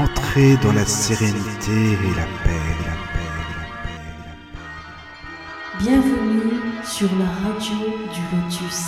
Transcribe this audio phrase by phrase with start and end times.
[0.00, 3.44] Entrez dans la sérénité et la paix, la paix, la
[3.84, 4.64] paix, la paix.
[5.80, 6.52] Bienvenue
[6.84, 7.76] sur la radio
[8.14, 8.80] du Lotus.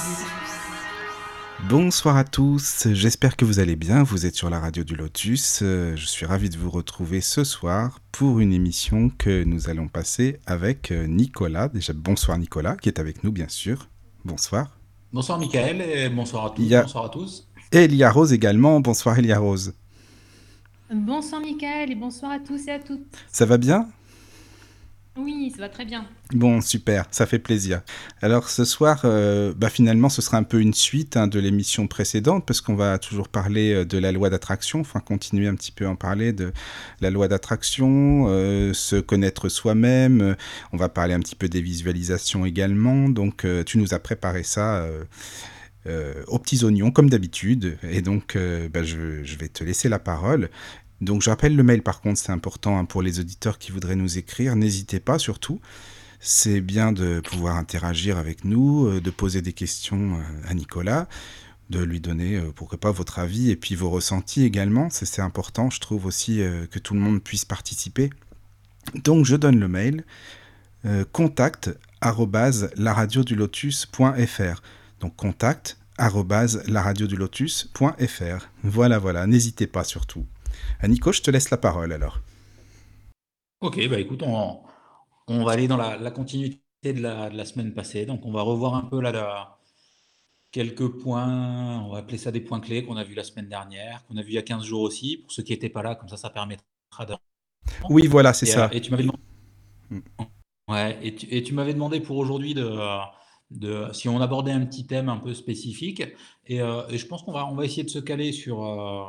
[1.69, 5.59] Bonsoir à tous, j'espère que vous allez bien, vous êtes sur la radio du Lotus,
[5.61, 10.39] je suis ravi de vous retrouver ce soir pour une émission que nous allons passer
[10.47, 13.89] avec euh, Nicolas, déjà bonsoir Nicolas, qui est avec nous bien sûr,
[14.25, 14.79] bonsoir.
[15.13, 16.63] Bonsoir Michael et bonsoir à tous.
[16.63, 17.49] Il y a- Bonsoir à tous.
[17.71, 19.75] Et Elia Rose également, bonsoir Elia Rose.
[20.93, 23.07] Bonsoir Michael et bonsoir à tous et à toutes.
[23.31, 23.89] Ça va bien?
[25.17, 26.07] Oui, ça va très bien.
[26.33, 27.81] Bon, super, ça fait plaisir.
[28.21, 31.87] Alors ce soir, euh, bah, finalement, ce sera un peu une suite hein, de l'émission
[31.87, 35.73] précédente, parce qu'on va toujours parler euh, de la loi d'attraction, enfin continuer un petit
[35.73, 36.53] peu à en parler de
[37.01, 40.37] la loi d'attraction, euh, se connaître soi-même,
[40.73, 44.43] on va parler un petit peu des visualisations également, donc euh, tu nous as préparé
[44.43, 44.87] ça.
[45.87, 49.89] euh, aux petits oignons comme d'habitude et donc euh, bah, je, je vais te laisser
[49.89, 50.49] la parole
[51.03, 53.97] donc je rappelle le mail par contre c'est important hein, pour les auditeurs qui voudraient
[53.97, 55.61] nous écrire n'hésitez pas surtout
[56.25, 61.09] c'est bien de pouvoir interagir avec nous, euh, de poser des questions euh, à Nicolas,
[61.69, 64.89] de lui donner, euh, pourquoi pas, votre avis et puis vos ressentis également.
[64.89, 66.41] C'est important, je trouve aussi
[66.71, 68.11] que tout le monde puisse participer.
[68.95, 70.05] Donc je donne le mail
[71.13, 74.63] contact laradiodulotus.fr.
[75.01, 78.49] Donc contact laradiodulotus.fr.
[78.63, 80.25] Voilà, voilà, n'hésitez pas surtout.
[80.83, 82.19] À Nico, je te laisse la parole alors.
[83.61, 84.61] Ok, bah écoute, on,
[85.29, 88.05] on va aller dans la, la continuité de la, de la semaine passée.
[88.05, 89.59] Donc on va revoir un peu là, là,
[90.51, 94.05] quelques points, on va appeler ça des points clés qu'on a vus la semaine dernière,
[94.07, 95.19] qu'on a vu il y a 15 jours aussi.
[95.19, 97.15] Pour ceux qui n'étaient pas là, comme ça, ça permettra de...
[97.89, 98.65] Oui, voilà, c'est ça.
[98.65, 99.23] euh, et tu m'avais demandé...
[99.91, 100.01] Mm.
[100.69, 102.77] Ouais, et tu, m'avais demandé pour aujourd'hui de,
[103.51, 106.03] de si on abordait un petit thème un peu spécifique.
[106.47, 109.05] Et, euh, et je pense qu'on va, on va essayer de se caler sur euh,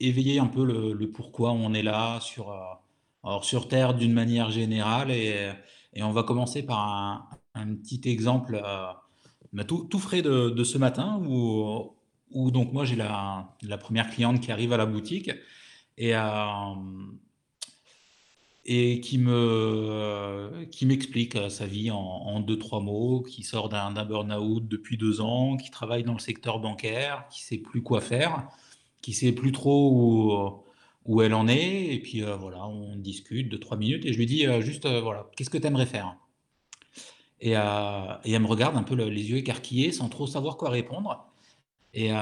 [0.00, 2.58] éveiller un peu le, pourquoi on est là, sur, euh,
[3.24, 5.10] alors sur Terre d'une manière générale.
[5.10, 5.50] Et,
[6.00, 8.86] on va commencer par un, petit exemple euh,
[9.52, 13.48] bah, tout, frais de, ce matin où, donc moi j'ai la,
[13.80, 15.30] première cliente qui arrive à la boutique.
[15.96, 16.74] Et, euh,
[18.64, 24.68] qui me qui m'explique sa vie en, en deux trois mots, qui sort d'un burn-out
[24.68, 28.46] depuis deux ans, qui travaille dans le secteur bancaire, qui sait plus quoi faire,
[29.02, 30.64] qui sait plus trop où,
[31.06, 34.18] où elle en est, et puis euh, voilà, on discute deux trois minutes et je
[34.18, 36.16] lui dis euh, juste euh, voilà, qu'est-ce que tu aimerais faire?
[37.40, 40.70] Et, euh, elle me regarde un peu le- les yeux écarquillés sans trop savoir quoi
[40.70, 41.26] répondre.
[41.94, 42.16] Et, euh,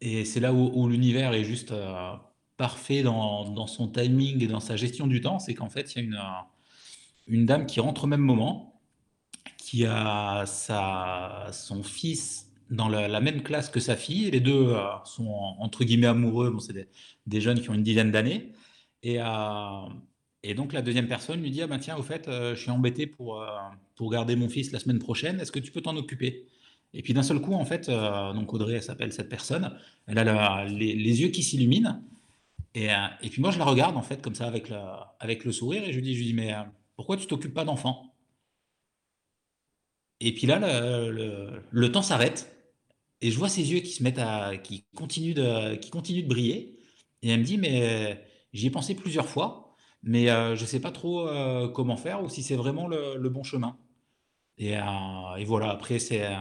[0.00, 2.12] et c'est là où, où l'univers est juste euh,
[2.56, 5.38] parfait dans, dans son timing et dans sa gestion du temps.
[5.38, 6.42] C'est qu'en fait, il y a une, euh,
[7.28, 8.80] une dame qui rentre au même moment,
[9.58, 14.30] qui a sa, son fils dans la, même classe que sa fille.
[14.30, 15.28] Les deux euh, sont
[15.58, 16.54] entre guillemets amoureux.
[16.60, 16.88] C'est des,
[17.26, 18.52] des jeunes qui ont une dizaine d'années.
[19.02, 19.86] Et, euh,
[20.42, 22.70] et donc la deuxième personne lui dit, ah ben tiens, au fait, euh, je suis
[22.70, 23.44] embêté pour,
[23.94, 25.40] pour garder mon fils la semaine prochaine.
[25.40, 26.46] Est-ce que tu peux t'en occuper?
[26.94, 30.66] Et puis d'un seul coup, en fait, donc Audrey, elle s'appelle cette personne, elle a
[30.66, 32.02] les, les yeux qui s'illuminent.
[32.74, 32.88] Et,
[33.22, 35.84] et puis moi, je la regarde, en fait, comme ça, avec, la- avec le sourire,
[35.84, 36.54] et je lui dis, je lui dis mais
[36.96, 38.14] pourquoi tu t'occupes pas d'enfants?
[40.20, 42.54] Et puis là, le, le- le temps s'arrête,
[43.22, 46.28] et je vois ses yeux qui se mettent à, qui continuent de, qui continuent de
[46.28, 46.76] briller.
[47.22, 48.22] Et elle me dit, mais
[48.52, 52.28] j'y ai pensé plusieurs fois, mais euh, je sais pas trop euh, comment faire, ou
[52.28, 53.78] si c'est vraiment le, bon chemin.
[54.58, 54.82] Et, euh,
[55.38, 56.36] et voilà, après, c'est, euh,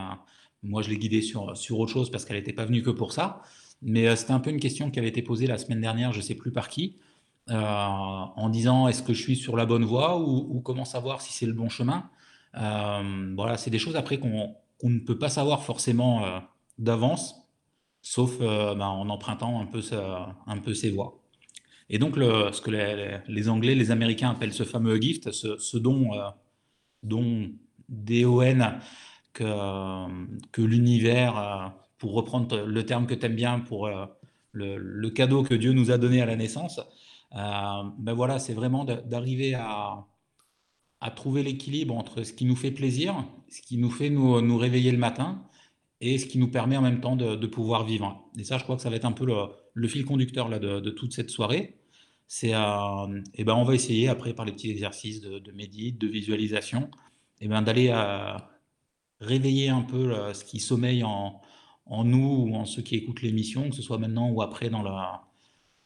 [0.64, 3.13] moi, je l'ai guidée sur, sur autre chose parce qu'elle n'était pas venue que pour
[3.13, 3.42] ça.
[3.81, 6.18] Mais euh, c'était un peu une question qui avait été posée la semaine dernière, je
[6.18, 6.98] ne sais plus par qui,
[7.50, 11.34] euh, en disant est-ce que je suis sur la bonne voie ou, comment savoir si
[11.34, 12.09] c'est le bon chemin?
[12.56, 16.40] Euh, voilà, c'est des choses après qu'on qu'on ne peut pas savoir forcément euh,
[16.78, 17.36] d'avance,
[18.02, 19.82] sauf euh, ben, en empruntant un peu,
[20.48, 21.22] un peu ses voies.
[21.90, 22.72] Et donc, ce que
[23.28, 26.30] les, Anglais, les Américains appellent ce fameux gift, ce, don, euh,
[27.04, 27.52] don
[27.90, 28.80] D-O-N,
[29.34, 30.08] que,
[30.52, 31.68] que l'univers, euh,
[31.98, 33.90] pour reprendre le terme que tu aimes bien, pour
[34.54, 36.80] le, cadeau que Dieu nous a donné à la naissance,
[37.31, 40.07] ben voilà, c'est vraiment d'arriver à,
[41.16, 44.98] trouver l'équilibre entre ce qui nous fait plaisir, ce qui nous fait nous réveiller le
[44.98, 45.44] matin,
[46.01, 48.27] et ce qui nous permet en même temps de, pouvoir vivre.
[48.38, 49.25] Et ça, je crois que ça va être un peu
[49.75, 51.77] le, fil conducteur là, de, toute cette soirée.
[52.27, 56.00] C'est, euh, et ben, on va essayer après par les petits exercices de, de médite,
[56.00, 56.89] de visualisation,
[57.39, 58.38] et ben, d'aller euh,
[59.19, 61.42] réveiller un peu là, ce qui sommeille en,
[61.86, 64.81] en nous ou en ceux qui écoutent l'émission, que ce soit maintenant ou après dans,
[64.81, 65.24] la,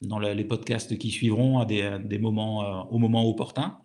[0.01, 3.79] dans les podcasts qui suivront à des, des moments, euh, au moment opportun.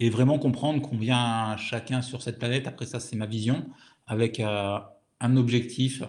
[0.00, 3.66] Et vraiment comprendre qu'on vient chacun sur cette planète, après ça c'est ma vision,
[4.06, 4.78] avec euh,
[5.20, 6.02] un objectif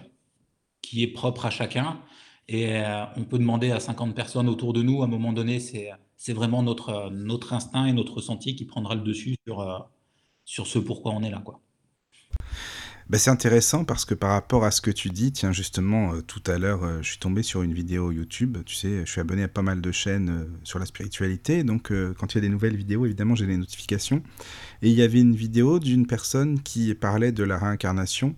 [0.82, 2.00] qui est propre à chacun
[2.48, 2.82] Et
[3.16, 6.62] on peut demander à 50 personnes autour de nous, à un moment donné, c'est vraiment
[6.62, 9.90] notre, notre instinct et notre ressenti qui prendra le dessus sur,
[10.44, 11.42] sur ce pourquoi on est là.
[11.44, 11.60] Quoi.
[13.10, 16.20] Bah, c'est intéressant parce que par rapport à ce que tu dis, tiens justement, euh,
[16.20, 19.20] tout à l'heure, euh, je suis tombé sur une vidéo YouTube, tu sais, je suis
[19.20, 22.40] abonné à pas mal de chaînes euh, sur la spiritualité, donc quand il y a
[22.42, 24.22] des nouvelles vidéos, évidemment, j'ai des notifications.
[24.82, 28.36] Et il y avait une vidéo d'une personne qui parlait de la réincarnation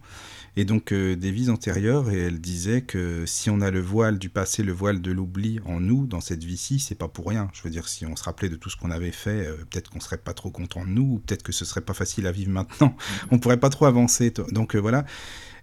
[0.54, 4.18] et donc euh, des vies antérieures, et elle disait que si on a le voile
[4.18, 7.48] du passé, le voile de l'oubli en nous, dans cette vie-ci, c'est pas pour rien.
[7.54, 9.88] Je veux dire, si on se rappelait de tout ce qu'on avait fait, euh, peut-être
[9.88, 12.32] qu'on serait pas trop content de nous, ou peut-être que ce serait pas facile à
[12.32, 12.94] vivre maintenant.
[13.30, 14.30] on pourrait pas trop avancer.
[14.50, 15.06] Donc euh, voilà.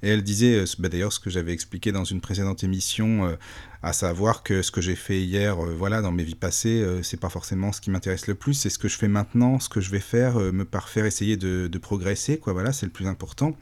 [0.02, 3.38] Et elle disait, bah, d'ailleurs, ce que j'avais expliqué dans une précédente émission,
[3.84, 7.28] à savoir que ce que j'ai fait hier, voilà, dans mes vies passées, c'est pas
[7.28, 9.92] forcément ce qui m'intéresse le plus, c'est ce que je fais maintenant, ce que je
[9.92, 12.54] vais faire, me parfaire, essayer de, de progresser, quoi.
[12.54, 13.58] Voilà, c'est le plus important.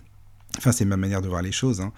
[0.58, 1.82] Enfin, c'est ma manière de voir les choses.
[1.82, 1.92] Hein.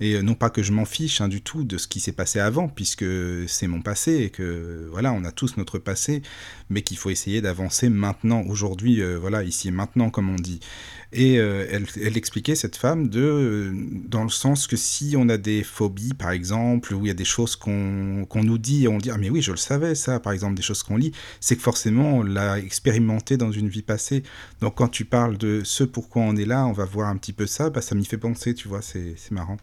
[0.00, 2.12] Et euh, non pas que je m'en fiche hein, du tout de ce qui s'est
[2.12, 3.04] passé avant, puisque
[3.46, 6.22] c'est mon passé et que voilà, on a tous notre passé,
[6.70, 10.60] mais qu'il faut essayer d'avancer maintenant, aujourd'hui, euh, voilà, ici et maintenant, comme on dit.
[11.12, 13.72] Et euh, elle, expliquait, cette femme, de,
[14.06, 17.14] dans le sens que si on a des phobies, par exemple, ou il y a
[17.14, 20.20] des choses qu'on nous dit, et on dit, ah mais oui, je le savais, ça,
[20.20, 23.82] par exemple, des choses qu'on lit, c'est que forcément, on l'a expérimenté dans une vie
[23.82, 24.22] passée.
[24.60, 27.32] Donc quand tu parles de ce pourquoi on est là, on va voir un petit
[27.32, 29.58] peu ça, bah, ça m'y fait penser, tu vois, c'est marrant.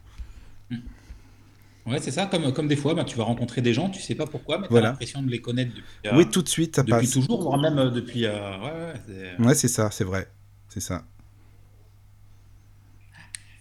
[1.85, 2.25] Ouais, c'est ça.
[2.25, 4.67] Comme, comme des fois, bah, tu vas rencontrer des gens, tu sais pas pourquoi, mais
[4.67, 7.57] tu as l'impression de les connaître depuis, euh, Oui, tout de suite, depuis toujours, voire
[7.59, 8.25] même euh, depuis.
[8.25, 10.27] Euh, ouais, ouais, Ouais, c'est ça, c'est vrai.
[10.69, 11.03] C'est ça.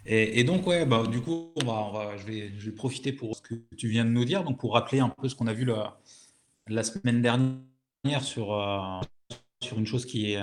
[0.05, 2.77] Et, et donc, ouais, bah, du coup, on va, on va- je vais, je vais
[2.77, 5.35] profiter pour ce que tu viens de nous dire, donc pour rappeler un peu ce
[5.35, 5.99] qu'on a vu la,
[6.69, 8.53] la semaine dernière sur,
[9.63, 10.41] sur une chose qui, est,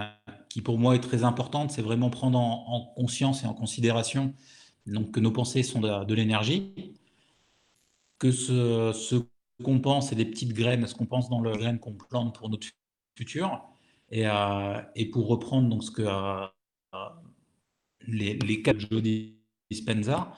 [0.49, 4.33] qui pour moi est très importante, c'est vraiment prendre en, en conscience et en considération
[4.85, 6.73] donc que nos pensées sont de, l'énergie,
[8.19, 9.23] que ce,
[9.63, 12.49] qu'on pense, c'est des petites graines, ce qu'on pense dans le graine qu'on plante pour
[12.49, 12.67] notre
[13.15, 13.61] futur.
[14.11, 14.81] Et, euh,
[15.11, 16.45] pour reprendre donc ce que euh,
[18.07, 19.01] les, quatre Joe
[19.71, 20.33] Dispenza,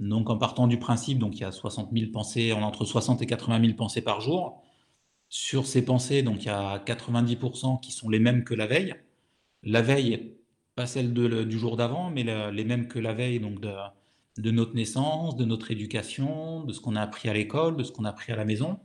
[0.00, 3.26] donc en partant du principe, donc il y a 60 000 pensées, entre 60 et
[3.26, 4.62] 80 000 pensées par jour.
[5.30, 8.94] Sur ces pensées, donc il y a 90% qui sont les mêmes que la veille.
[9.62, 10.37] La veille,
[10.78, 12.22] pas celles du jour d'avant, mais
[12.52, 13.72] les mêmes que la veille, donc de,
[14.38, 17.90] de notre naissance, de notre éducation, de ce qu'on a appris à l'école, de ce
[17.90, 18.78] qu'on a appris à la maison,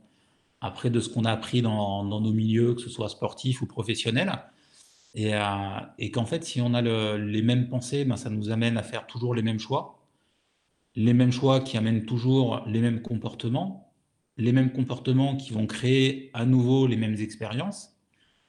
[0.60, 4.32] après de ce qu'on a appris dans, nos milieux, que ce soit sportif ou professionnel.
[5.14, 5.40] Et, euh,
[5.98, 9.06] et qu'en fait, si on a les mêmes pensées, ben, ça nous amène à faire
[9.06, 10.00] toujours les mêmes choix.
[10.96, 13.94] Les mêmes choix qui amènent toujours les mêmes comportements,
[14.36, 17.93] les mêmes comportements qui vont créer à nouveau les mêmes expériences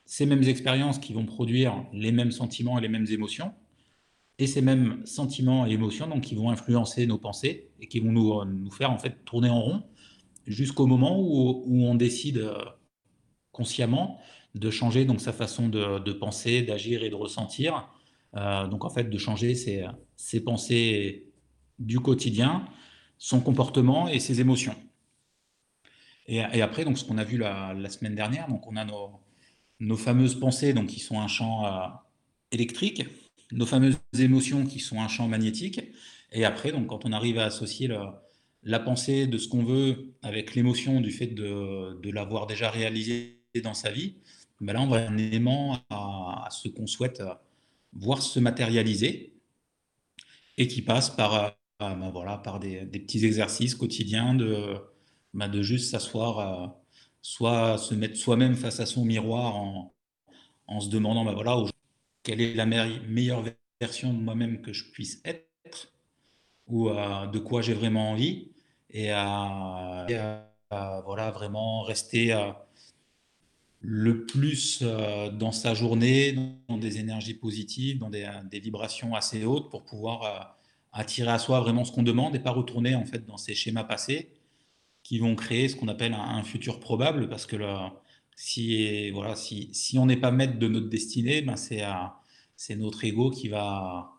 [0.05, 3.53] ces mêmes expériences qui vont produire les mêmes sentiments et les mêmes émotions,
[4.37, 8.11] et ces mêmes sentiments et émotions donc, qui vont influencer nos pensées et qui vont
[8.11, 9.83] nous, nous faire en fait tourner en rond
[10.45, 12.63] jusqu'au moment où, où, on décide euh,
[13.51, 14.19] consciemment
[14.53, 17.89] de changer donc sa façon de, penser, d'agir et de ressentir.
[18.35, 19.85] Euh, donc en fait de changer ses,
[20.15, 21.31] ses, pensées
[21.79, 22.65] du quotidien,
[23.17, 24.75] son comportement et ses émotions.
[26.27, 28.85] Et, et après donc ce qu'on a vu la, la, semaine dernière, donc on a
[28.85, 29.19] nos,
[29.79, 31.87] nos fameuses pensées, donc qui sont un champ euh,
[32.51, 33.05] électrique,
[33.51, 35.81] nos fameuses émotions qui sont un champ magnétique,
[36.31, 37.89] et après, donc quand on arrive à associer
[38.63, 43.73] la pensée de ce qu'on veut avec l'émotion du fait de, l'avoir déjà réalisé dans
[43.73, 44.17] sa vie,
[44.61, 47.33] ben là on va un élément à, ce qu'on souhaite euh,
[47.93, 49.33] voir se matérialiser
[50.57, 54.75] et qui passe par, ben voilà, par des, petits exercices quotidiens de,
[55.33, 56.75] ben de juste s'asseoir
[57.25, 61.57] soit se mettre soi-même face à son miroir en, se demandant, bah voilà,
[62.21, 63.43] quelle est la meilleure
[63.81, 65.91] version de moi-même que je puisse être,
[66.67, 68.51] ou euh, de quoi j'ai vraiment envie,
[68.91, 70.05] et à,
[70.69, 72.51] voilà, vraiment rester euh,
[73.79, 76.33] le plus euh, dans sa journée,
[76.67, 80.59] dans des énergies positives, dans des, des vibrations assez hautes pour pouvoir
[80.91, 83.83] attirer à soi vraiment ce qu'on demande et pas retourner en fait dans ces schémas
[83.83, 84.29] passés
[85.05, 87.57] qui vont créer ce qu'on appelle un, futur probable, parce que
[88.35, 93.29] si, voilà, si, si on n'est pas maître de notre destinée, ben c'est notre ego
[93.29, 94.11] qui va,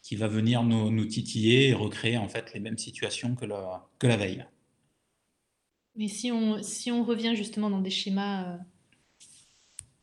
[0.00, 3.88] qui va venir nous, nous, titiller et recréer en fait les mêmes situations que la,
[3.98, 4.46] que la veille.
[5.96, 8.58] Mais si on, si on revient justement dans des schémas euh,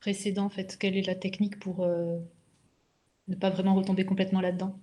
[0.01, 2.19] précédents, en fait, quelle est la technique pour euh,
[3.29, 4.77] ne pas vraiment retomber complètement là-dedans?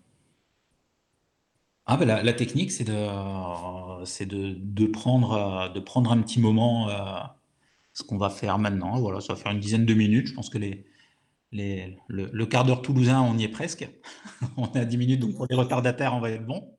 [1.87, 6.89] Ah ben la, technique, c'est de, c'est de, de prendre, de prendre un petit moment,
[6.89, 7.21] euh,
[7.93, 9.01] ce qu'on va faire maintenant.
[9.01, 10.29] Voilà, ça va faire une dizaine de minutes.
[10.29, 10.87] Je pense que les,
[11.53, 13.89] les, le, quart d'heure toulousain, on y est presque.
[14.57, 16.77] on est à 10 minutes, donc pour les retardataires, on va être bon.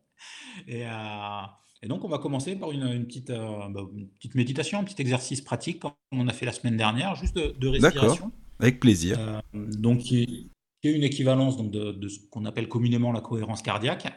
[0.67, 1.41] Et, euh,
[1.83, 5.01] Et donc, on va commencer par une, petite, euh, bah, une petite méditation, un petit
[5.01, 8.31] exercice pratique, comme on a fait la semaine dernière, juste de, respiration.
[8.59, 9.17] avec plaisir.
[9.19, 10.49] Euh, donc, qui
[10.83, 14.07] est, une équivalence donc, de, ce qu'on appelle communément la cohérence cardiaque,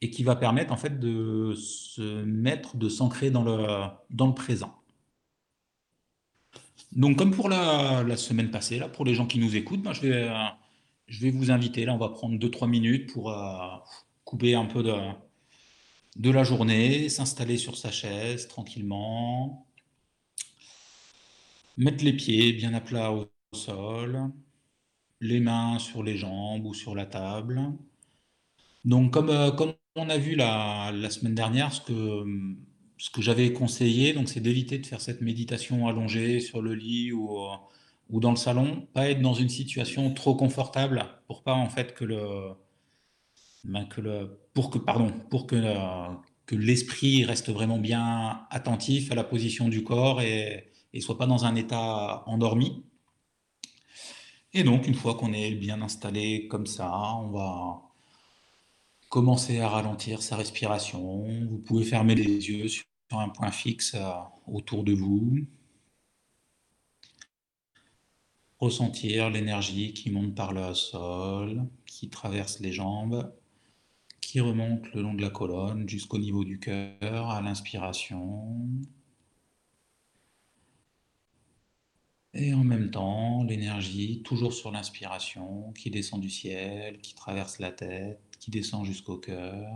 [0.00, 4.34] et qui va permettre en fait de se mettre, de s'ancrer dans le, dans le
[4.34, 4.74] présent.
[6.92, 10.28] Donc, comme pour la, semaine passée, là, pour les gens qui nous écoutent, je, vais,
[10.28, 10.34] euh,
[11.06, 13.32] je vais vous inviter, là, on va prendre 2-3 minutes pour
[14.24, 14.94] couper un peu de
[16.16, 19.66] de la journée, s'installer sur sa chaise tranquillement,
[21.76, 24.30] mettre les pieds bien à plat au sol,
[25.20, 27.72] les mains sur les jambes ou sur la table.
[28.84, 31.80] Donc comme, euh, comme on a vu la, semaine dernière, ce
[33.10, 37.38] que, j'avais conseillé, donc c'est d'éviter de faire cette méditation allongée sur le lit ou,
[38.10, 41.94] ou dans le salon, pas être dans une situation trop confortable pour pas en fait
[41.94, 42.52] que le,
[43.64, 46.14] ben, que le, pour que, pardon, pour que, euh,
[46.46, 51.26] que l'esprit reste vraiment bien attentif à la position du corps et ne soit pas
[51.26, 52.84] dans un état endormi.
[54.52, 57.89] Et donc, une fois qu'on est bien installé comme ça, on va
[59.10, 61.26] commencer à ralentir sa respiration.
[61.50, 64.10] Vous pouvez fermer les yeux sur un point fixe euh,
[64.46, 65.46] autour de vous.
[68.58, 73.30] Ressentir l'énergie qui monte par le sol, qui traverse les jambes
[74.30, 78.56] qui remonte le long de la colonne jusqu'au niveau du cœur à l'inspiration.
[82.32, 87.72] Et en même temps, l'énergie, toujours sur l'inspiration, qui descend du ciel, qui traverse la
[87.72, 89.70] tête, qui descend jusqu'au cœur.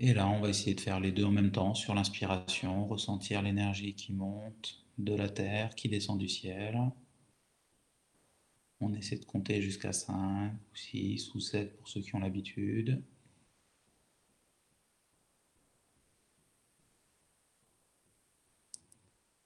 [0.00, 3.42] Et là, on va essayer de faire les deux en même temps sur l'inspiration, ressentir
[3.42, 6.78] l'énergie qui monte de la terre, qui descend du ciel.
[8.80, 13.02] On essaie de compter jusqu'à 5 ou 6 ou 7 pour ceux qui ont l'habitude.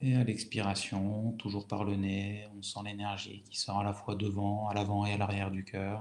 [0.05, 4.15] Et à l'expiration, toujours par le nez, on sent l'énergie qui sort à la fois
[4.15, 6.01] devant, à l'avant et à l'arrière du cœur.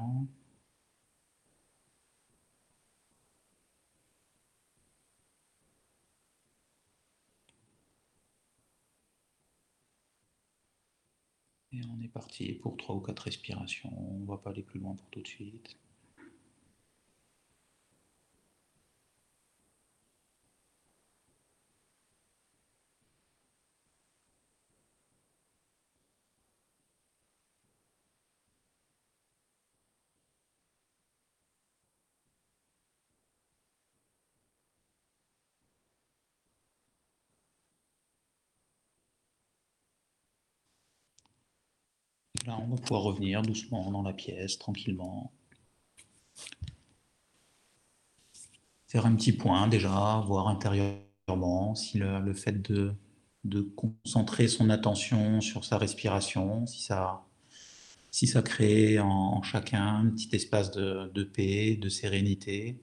[11.73, 13.91] Et on est parti pour trois ou quatre respirations.
[13.97, 15.75] On ne va pas aller plus loin pour tout de suite.
[42.61, 45.31] On va pouvoir revenir doucement dans la pièce, tranquillement.
[48.87, 52.95] Faire un petit point déjà, voir intérieurement si le, fait de,
[53.75, 57.25] concentrer son attention sur sa respiration, si ça,
[58.11, 62.77] si ça crée en, chacun un petit espace de, paix, de sérénité.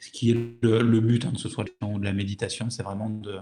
[0.00, 3.40] Ce qui est le, but, hein, que ce soit de la méditation, c'est vraiment de,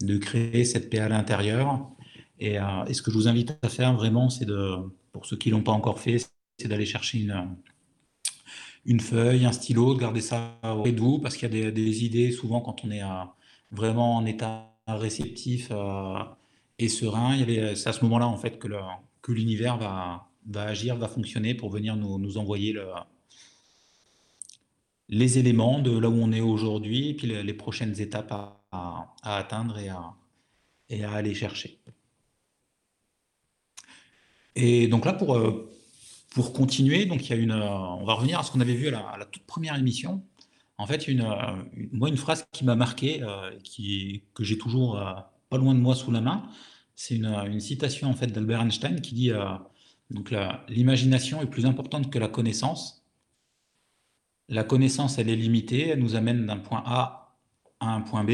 [0.00, 1.90] de créer cette paix à l'intérieur
[2.44, 4.76] euh, et, ce que je vous invite à faire vraiment, c'est de,
[5.12, 6.18] pour ceux qui ne l'ont pas encore fait,
[6.58, 7.56] c'est d'aller chercher une,
[8.84, 12.04] une feuille, un stylo, de garder ça auprès de vous, parce qu'il y a des,
[12.04, 13.24] idées, souvent quand on est euh,
[13.70, 16.18] vraiment en état réceptif euh,
[16.78, 17.38] et serein,
[17.74, 18.68] c'est à ce moment-là en fait que,
[19.28, 22.86] l'univers va, agir, va fonctionner pour venir nous, envoyer le,
[25.08, 28.64] les éléments de là où on est aujourd'hui, et puis les, prochaines étapes à,
[29.22, 30.14] à, atteindre et à,
[30.88, 31.80] et à aller chercher.
[34.56, 35.72] Et donc là, pour, euh,
[36.34, 38.74] pour continuer, donc il y a une, euh, on va revenir à ce qu'on avait
[38.74, 40.24] vu à la, toute première émission.
[40.78, 43.22] En fait, euh, une moi, une phrase qui m'a marqué,
[43.62, 45.00] qui, que j'ai toujours
[45.50, 46.48] pas loin de moi sous la main,
[46.96, 49.32] c'est une, citation en fait d'Albert Einstein qui dit
[50.10, 50.32] donc
[50.68, 53.04] l'imagination est plus importante que la connaissance.
[54.48, 57.38] La connaissance, elle est limitée, elle nous amène d'un point A
[57.80, 58.32] à un point B,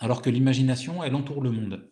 [0.00, 1.88] alors que l'imagination, elle entoure le monde.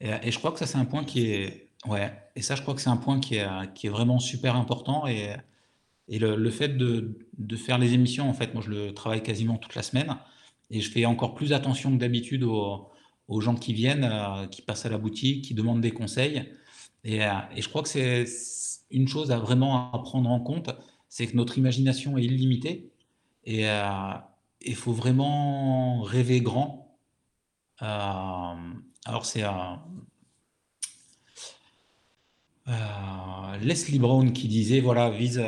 [0.00, 2.74] Et je crois que ça, c'est un point qui est Ouais, et ça, je crois
[2.74, 5.06] que c'est un point qui est, qui est vraiment super important.
[5.06, 5.34] Et,
[6.08, 9.56] et le, fait de, de, faire les émissions, en fait, moi, je le travaille quasiment
[9.56, 10.16] toute la semaine.
[10.70, 12.90] Et je fais encore plus attention que d'habitude aux,
[13.28, 16.52] aux, gens qui viennent, euh, qui passent à la boutique, qui demandent des conseils.
[17.04, 18.26] Et, euh, et je crois que c'est
[18.90, 20.70] une chose à vraiment à prendre en compte,
[21.08, 22.92] c'est que notre imagination est illimitée.
[23.44, 24.12] Et euh,
[24.62, 26.98] il faut vraiment rêver grand.
[27.78, 29.50] alors, c'est euh,
[32.66, 35.42] Leslie Brown qui disait voilà, vise,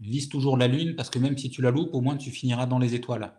[0.00, 2.66] vise toujours la lune parce que même si tu la loupes, au moins tu finiras
[2.66, 3.32] dans les étoiles.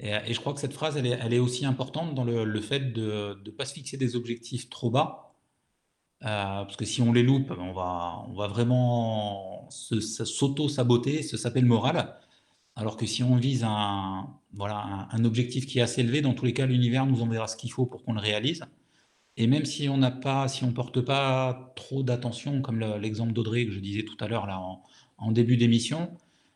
[0.00, 3.50] Et, je crois que cette phrase, elle est, aussi importante dans le, fait de ne
[3.50, 5.34] pas se fixer des objectifs trop bas.
[6.22, 11.60] Euh, parce que si on les loupe, on va, on va vraiment s'auto-saboter, se saper
[11.60, 12.16] le moral.
[12.76, 16.44] Alors que si on vise un, voilà, un, objectif qui est assez élevé, dans tous
[16.46, 18.64] les cas, l'univers nous enverra ce qu'il faut pour qu'on le réalise.
[19.40, 23.64] Et même si on n'a pas, si on porte pas trop d'attention, comme l'exemple d'Audrey
[23.64, 24.60] que je disais tout à l'heure là
[25.16, 26.10] en, début d'émission,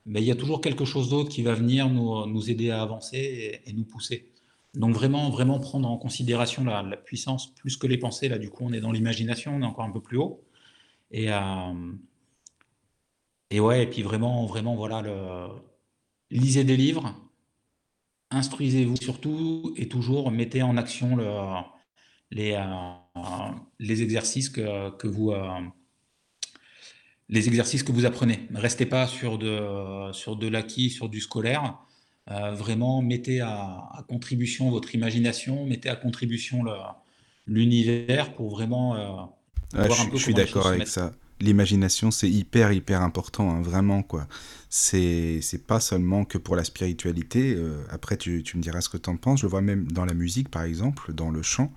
[0.04, 3.62] ben, il y a toujours quelque chose d'autre qui va venir nous, aider à avancer
[3.64, 4.28] et, nous pousser.
[4.74, 8.28] Donc vraiment, vraiment prendre en considération la, puissance plus que les pensées.
[8.28, 10.44] Là, du coup, on est dans l'imagination, on est encore un peu plus haut.
[11.10, 11.92] Et, euh,
[13.48, 15.02] et ouais, et puis vraiment, vraiment, voilà,
[16.30, 17.14] lisez des livres,
[18.30, 21.24] instruisez-vous surtout et toujours mettez en action le,
[22.34, 23.20] les, euh,
[23.78, 25.60] les exercices que, que vous euh,
[27.30, 28.46] les exercices que vous apprenez.
[28.50, 31.78] Ne restez pas sur de, sur de l'acquis, sur du scolaire.
[32.30, 36.64] Euh, vraiment, mettez à, contribution votre imagination, mettez à contribution
[37.46, 39.34] l'univers pour vraiment
[39.72, 44.02] voir un peu Je suis d'accord avec ça l'imagination, c'est hyper, hyper important, hein, vraiment,
[44.02, 44.26] quoi.
[44.68, 47.54] C'est, pas seulement que pour la spiritualité.
[47.56, 49.40] Euh, après, tu, tu, me diras ce que tu en penses.
[49.40, 51.72] Je le vois même dans la musique, par exemple, dans le chant.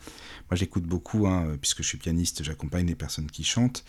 [0.50, 3.84] Moi, j'écoute beaucoup, hein, puisque je suis pianiste, j'accompagne des personnes qui chantent.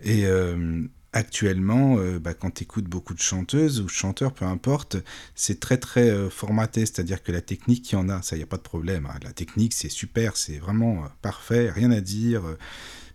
[0.00, 4.98] Et euh, actuellement, euh, bah, quand tu écoutes beaucoup de chanteuses ou chanteurs, peu importe,
[5.34, 6.86] c'est très, très formaté.
[6.86, 9.06] C'est-à-dire que la technique, il y en a, ça, il n'y a pas de problème.
[9.06, 9.18] Hein.
[9.24, 12.42] La technique, c'est super, c'est vraiment parfait, rien à dire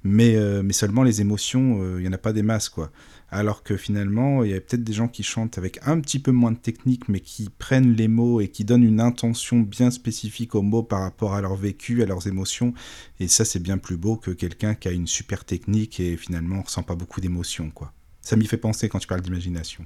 [0.03, 2.91] mais, euh, mais seulement les émotions, euh, il n'y en a pas des masses, quoi.
[3.31, 6.31] Alors que finalement, il y a peut-être des gens qui chantent avec un petit peu
[6.31, 10.55] moins de technique, mais qui prennent les mots et qui donnent une intention bien spécifique
[10.55, 12.73] aux mots par rapport à leur vécu, à leurs émotions.
[13.19, 16.57] Et ça, c'est bien plus beau que quelqu'un qui a une super technique et finalement
[16.57, 17.93] ne ressent pas beaucoup d'émotions, quoi.
[18.21, 19.85] Ça m'y fait penser quand tu parles d'imagination.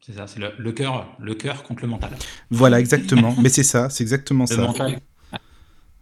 [0.00, 2.12] C'est ça, c'est le, cœur, le cœur contre le mental.
[2.50, 3.34] Voilà, exactement.
[3.42, 4.62] mais c'est ça, c'est exactement le ça.
[4.62, 5.00] Mental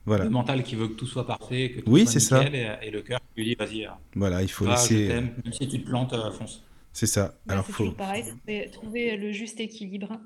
[0.06, 2.44] le mental qui veut que tout soit parfait, que tout oui, c'est ça.
[2.44, 3.86] Et, le cœur qui lui dit vas-y.
[3.86, 5.08] Euh, voilà, il faut laisser.
[5.08, 6.62] même si tu te plantes, euh, fonce.
[6.92, 7.34] C'est ça.
[7.48, 7.90] Alors faut.
[7.92, 8.24] pareil,
[8.72, 10.20] trouver le juste équilibre.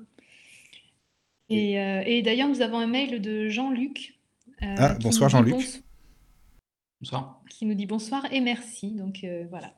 [1.49, 4.19] Et, euh, et d'ailleurs, nous avons un mail de Jean-Luc.
[4.61, 5.81] ah, bonsoir Jean-Luc.
[7.01, 7.41] Bonsoir.
[7.49, 8.91] Qui nous dit bonsoir et merci.
[8.91, 9.73] Donc voilà.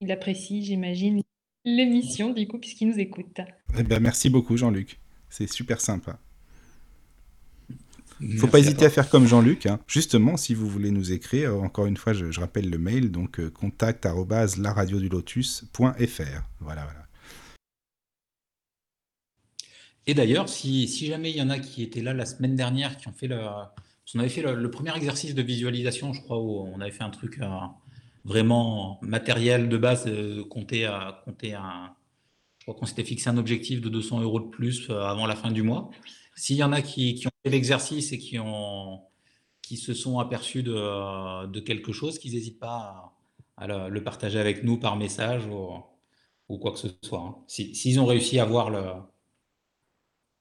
[0.00, 1.22] Il apprécie, j'imagine,
[1.64, 3.40] l'émission du coup, puisqu'il nous écoute.
[3.78, 5.00] Eh ben, merci beaucoup Jean-Luc.
[5.30, 6.18] C'est super sympa.
[8.20, 9.66] Il ne faut pas hésiter à, faire comme Jean-Luc.
[9.66, 9.78] Hein.
[9.86, 13.50] Justement, si vous voulez nous écrire, encore une fois, je, rappelle le mail, donc euh,
[13.50, 15.82] contact lotus.fr.
[16.60, 17.06] Voilà, voilà.
[20.06, 23.08] Et d'ailleurs, si, jamais il y en a qui étaient là la semaine dernière, qui
[23.08, 23.38] ont fait le.
[24.14, 27.10] On avait fait le, premier exercice de visualisation, je crois, où on avait fait un
[27.10, 27.48] truc euh,
[28.24, 30.88] vraiment matériel de base, euh, compter,
[31.24, 31.92] compter un.
[32.60, 35.50] Je crois qu'on s'était fixé un objectif de 200 euros de plus avant la fin
[35.50, 35.90] du mois.
[36.36, 39.00] S'il y en a qui, ont fait l'exercice et qui, ont,
[39.62, 43.16] qui se sont aperçus de, quelque chose, qu'ils n'hésitent pas
[43.56, 47.20] à, le, partager avec nous par message ou, quoi que ce soit.
[47.20, 47.36] Hein.
[47.48, 48.82] S'ils ont réussi à avoir, le,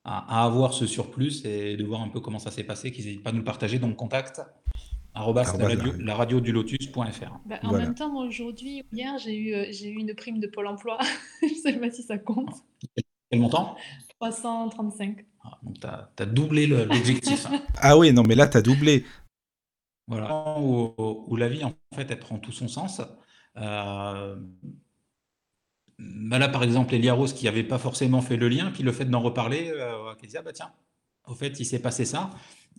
[0.04, 3.24] à, avoir ce surplus et de voir un peu comment ça s'est passé, qu'ils n'hésitent
[3.24, 3.80] pas à nous le partager.
[3.80, 4.42] Donc, contact
[5.16, 7.40] la radio, du lotus.fr.
[7.46, 10.98] Bah, en même temps, aujourd'hui, hier, j'ai eu, j'ai eu une prime de Pôle emploi.
[11.42, 12.54] Je ne sais pas si ça compte.
[13.32, 13.78] Quel montant?
[14.20, 15.26] 335.
[15.46, 17.46] Ah, donc, tu as, doublé l'objectif.
[17.48, 17.62] Hein.
[17.78, 19.06] ah oui, non, mais là, tu as doublé.
[20.08, 23.02] Voilà, où, la vie, en fait, elle prend tout son sens.
[23.58, 24.36] Euh,
[25.98, 28.92] bah là, par exemple, Elia Rose, qui n'avait pas forcément fait le lien, puis le
[28.92, 30.72] fait d'en reparler, euh, qui disait, ah bah tiens,
[31.28, 32.30] au fait, il s'est passé ça.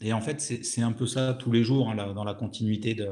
[0.01, 3.09] Et en fait, c'est un peu ça tous les jours, hein, dans la continuité de,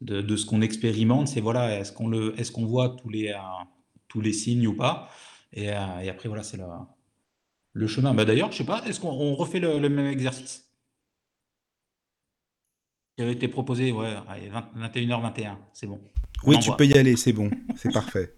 [0.00, 1.28] de, ce qu'on expérimente.
[1.28, 3.38] C'est voilà, est-ce qu'on est qu'on voit tous les, euh,
[4.08, 5.08] tous les signes ou pas?
[5.52, 6.64] Et, et, après, voilà, c'est le,
[7.74, 8.14] le chemin.
[8.14, 10.70] Bah D'ailleurs, je sais pas, est-ce qu'on refait le, même exercice?
[13.16, 14.14] Qui avait été proposé, ouais,
[14.76, 16.00] 21h21, c'est bon.
[16.44, 18.34] oui, tu peux y aller, c'est bon, c'est parfait.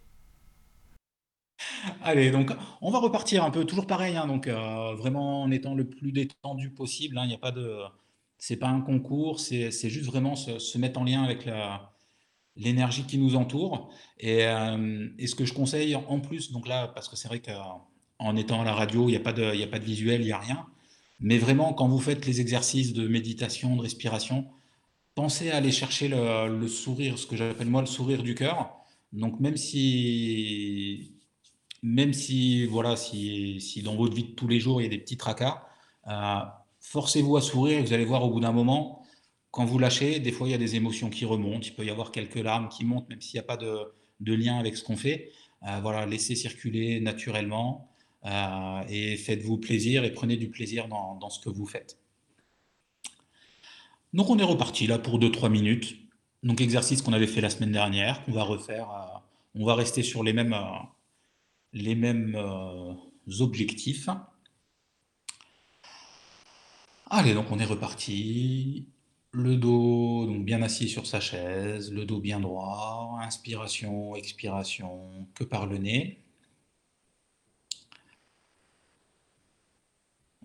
[2.02, 5.74] Allez, donc on va repartir un peu, toujours pareil, hein, donc euh, vraiment en étant
[5.74, 7.16] le plus détendu possible.
[7.16, 7.78] Hein, il n'y a pas de,
[8.38, 11.48] c'est pas un concours, c'est juste vraiment se, mettre en lien avec
[12.56, 13.90] l'énergie qui nous entoure.
[14.18, 17.40] Et, euh, et, ce que je conseille en plus, donc là, parce que c'est vrai
[17.40, 17.50] que
[18.18, 20.26] en étant à la radio, il n'y a, pas de, a pas de visuel, il
[20.26, 20.66] n'y a rien.
[21.20, 24.46] Mais vraiment, quand vous faites les exercices de méditation, de respiration,
[25.14, 28.76] pensez à aller chercher le, sourire, ce que j'appelle moi le sourire du cœur.
[29.12, 31.14] Donc même si,
[31.82, 34.90] même si, voilà, si, si, dans votre vie de tous les jours, il y a
[34.90, 35.62] des petits tracas,
[36.08, 36.40] euh,
[36.80, 39.02] forcez-vous à sourire vous allez voir au bout d'un moment,
[39.50, 41.90] quand vous lâchez, des fois il y a des émotions qui remontent, il peut y
[41.90, 43.78] avoir quelques larmes qui montent, même s'il n'y a pas de,
[44.20, 45.30] de lien avec ce qu'on fait.
[45.82, 47.95] voilà, laissez circuler naturellement
[48.88, 51.98] et faites-vous plaisir et prenez du plaisir dans, ce que vous faites.
[54.12, 55.96] Donc on est reparti là pour 2-3 minutes.
[56.42, 58.88] Donc exercice qu'on avait fait la semaine dernière, qu'on va refaire.
[59.54, 60.56] on va rester sur les mêmes,
[61.72, 62.36] les mêmes
[63.40, 64.08] objectifs.
[67.08, 68.88] Allez, donc on est reparti.
[69.32, 75.66] Le dos bien assis sur sa chaise, le dos bien droit, inspiration, expiration, que par
[75.66, 76.25] le nez.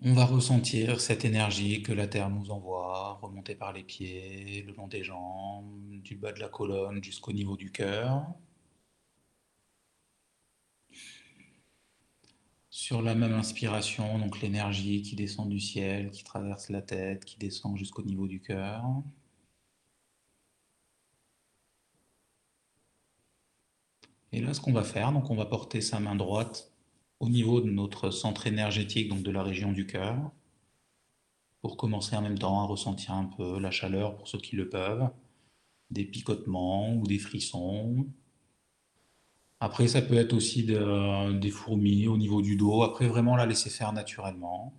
[0.04, 4.72] On va ressentir cette énergie que la Terre nous envoie, remonter par les pieds, le
[4.74, 8.26] long des jambes, du bas de la colonne jusqu'au niveau du cœur.
[12.70, 17.38] Sur la même inspiration, donc l'énergie qui descend du ciel, qui traverse la tête, qui
[17.38, 18.82] descend jusqu'au niveau du cœur.
[24.32, 26.71] Et là, ce qu'on va faire, donc on va porter sa main droite
[27.22, 30.18] au niveau de notre centre énergétique, donc de la région du cœur,
[31.62, 34.68] pour commencer en même temps à ressentir un peu la chaleur pour ceux qui le
[34.68, 35.08] peuvent,
[35.90, 38.06] des picotements ou des frissons,
[39.60, 42.82] après, ça peut être aussi des fourmis au niveau du dos.
[42.82, 44.74] Après, vraiment la laisser faire naturellement.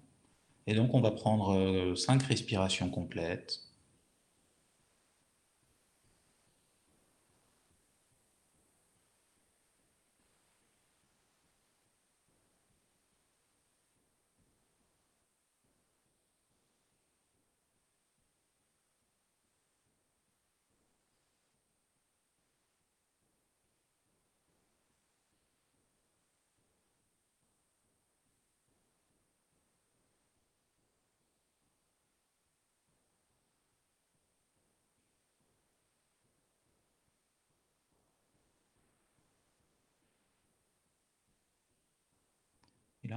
[0.68, 3.62] Et donc, on va prendre euh, cinq respirations complètes.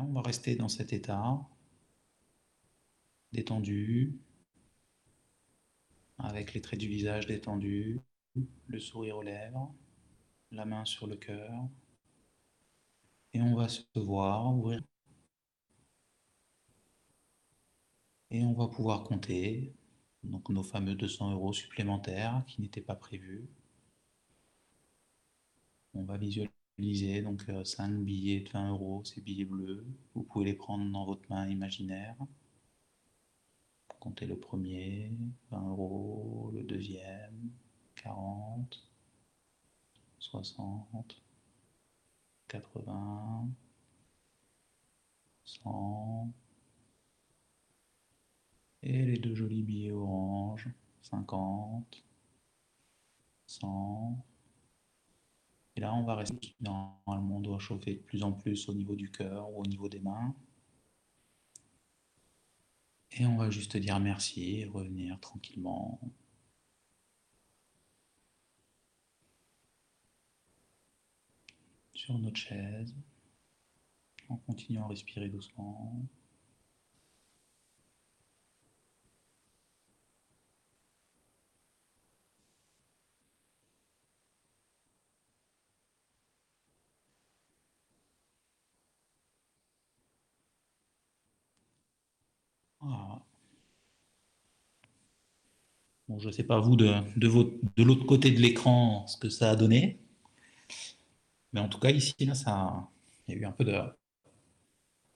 [0.02, 1.40] On va rester dans cet état
[3.32, 4.18] détendu,
[6.18, 8.00] avec les traits du visage détendus,
[8.66, 9.74] le sourire aux lèvres,
[10.50, 11.68] la main sur le cœur.
[13.34, 14.82] Et on va se voir, ouvrir.
[18.30, 19.74] Et on va pouvoir compter
[20.22, 23.48] donc nos fameux 200 euros supplémentaires qui n'étaient pas prévus.
[25.94, 29.86] On va visualiser lisez donc 5 euh, billets de 20 euros, ces billets bleus.
[30.14, 32.16] Vous pouvez les prendre dans votre main imaginaire.
[34.00, 35.12] Comptez le premier,
[35.50, 37.50] 20 euros, le deuxième,
[37.96, 38.88] 40,
[40.18, 41.22] 60,
[42.48, 43.48] 80,
[45.44, 46.32] 100.
[48.82, 50.68] Et les deux jolis billets orange,
[51.02, 52.04] 50,
[53.46, 54.25] 100.
[55.76, 56.56] Et là, on va rester.
[56.60, 59.88] Normalement, on doit chauffer de plus en plus au niveau du cœur ou au niveau
[59.88, 60.34] des mains.
[63.10, 65.98] Et on va juste dire merci et revenir tranquillement.
[71.94, 72.94] Sur notre chaise,
[74.28, 76.00] en continuant à respirer doucement.
[92.80, 93.20] Ah.
[96.08, 99.50] Bon, je ne sais pas vous de, de, l'autre côté de l'écran ce que ça
[99.50, 99.98] a donné.
[101.52, 102.88] Mais en tout cas, ici, là, ça,
[103.26, 103.80] il y a eu un peu, de,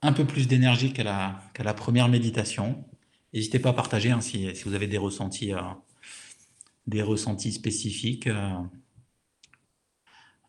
[0.02, 2.84] un peu plus d'énergie qu'à la, la première méditation.
[3.32, 5.60] N'hésitez pas à partager hein, si, vous avez des ressentis, euh,
[6.88, 8.58] des ressentis spécifiques, euh,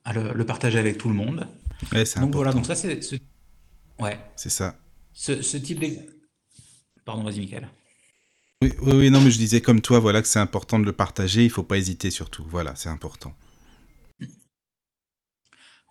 [0.03, 1.47] à le, partager avec tout le monde.
[2.17, 2.99] donc voilà, donc ça c'est
[3.99, 4.19] ouais.
[4.35, 4.75] C'est ça.
[5.13, 5.83] Ce, ce type
[7.05, 7.67] Pardon, vas-y, Michael.
[8.61, 11.43] Oui, oui, non, mais je disais comme toi, voilà, que c'est important de le partager.
[11.43, 12.45] Il faut pas hésiter surtout.
[12.47, 13.33] Voilà, c'est important.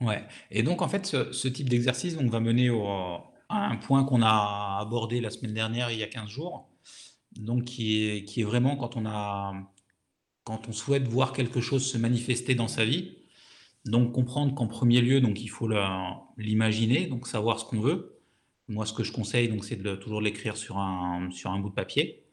[0.01, 0.25] Ouais.
[0.51, 2.71] Et donc, en fait, ce, type d'exercice va mener
[3.49, 6.71] à un point qu'on a abordé la semaine dernière, il y a 15 jours.
[7.37, 9.53] Donc, qui est, qui est vraiment quand on a,
[10.45, 13.17] quand on souhaite voir quelque chose se manifester dans sa vie.
[13.85, 15.69] Donc, comprendre qu'en premier lieu, donc, il faut
[16.37, 18.21] l'imaginer, donc savoir ce qu'on veut.
[18.69, 21.75] Moi, ce que je conseille, c'est de toujours l'écrire sur un, sur un bout de
[21.75, 22.25] papier.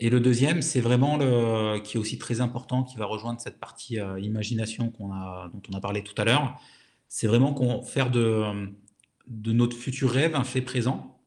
[0.00, 3.58] Et le deuxième, c'est vraiment le, qui est aussi très important, qui va rejoindre cette
[3.58, 6.60] partie euh, imagination qu'on a, dont on a parlé tout à l'heure.
[7.08, 8.70] C'est vraiment qu'on faire de,
[9.26, 11.20] notre futur rêve un fait présent,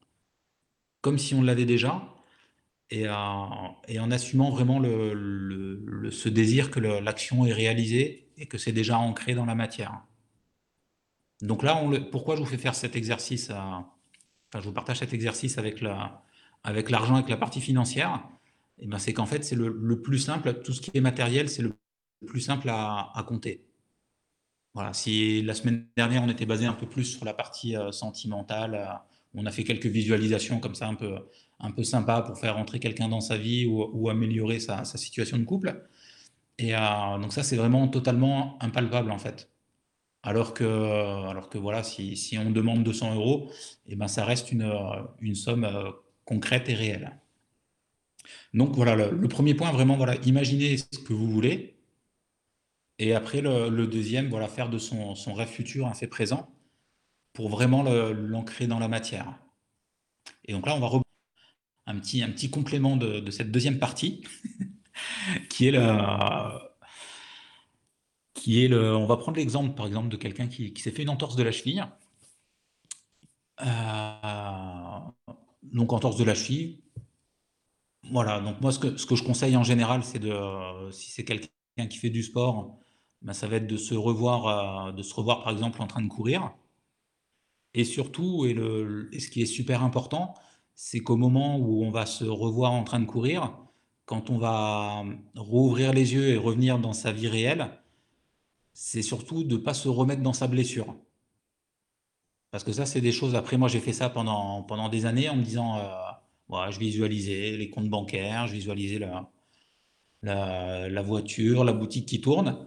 [1.02, 2.16] comme si on l'avait déjà,
[2.92, 8.98] et, euh, en assumant vraiment ce désir que l'action est réalisée et que c'est déjà
[8.98, 10.02] ancré dans la matière.
[11.42, 11.82] Donc là,
[12.12, 16.24] pourquoi je vous fais faire cet exercice Enfin, je vous partage cet exercice avec la,
[16.64, 18.22] avec l'argent, avec la partie financière?
[18.82, 20.62] Eh ben, c'est qu'en fait, c'est le, plus simple.
[20.64, 21.74] Tout ce qui est matériel, c'est le
[22.26, 23.66] plus simple à, compter.
[24.74, 24.94] Voilà.
[24.94, 28.76] Si la semaine dernière, on était basé un peu plus sur la partie euh, sentimentale,
[28.76, 28.86] euh,
[29.36, 31.16] on a fait quelques visualisations comme ça, un peu,
[31.60, 35.44] un peu sympa pour faire rentrer quelqu'un dans sa vie ou, améliorer sa, situation de
[35.46, 35.88] couple.
[36.58, 39.50] Et euh, donc ça, c'est vraiment totalement impalpable en fait.
[40.24, 40.64] Alors que,
[41.30, 43.52] alors que voilà, si, on demande 200 euros,
[43.88, 44.72] eh ben ça reste une,
[45.20, 45.68] une somme
[46.26, 47.21] concrète et réelle.
[48.54, 51.78] Donc voilà, le, premier point, vraiment, voilà, imaginez ce que vous voulez.
[53.00, 56.54] Et après, le, deuxième, voilà, faire de son, rêve futur un fait présent
[57.34, 59.40] pour vraiment l'ancrer dans la matière.
[60.46, 61.02] Et donc là, on va
[61.88, 64.24] un petit, un petit complément de, cette deuxième partie,
[65.50, 65.80] qui est le
[68.42, 68.96] qui est le.
[68.96, 71.52] On va prendre l'exemple, par exemple, de quelqu'un qui, s'est fait une entorse de la
[71.52, 71.86] cheville.
[73.62, 75.00] Euh,
[75.64, 76.80] donc, entorse de la cheville.
[78.10, 78.40] Voilà.
[78.42, 80.34] Donc, moi, ce que, je conseille en général, c'est de.
[80.92, 81.50] Si c'est quelqu'un
[81.90, 82.78] qui fait du sport,
[83.22, 86.02] ben, ça va être de se revoir, euh, de se revoir, par exemple, en train
[86.02, 86.54] de courir.
[87.74, 88.54] Et surtout, et,
[89.20, 90.34] ce qui est super important,
[90.76, 93.58] c'est qu'au moment où on va se revoir en train de courir,
[94.06, 95.04] quand on va
[95.36, 97.82] rouvrir les yeux et revenir dans sa vie réelle,
[98.74, 100.96] c'est surtout de ne pas se remettre dans sa blessure.
[102.52, 103.36] Parce que ça, c'est des choses.
[103.36, 106.11] Après, moi, j'ai fait ça pendant, pendant des années en me disant euh,
[106.70, 109.30] je visualisais les comptes bancaires, je visualisais la,
[110.24, 112.58] la, voiture, la boutique qui tourne.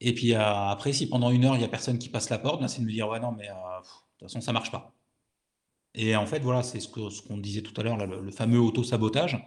[0.00, 2.38] Et puis euh, après, si pendant une heure, il n'y a personne qui passe la
[2.38, 3.86] porte, c'est de me dire ouais, non, mais euh, de
[4.18, 4.92] toute façon, ça ne marche pas.
[5.94, 9.38] Et en fait, voilà, c'est ce qu'on ce disait tout à l'heure, le, fameux auto-sabotage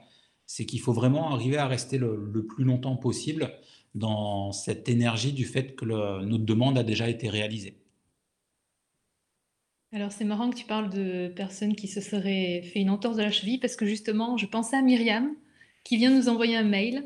[0.48, 3.54] c'est qu'il faut vraiment arriver à rester le, plus longtemps possible
[3.96, 7.78] dans cette énergie du fait que notre demande a déjà été réalisée.
[9.98, 13.24] Alors c'est marrant que tu parles de personnes qui se seraient fait une entorse de
[13.24, 15.34] la cheville parce que justement je pensais à Myriam
[15.84, 17.04] qui vient nous envoyer un mail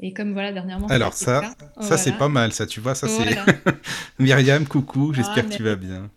[0.00, 0.86] et comme voilà dernièrement.
[0.88, 3.38] Alors ça, ça, c'est pas mal ça tu vois ça c'est
[4.18, 6.10] Myriam coucou ah, j'espère que tu vas bien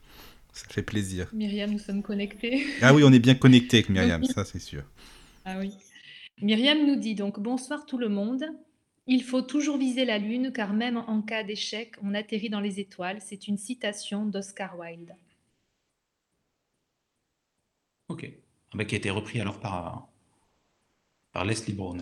[0.52, 1.30] ça fait plaisir.
[1.32, 2.68] Myriam nous sommes connectés.
[2.82, 4.84] Ah oui on est bien connectés avec Myriam ça c'est sûr.
[5.46, 5.72] Ah oui.
[6.42, 8.44] Myriam nous dit donc bonsoir tout le monde.
[9.10, 12.82] Il faut toujours viser la lune car même en cas d'échec, on atterrit dans les
[12.82, 13.20] étoiles.
[13.22, 15.16] C'est une citation d'Oscar Wilde.
[18.10, 18.30] Ok.
[18.72, 20.10] Ah bah, qui a été repris alors par,
[21.32, 22.02] par Leslie Brown.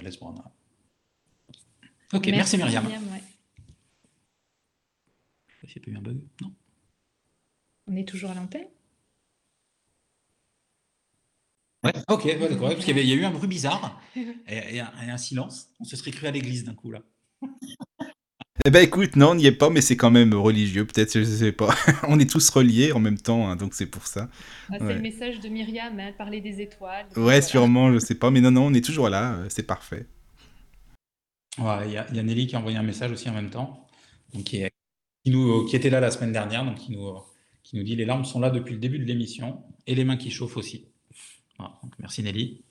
[2.14, 2.84] Ok, merci, Myriam.
[2.84, 3.24] Myriam ouais.
[5.64, 6.54] Il n'y a pas eu un bug Non?
[7.88, 8.68] On est toujours à l'antenne?
[11.84, 12.70] Ouais, ok, d'accord.
[12.70, 14.02] parce qu'il y, a eu un bruit bizarre
[14.48, 15.70] et, un, silence.
[15.80, 17.02] On se serait cru à l'église d'un coup là.
[18.64, 21.24] Eh ben écoute, non, on n'y est pas, mais c'est quand même religieux, peut-être, je
[21.24, 21.76] sais pas.
[22.08, 24.30] on est tous reliés en même temps, hein, donc c'est pour ça.
[24.72, 27.06] Ah, c'est le message de Myriam, elle parlait des étoiles.
[27.18, 30.08] Ouais, sûrement, je sais pas, mais non, non, on est toujours là, euh, c'est parfait.
[31.58, 33.88] Ouais, il y, a Nelly qui a envoyé un message aussi en même temps,
[34.34, 34.64] donc qui,
[35.26, 37.14] nous, qui était là la semaine dernière, donc qui nous,
[37.64, 40.18] qui nous dit les larmes sont là depuis le début de l'émission et les mains
[40.18, 40.88] qui chauffent aussi
[42.00, 42.64] merci Nelly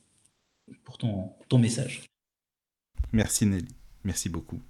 [0.85, 2.03] pour ton, ton message.
[3.12, 3.68] Merci Nelly,
[4.05, 4.61] merci beaucoup.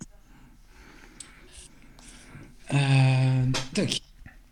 [2.75, 3.47] Euh,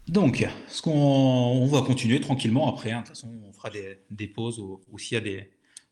[0.08, 2.92] donc, ce qu'on on va continuer tranquillement après.
[2.92, 3.00] Hein.
[3.00, 3.70] De toute façon, on fera
[4.11, 5.42] des, pauses ou, s'il y a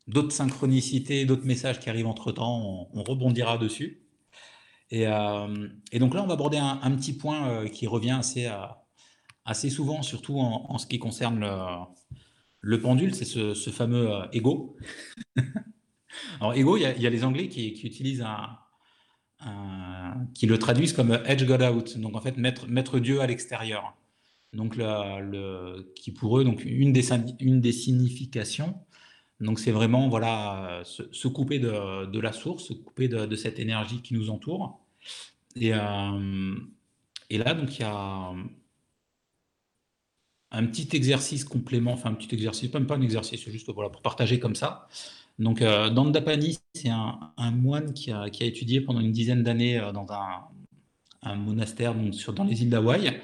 [0.07, 4.03] d'autres synchronicités, d'autres messages qui arrivent entre temps, on, rebondira dessus.
[4.91, 8.19] Et, euh, et, donc là, on va aborder un, petit point euh, qui revient
[9.45, 11.55] assez, souvent, surtout en, ce qui concerne le,
[12.59, 14.77] le pendule, c'est ce, fameux ego.
[16.39, 18.57] Alors, ego, il y, a les Anglais qui, utilisent un,
[20.33, 23.95] qui le traduisent comme edge God out, donc en fait mettre, mettre Dieu à l'extérieur.
[24.53, 27.07] Donc, le, qui pour eux, donc une des,
[27.39, 28.75] une des significations,
[29.39, 34.13] donc c'est vraiment voilà se, couper de, la source, se couper de, cette énergie qui
[34.13, 34.79] nous entoure.
[35.55, 36.55] Et, euh,
[37.29, 38.33] et là, donc il y a
[40.51, 44.01] un petit exercice complément, enfin un petit exercice, même pas un exercice, juste voilà, pour
[44.01, 44.87] partager comme ça.
[45.39, 50.07] Donc, euh, Dandapani, c'est un, moine qui a, étudié pendant une dizaine d'années euh, dans
[50.11, 53.21] un, monastère dans les îles d'Hawaï,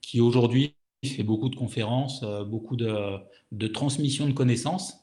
[0.00, 3.16] qui aujourd'hui fait beaucoup de conférences, euh, beaucoup de,
[3.52, 4.94] de, transmission de connaissances,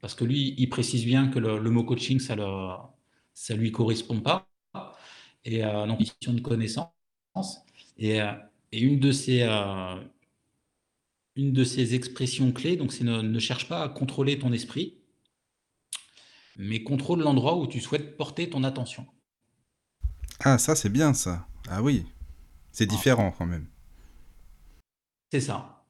[0.00, 4.46] parce que lui, il précise bien que le, mot coaching, ça ne lui correspond pas.
[5.44, 6.90] Et donc, mission de connaissances.
[7.98, 8.18] Et,
[8.72, 9.12] et une de
[11.64, 14.99] ces expressions clés, donc c'est ne, cherche pas à contrôler ton esprit,
[16.56, 19.06] mais contrôle l'endroit où tu souhaites porter ton attention.
[20.40, 21.46] Ah, ça c'est bien ça.
[21.68, 22.04] Ah oui,
[22.72, 23.66] c'est différent quand même.
[25.32, 25.84] C'est ça.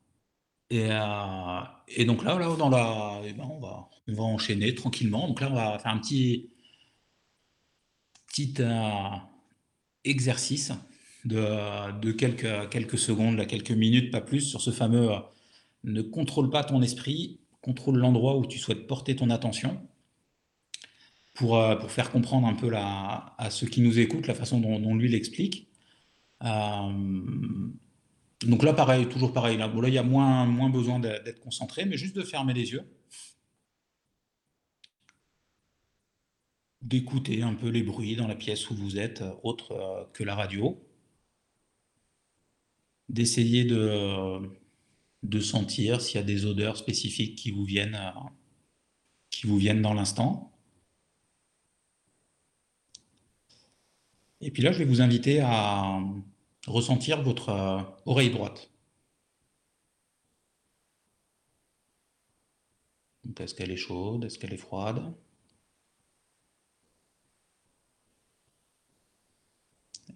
[0.70, 4.74] Et, euh, et donc là, là dans la, eh ben, on, va, on va enchaîner
[4.74, 5.26] tranquillement.
[5.26, 6.50] Donc là, on va faire un petit,
[8.28, 9.16] petit euh,
[10.04, 10.72] exercice
[11.24, 15.18] de, de, quelques, quelques secondes, là, quelques minutes, pas plus, sur ce fameux euh,
[15.84, 19.80] ne contrôle pas ton esprit, contrôle l'endroit où tu souhaites porter ton attention.
[21.40, 25.08] Pour, pour faire comprendre un peu à ceux qui nous écoutent la façon dont, lui
[25.08, 25.70] l'explique.
[26.42, 27.72] Euh,
[28.42, 29.56] donc là, pareil, toujours pareil.
[29.56, 32.72] Là, bon, là il y a moins, besoin d'être concentré, mais juste de fermer les
[32.72, 32.84] yeux.
[36.82, 40.34] D'écouter un peu les bruits dans la pièce où vous êtes, autre euh, que la
[40.34, 40.78] radio.
[43.08, 44.40] D'essayer de,
[45.22, 48.28] de sentir s'il y a des odeurs spécifiques qui vous viennent, euh,
[49.30, 50.49] qui vous viennent dans l'instant.
[54.40, 56.00] Et puis là, je vais vous inviter à,
[56.66, 58.70] ressentir votre euh, oreille droite.
[63.38, 64.24] Est-ce qu'elle est chaude?
[64.24, 65.14] Est-ce qu'elle est froide?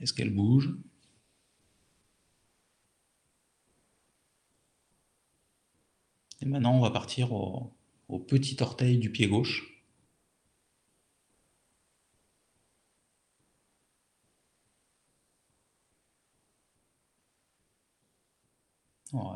[0.01, 0.71] Est-ce qu'elle bouge?
[6.41, 9.74] Et maintenant, on va partir au petit orteil du pied gauche.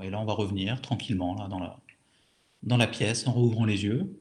[0.03, 1.79] Et là, on va revenir tranquillement là, dans, la,
[2.63, 4.21] dans la pièce en rouvrant les yeux.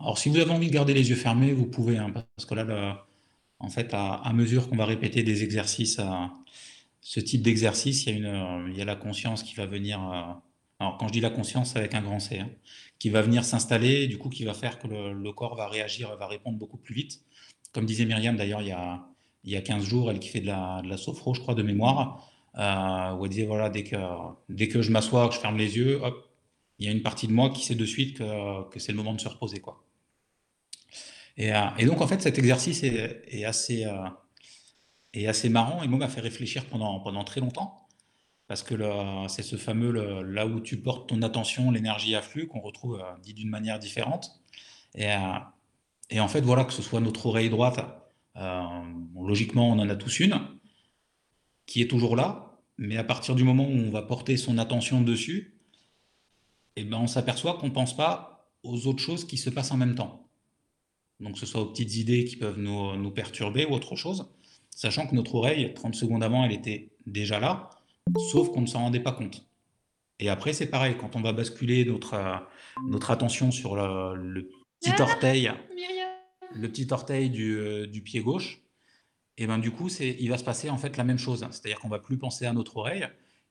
[0.00, 2.54] Alors, si vous avez envie de garder les yeux fermés, vous pouvez, hein, parce que
[2.54, 3.06] là,
[3.58, 6.00] en fait, à, mesure qu'on va répéter des exercices,
[7.00, 10.02] ce type d'exercice, il, y a il y a la conscience qui va venir.
[10.02, 10.32] Euh,
[10.78, 12.50] alors, quand je dis la conscience, avec un grand C, hein,
[12.98, 16.26] qui va venir s'installer, du coup, qui va faire que le, corps va réagir, va
[16.26, 17.22] répondre beaucoup plus vite.
[17.72, 19.06] Comme disait Myriam, d'ailleurs, il y a,
[19.44, 21.54] il y a 15 jours, elle qui fait de la, de la sophro, je crois,
[21.54, 23.96] de mémoire, euh, où elle disait voilà, dès que,
[24.48, 26.26] dès que je m'assois, que je ferme les yeux, hop,
[26.78, 28.98] il y a une partie de moi qui sait de suite que, que c'est le
[28.98, 29.60] moment de se reposer.
[29.60, 29.82] Quoi.
[31.36, 34.08] Et, euh, et, donc, en fait, cet exercice est, est assez, euh,
[35.12, 37.82] est assez marrant et m'a fait réfléchir pendant, pendant très longtemps.
[38.48, 38.76] Parce que
[39.28, 43.34] c'est ce fameux là où tu portes ton attention, l'énergie afflue, qu'on retrouve euh, dit
[43.34, 44.40] d'une manière différente.
[44.94, 45.12] Et,
[46.10, 47.84] et, en fait, voilà, que ce soit notre oreille droite,
[49.16, 50.40] logiquement, on en a tous une,
[51.66, 52.45] qui est toujours là,
[52.78, 55.58] mais à partir du moment où on va porter son attention dessus,
[56.76, 59.76] eh ben on s'aperçoit qu'on ne pense pas aux autres choses qui se passent en
[59.76, 60.28] même temps.
[61.20, 64.30] Donc, que ce soit aux petites idées qui peuvent nous, nous, perturber ou autre chose,
[64.70, 67.70] sachant que notre oreille, 30 secondes avant, elle était déjà là,
[68.30, 69.46] sauf qu'on ne s'en rendait pas compte.
[70.18, 72.46] Et après, c'est pareil, quand on va basculer notre,
[72.86, 74.48] notre attention sur le,
[74.80, 75.52] petit ah, orteil,
[76.54, 78.60] le petit orteil du, euh, du pied gauche,
[79.38, 81.46] et ben du coup, il va se passer en fait la même chose.
[81.50, 83.06] C'est-à-dire qu'on va plus penser à notre oreille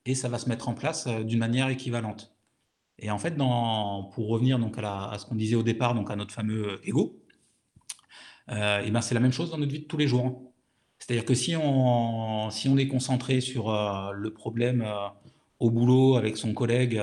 [0.06, 2.36] et ça va se mettre en place euh, d'une manière équivalente.
[3.00, 6.34] Et en fait, pour revenir donc à, ce qu'on disait au départ, donc à notre
[6.34, 7.20] fameux ego,
[8.50, 10.54] euh, et ben c'est la même chose dans notre vie de tous les jours.
[11.00, 15.08] C'est-à-dire que si on, si on est concentré sur euh, le problème euh,
[15.60, 17.02] au boulot avec son collègue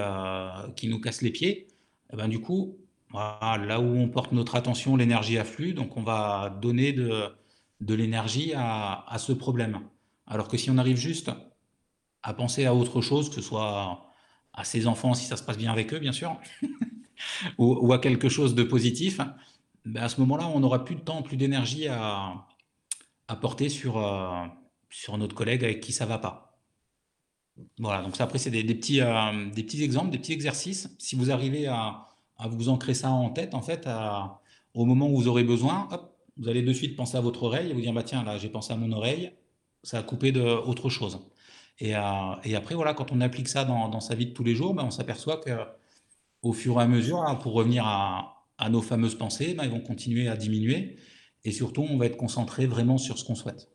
[0.77, 1.69] qui nous casse les pieds,
[2.13, 2.77] et ben du coup,
[3.15, 7.25] là où on porte notre attention, l'énergie afflue, donc on va donner de,
[7.83, 9.81] de l'énergie à, ce problème.
[10.27, 11.31] Alors que si on arrive juste
[12.23, 14.07] à penser à autre chose, que ce soit
[14.53, 16.41] à ses enfants, si ça se passe bien avec eux, bien sûr,
[17.59, 19.21] ou, à quelque chose de positif,
[19.85, 22.47] ben à ce moment-là, on n'aura plus de temps, plus d'énergie à,
[23.27, 24.47] à, porter sur, euh,
[24.89, 26.61] sur notre collègue avec qui ça va pas.
[27.79, 30.95] Voilà, donc ça, après, c'est des, petits, euh, des petits exemples, des petits exercices.
[30.99, 32.07] Si vous arrivez à,
[32.39, 33.89] à vous ancrer ça en tête, en fait,
[34.75, 37.71] au moment où vous aurez besoin, hop, vous allez de suite penser à votre oreille
[37.71, 39.33] et vous dire bah tiens là j'ai pensé à mon oreille,
[39.83, 41.21] ça a coupé de autre chose.
[41.79, 42.01] Et, euh,
[42.45, 44.85] et après voilà quand on applique ça dans, sa vie de tous les jours, bah,
[44.85, 45.51] on s'aperçoit que
[46.43, 48.39] au fur et à mesure, pour revenir à,
[48.71, 50.97] nos fameuses pensées, bah, ils vont continuer à diminuer
[51.45, 53.69] et surtout on va être concentré vraiment sur ce qu'on souhaite.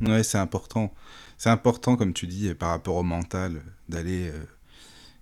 [0.00, 0.92] Ouais, c'est important.
[1.38, 4.44] C'est important, comme tu dis, par rapport au mental, d'aller euh,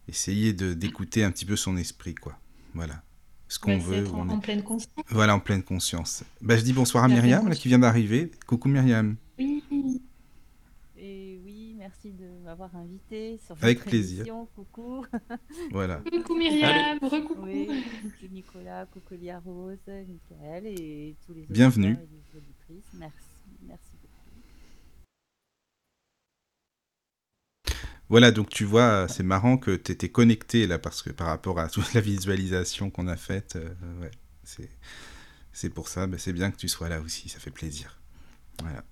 [0.09, 2.37] essayer d'écouter un petit peu son esprit, quoi.
[2.75, 3.05] Voilà
[3.49, 4.07] ce qu'on veut.
[4.09, 5.05] En, pleine conscience.
[5.11, 6.25] Voilà, en pleine conscience.
[6.41, 8.31] Bah, je dis bonsoir à Myriam, qui vient d'arriver.
[8.47, 9.17] Coucou Myriam.
[9.39, 9.63] Oui.
[10.97, 14.25] Et oui, merci de m'avoir invité sur Avec plaisir.
[14.55, 15.05] Coucou.
[15.71, 16.01] Voilà.
[16.11, 17.43] coucou Myriam, recoucou.
[17.43, 17.67] Oui,
[18.03, 21.53] coucou Nicolas, coucou Lia Rose, Michael et tous les autres.
[21.53, 21.99] Bienvenue.
[22.95, 23.34] Merci.
[28.15, 31.59] Voilà, donc tu vois, c'est marrant que tu étais connecté là, parce que par rapport
[31.59, 34.09] à toute la visualisation qu'on a faite, euh,
[35.53, 37.99] c'est pour ça, mais c'est bien que tu sois là aussi, ça fait plaisir.
[38.63, 38.85] Voilà.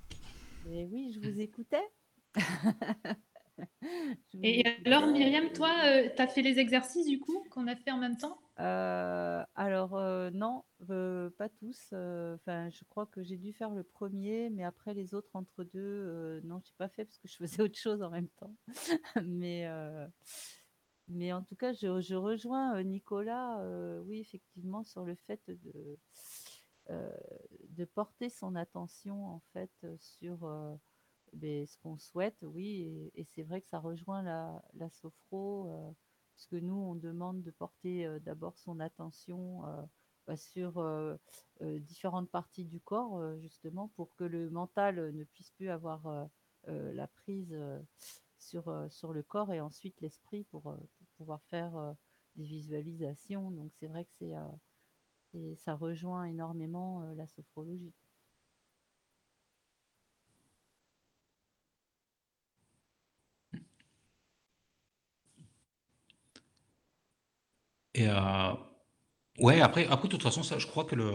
[0.66, 1.88] oui, je vous écoutais.
[4.32, 7.76] Je Et alors, Myriam, toi, et tu as fait les exercices du coup qu'on a
[7.76, 8.38] fait en même temps?
[8.58, 10.64] Heu, alors, heu, non,
[11.38, 15.30] pas tous, enfin, je crois que j'ai dû faire le premier, mais après les autres
[15.34, 18.28] entre 2, heu, non, j'ai pas fait parce que je faisais autre chose en même
[18.28, 18.54] temps.
[19.24, 19.66] Mais,
[21.08, 23.58] mais en tout cas, je je rejoins, Nicolas,
[24.02, 25.98] oui, effectivement, sur le fait de,
[26.88, 30.46] de porter son attention, en fait, sur,
[31.33, 35.95] beh, ce qu'on souhaite, oui et c'est vrai que ça rejoint la la sophro, heu,
[36.35, 39.83] puisque nous, on demande de porter, heu, d'abord son attention, heu,
[40.26, 41.18] bah, sur, heu,
[41.80, 46.28] différentes parties du corps, justement pour que le mental, ne puisse plus avoir,
[46.66, 47.57] la prise,
[48.39, 51.95] sur, sur le corps et ensuite l'esprit pour, pour pouvoir faire,
[52.37, 53.51] des visualisations.
[53.51, 54.11] Donc c'est vrai que
[55.33, 57.93] c'est, ça rejoint énormément, la sophrologie.
[68.03, 68.57] Et heu,
[69.40, 71.11] ouais, après après de toute façon, ça, je crois que le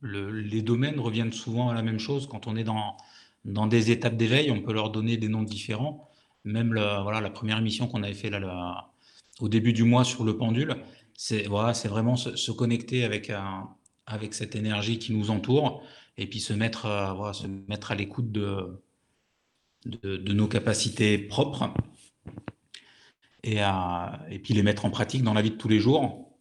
[0.00, 2.26] le les domaines reviennent souvent à la même chose.
[2.28, 2.96] Quand on est dans
[3.44, 6.08] dans des étapes d'éveil, on peut leur donner des noms différents.
[6.44, 8.90] Même voilà, la première émission qu'on avait fait là,
[9.40, 10.76] au début du mois sur le pendule,
[11.14, 13.36] c'est voilà, vraiment se connecter avec, heu,
[14.06, 15.82] avec cette énergie qui nous entoure
[16.16, 18.82] et puis se mettre, heu, voilà, se mettre à l'écoute de
[19.84, 21.72] de nos capacités propres
[23.44, 26.36] et puis les mettre en pratique dans la vie de tous les jours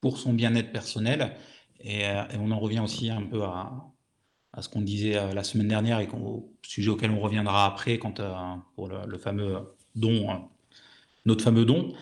[0.00, 1.36] pour son bien-être personnel.
[1.80, 5.68] Et et on en revient aussi un peu à ce qu'on disait, heu, la semaine
[5.68, 8.32] dernière et au sujet auquel on reviendra après quand, heu,
[8.74, 10.48] pour le fameux don,
[11.26, 11.94] notre fameux don,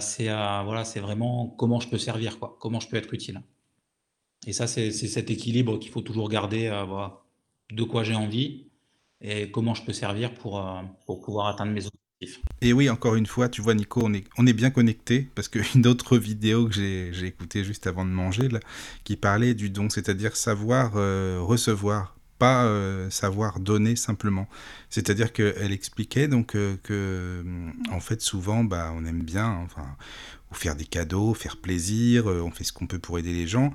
[0.00, 3.42] c'est, voilà, vraiment comment je peux servir, quoi, comment je peux être utile.
[4.46, 6.68] Et ça, c'est cet équilibre qu'il faut toujours garder,
[7.70, 8.70] de quoi j'ai envie
[9.20, 10.62] et comment je peux servir pour,
[11.06, 11.99] pour pouvoir atteindre mes objectifs.
[12.60, 16.18] Et oui, encore une fois, tu vois, Nico, on est, bien connecté parce qu'une autre
[16.18, 18.48] vidéo que j'ai écoutée juste avant de manger,
[19.04, 24.48] qui parlait du don, c'est-à-dire savoir euh, recevoir, pas euh, savoir donner simplement.
[24.90, 27.42] C'est-à-dire qu'elle expliquait donc euh, que,
[27.90, 29.66] en fait, souvent, bah, on aime bien,
[30.52, 33.72] faire des cadeaux, faire plaisir, on fait ce qu'on peut pour aider les gens,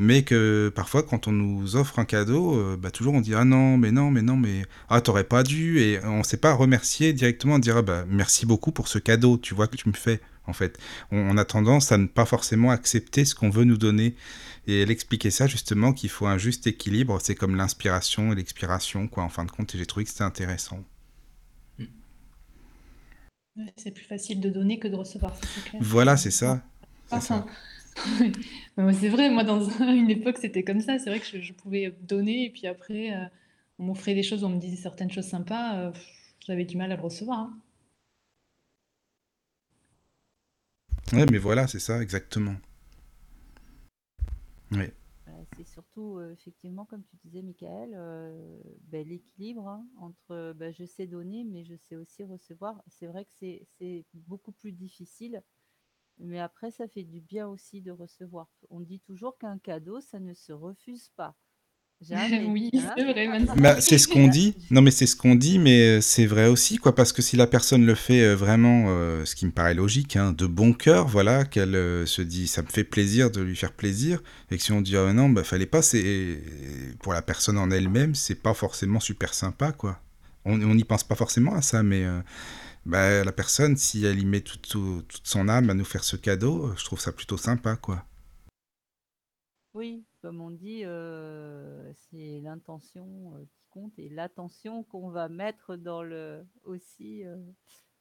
[0.00, 3.44] mais que parfois quand on nous offre un cadeau, euh, bah, toujours on dit ah
[3.44, 7.12] non, mais non, mais non, mais ah t'aurais pas dû, et on sait pas remercier
[7.12, 10.20] directement, dire ah bah merci beaucoup pour ce cadeau, tu vois que tu me fais.
[10.46, 10.78] En fait,
[11.10, 14.14] on, on a tendance à ne pas forcément accepter ce qu'on veut nous donner.
[14.66, 17.18] Et elle expliquait ça justement qu'il faut un juste équilibre.
[17.22, 19.24] C'est comme l'inspiration et l'expiration, quoi.
[19.24, 20.82] En fin de compte, et j'ai trouvé que c'était intéressant.
[23.76, 25.34] C'est plus facile de donner que de recevoir,
[25.68, 25.82] clair.
[25.82, 26.62] Voilà, c'est ça.
[27.10, 27.44] Enfin,
[28.92, 30.98] c'est vrai, moi, dans un- une époque, c'était comme ça.
[30.98, 33.24] C'est vrai que je, je pouvais donner, et puis après, euh,
[33.78, 35.92] on m'offrait des choses, on me disait certaines choses sympas, euh,
[36.46, 37.38] j'avais du mal à le recevoir.
[37.40, 37.58] hein.
[41.12, 42.56] Ouais, mais voilà, c'est ça, exactement.
[45.26, 47.94] Voilà, c'est surtout, heu, effectivement, comme tu disais, Michael,
[48.88, 52.82] beh, l'équilibre, hein, entre, bah, je sais donner, mais je sais aussi recevoir.
[52.88, 55.42] C'est vrai que c'est c'est beaucoup plus difficile,
[56.20, 58.48] mais après, ça fait du bien aussi de recevoir.
[58.70, 61.34] On dit toujours qu'un cadeau, ça ne se refuse pas.
[62.00, 62.92] Jamais, Oui, hein.
[62.96, 63.28] c'est vrai.
[63.56, 64.54] Bah, c'est ce qu'on dit.
[64.70, 67.36] Non, mais c'est ce qu'on dit, mais euh, c'est vrai aussi, quoi, parce que si
[67.36, 70.72] la personne le fait euh, vraiment, euh, ce qui me paraît logique, hein, de bon
[70.72, 74.56] cœur, voilà, qu'elle euh, se dit, ça me fait plaisir de lui faire plaisir, et
[74.58, 76.40] que si on dit, ah, non, bah, fallait pas, c'est
[77.02, 80.00] pour la personne en elle-même, c'est pas forcément super sympa, quoi.
[80.44, 82.20] On on n'y pense pas forcément à ça, mais euh,
[82.88, 86.02] bah, la personne, si elle y met toute, tout- toute son âme à nous faire
[86.04, 88.04] ce cadeau, euh, je trouve ça plutôt sympa, quoi.
[89.74, 95.76] Oui, comme on dit, heu, c'est l'intention, heu, qui compte et l'attention qu'on va mettre
[95.76, 97.38] dans le aussi, heu,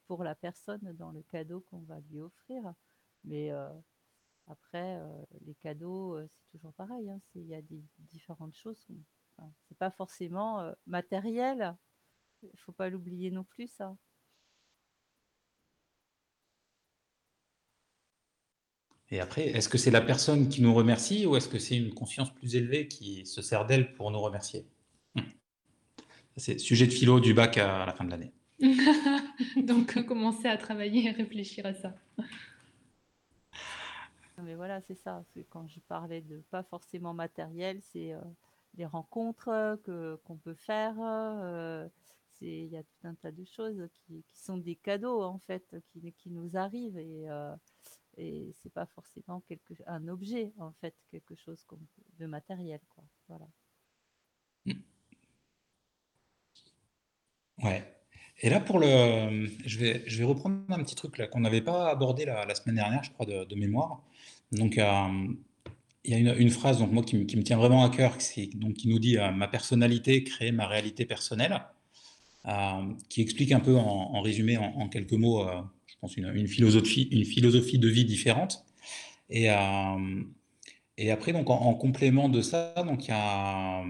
[0.08, 2.74] pour la personne dans le cadeau qu'on va lui offrir.
[3.26, 3.52] Mais,
[4.48, 5.00] après,
[5.46, 8.86] les cadeaux, c'est toujours pareil, hein, il y a des différentes choses,
[9.38, 11.76] enfin, c'est pas forcément, matériel.
[12.44, 13.98] Il faut pas l'oublier non plus ça.
[19.10, 21.94] Et après, est-ce que c'est la personne qui nous remercie ou est-ce que c'est une
[21.94, 24.66] conscience plus élevée qui se sert d'elle pour nous remercier?
[26.36, 28.32] C'est sujet de philo du bac à la fin de l'année.
[29.58, 31.94] Donc, euh, commencer à travailler et réfléchir à ça.
[34.44, 38.20] Mais voilà, c'est ça, quand je parlais de pas forcément matériel, c'est, heu,
[38.78, 40.96] les rencontres, heu, que qu'on peut faire,
[42.34, 45.40] c'est il y a tout un tas de choses qui qui sont des cadeaux, en
[45.40, 47.28] fait, qui qui nous arrivent et
[48.18, 49.44] et c'est pas forcément
[49.86, 51.66] un objet, en fait, quelque chose
[52.20, 53.04] de matériel, quoi.
[53.28, 53.48] Voilà.
[57.64, 57.84] Ouais.
[58.40, 61.62] Et là, pour le, je vais, je vais reprendre un petit truc là qu'on n'avait
[61.62, 64.04] pas abordé la, semaine dernière, je crois, de, mémoire.
[64.52, 65.28] Donc, euh,
[66.04, 68.76] il y a une, phrase donc moi qui, me- tient vraiment à cœur, qui, donc
[68.76, 71.64] qui nous dit euh, ma personnalité crée ma réalité personnelle,
[72.46, 75.48] euh, qui explique un peu en, résumé, en, quelques mots,
[75.98, 78.64] je pense une, philosophie, une philosophie de vie différente.
[79.32, 80.24] Et, euh,
[80.98, 83.84] et après, donc en, en complément de ça, donc il y a,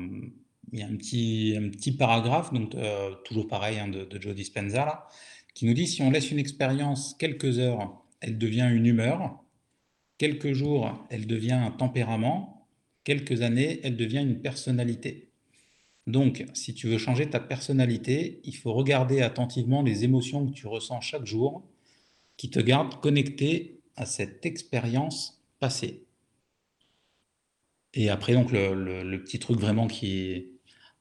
[0.71, 4.21] il y a un petit, un petit paragraphe, donc euh, toujours pareil hein, de, de
[4.21, 5.07] Joe Dispenza là,
[5.53, 9.43] qui nous dit si on laisse une expérience quelques heures, elle devient une humeur.
[10.17, 12.67] Quelques jours, elle devient un tempérament.
[13.03, 15.29] Quelques années, elle devient une personnalité.
[16.07, 20.65] Donc, si tu veux changer ta personnalité, il faut regarder attentivement les émotions que tu
[20.65, 21.67] ressens chaque jour
[22.37, 26.05] qui te gardent connecté à cette expérience passée.
[27.93, 30.51] Et après, donc, le, petit truc vraiment qui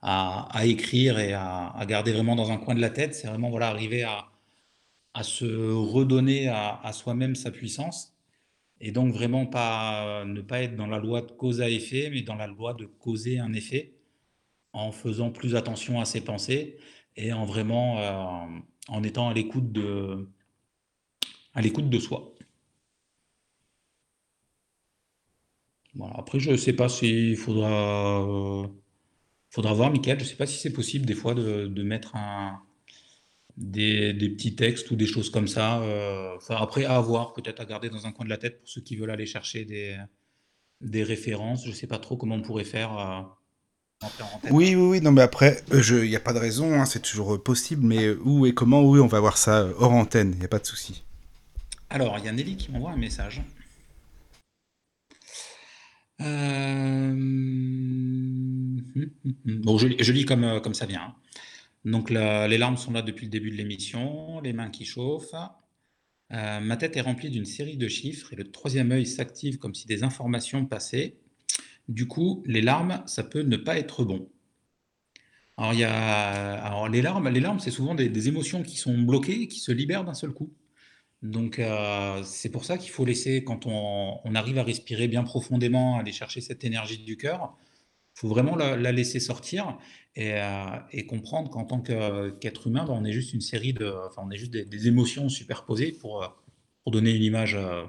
[0.00, 3.68] à, écrire et à, garder vraiment dans un coin de la tête, c'est vraiment voilà,
[3.68, 4.28] arriver à,
[5.22, 8.16] se redonner à, à soi-même sa puissance
[8.80, 12.22] et donc vraiment pas, ne pas être dans la loi de cause à effet, mais
[12.22, 13.94] dans la loi de causer un effet
[14.72, 16.76] en faisant plus attention à ses pensées
[17.16, 18.58] et en vraiment euh,
[18.88, 20.28] en étant à l'écoute de,
[21.56, 22.32] à l'écoute de soi.
[25.94, 26.14] Voilà.
[26.18, 28.66] Après, je ne sais pas s'il faudra, euh,
[29.50, 32.14] faudra voir, Michael, je ne sais pas si c'est possible des fois de, mettre
[33.56, 35.80] des, petits textes ou des choses comme ça.
[35.82, 38.68] euh, enfin, après, à avoir, peut-être à garder dans un coin de la tête pour
[38.68, 41.64] ceux qui veulent aller chercher des, références.
[41.64, 42.98] Je ne sais pas trop comment on pourrait faire.
[42.98, 43.22] euh.
[44.50, 47.42] Oui, oui, oui, non, mais après, il n'y a pas de raison, hein, c'est toujours
[47.42, 50.48] possible, mais où et comment, oui, on va voir ça hors antenne, il n'y a
[50.48, 51.06] pas de souci.
[51.90, 53.42] Alors, il y a Nelly qui m'envoie un message.
[56.20, 57.14] Euh,
[59.44, 61.02] Bon, je, lis- euh, comme ça vient.
[61.02, 61.14] hein.
[61.84, 65.34] Donc, les larmes sont là depuis le début de l'émission, les mains qui chauffent.
[66.32, 69.74] Euh, ma tête est remplie d'une série de chiffres et le troisième œil s'active comme
[69.74, 71.16] si des informations passaient.
[71.88, 74.28] Du coup, les larmes, ça peut ne pas être bon.
[75.58, 75.80] Alors, il
[76.92, 80.04] les larmes, les larmes, c'est souvent des émotions qui sont bloquées et qui se libèrent
[80.04, 80.50] d'un seul coup.
[81.22, 85.98] Donc, euh, c'est pour ça qu'il faut laisser, quand on, arrive à respirer bien profondément,
[85.98, 87.56] aller chercher cette énergie du cœur,
[88.16, 89.78] il faut vraiment la, la laisser sortir
[90.16, 94.22] et, euh, comprendre qu'en tant qu'être humain, ben, on est juste une série de, enfin,
[94.24, 96.28] on est juste des, émotions superposées pour, euh,
[96.82, 97.84] pour donner une image euh,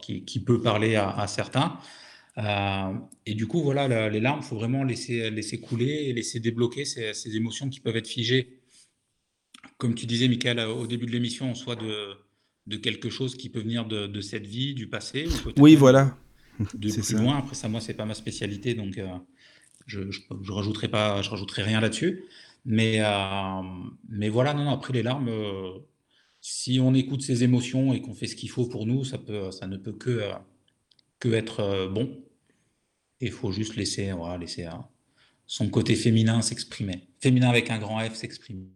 [0.00, 1.78] qui, qui peut parler à, certains.
[3.26, 6.84] Et du coup, voilà, les larmes, il faut vraiment laisser, laisser couler et laisser débloquer
[6.86, 8.59] ces, ces émotions qui peuvent être figées
[9.80, 12.14] comme tu disais, Michael, euh, au début de l'émission, soit de,
[12.66, 16.16] de quelque chose qui peut venir de, de cette vie, du passé, ou Oui, voilà.
[16.74, 17.20] de plus ça.
[17.20, 17.38] loin.
[17.38, 19.08] Après ça, moi, c'est pas ma spécialité, donc euh,
[19.86, 22.24] je, je, je rajouterai pas, je rajouterai rien là-dessus.
[22.64, 23.62] Mais, euh,
[24.08, 25.78] mais voilà, non, non, après les larmes, euh,
[26.42, 29.50] si on écoute ses émotions et qu'on fait ce qu'il faut pour nous, ça peut,
[29.50, 30.30] ça ne peut que,
[31.18, 32.22] que être bon.
[33.22, 34.70] Et il faut juste laisser, voilà, laisser euh,
[35.46, 37.08] son côté féminin s'exprimer.
[37.20, 38.68] Féminin avec un grand F s'exprimer.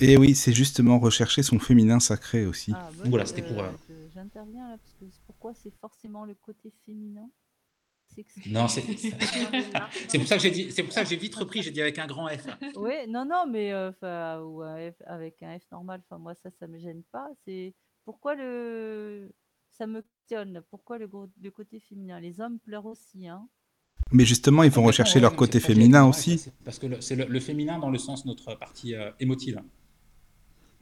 [0.00, 2.72] Et oui, c'est justement rechercher son féminin sacré aussi.
[2.74, 6.24] Ah, bah, Voilà, je- c'était pour, euh, je- J'interviens là, parce que pourquoi c'est forcément
[6.24, 7.28] le côté féminin
[8.46, 8.82] Non, c'est
[10.08, 11.80] c'est pour ça que j'ai dit, c'est pour ça que j'ai vite repris, j'ai dit
[11.80, 12.46] avec un grand F.
[12.76, 13.90] Oui, non, non, mais euh,
[14.42, 17.28] ou un F, avec un F normal, enfin moi ça, ça me gêne pas.
[17.44, 17.74] C'est
[18.04, 19.30] pourquoi le
[19.72, 20.62] ça me questionne.
[20.70, 22.20] Pourquoi le, gros- le côté féminin?
[22.20, 23.48] Les hommes pleurent aussi, hein.
[24.10, 26.44] Mais justement, ils vont Complètement, rechercher ouais, leur côté féminin aussi.
[26.66, 29.62] Parce que c'est le, le féminin dans le sens notre partie euh, émotive.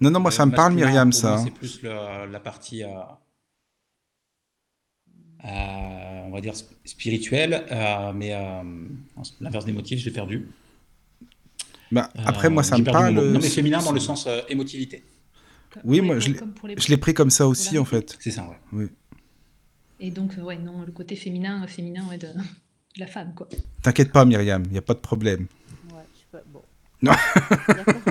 [0.00, 1.34] Non, non, moi ça me parle, Myriam, pour ça.
[1.34, 1.44] hein.
[1.44, 2.88] C'est plus le- la partie, euh,
[5.44, 8.62] euh, on va dire sp- spirituelle, euh, mais euh,
[9.40, 10.48] l'inverse d'émotif, je l'ai perdu.
[11.92, 13.14] Bah, après, Euh, moi ça j'ai me perdu parle.
[13.14, 15.04] Non, mais féminin dans le sens euh, émotivité.
[15.84, 16.30] Oui, moi je
[16.88, 18.16] l'ai- pris comme ça aussi en fait.
[18.20, 18.58] C'est ça, ouais.
[18.72, 18.86] Oui.
[20.02, 23.48] Et donc, ouais, non, le côté féminin, féminin ouais, de, de la femme, quoi.
[23.82, 25.46] T'inquiète pas, Myriam, il n'y a pas de problème.
[25.92, 26.40] Ouais, je sais pas.
[26.46, 26.62] Bon.
[27.02, 27.12] Non.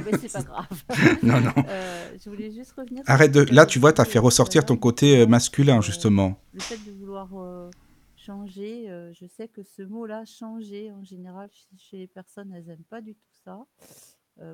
[0.05, 0.83] Mais c'est pas grave.
[1.23, 1.51] Non, non.
[1.67, 3.03] Euh, je voulais juste revenir.
[3.03, 3.41] sur Arrête de.
[3.53, 6.39] Là, tu tu vois, as t'as fait ressortir ton côté euh, masculin, euh, justement.
[6.53, 7.69] Le fait de vouloir euh,
[8.15, 12.83] changer, euh, je sais que ce mot-là, changer, en général, chez, les personnes, elles n'aiment
[12.89, 13.59] pas du tout ça.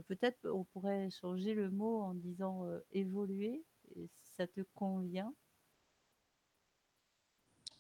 [0.08, 3.64] Peut-être on pourrait changer le mot en disant euh, évoluer,
[3.96, 5.32] et si ça te convient.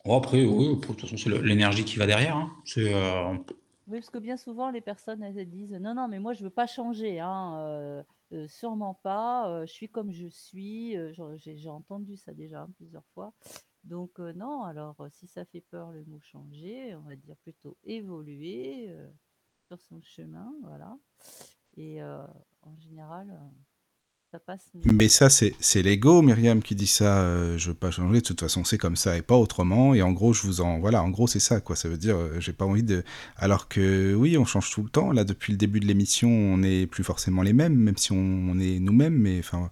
[0.06, 2.36] Bon, après, oui, de toute façon, c'est l'énergie qui va derrière.
[2.38, 2.51] hein.
[2.64, 3.34] C'est, euh,
[3.88, 6.49] Oui, parce que bien souvent, les personnes, elles, disent non, non, mais moi, je veux
[6.49, 10.95] pas changer, hein, euh, euh, sûrement pas, euh, je suis comme je suis.
[11.38, 13.33] J'ai j'ai entendu ça déjà hein, plusieurs fois.
[13.83, 18.89] Donc, non, alors, si ça fait peur le mot changer, on va dire plutôt évoluer
[19.67, 20.97] sur son chemin, voilà.
[21.77, 23.39] Et en général,
[24.86, 27.19] Mais ça, c'est c'est l'ego, Myriam, qui dit ça.
[27.19, 28.21] euh, je veux pas changer.
[28.21, 29.93] De toute façon, c'est comme ça et pas autrement.
[29.93, 30.79] Et en gros, je vous en.
[30.79, 31.75] Voilà, en gros, c'est ça, quoi.
[31.75, 33.03] Ça veut dire, euh, j'ai pas envie de.
[33.38, 35.11] Alors que, oui, on change tout le temps.
[35.11, 38.17] Là, depuis le début de l'émission, on n'est plus forcément les mêmes, même si on,
[38.17, 39.17] on est nous-mêmes.
[39.17, 39.69] Mais enfin,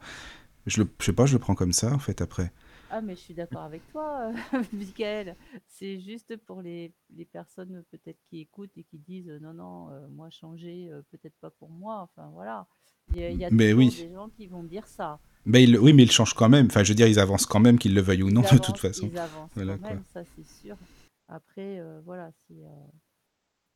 [0.68, 2.51] je le, je sais pas, je le prends comme ça, en fait, après.
[2.96, 4.32] Ah, mais je suis d'accord avec toi,
[4.72, 5.36] Michael.
[5.66, 9.89] C'est juste pour les, les personnes peut-être qui écoutent et qui disent euh, non, non,
[9.89, 12.02] euh, moi changer, euh, peut-être pas pour moi.
[12.04, 12.68] Enfin, voilà.
[13.16, 14.06] Il y a, il y a Mais toujours oui.
[14.08, 15.20] des gens qui vont dire ça.
[15.46, 16.68] Mais oui, mais ils changent quand même.
[16.68, 18.62] Enfin, je veux dire, ils avancent quand même, qu'ils le veuillent ou non, Ils de
[18.64, 19.10] toute façon.
[19.12, 19.89] ils avancent Voilà, quand quoi.
[19.96, 20.78] même, ça c'est sûr.
[21.28, 22.62] Après, voilà, c'est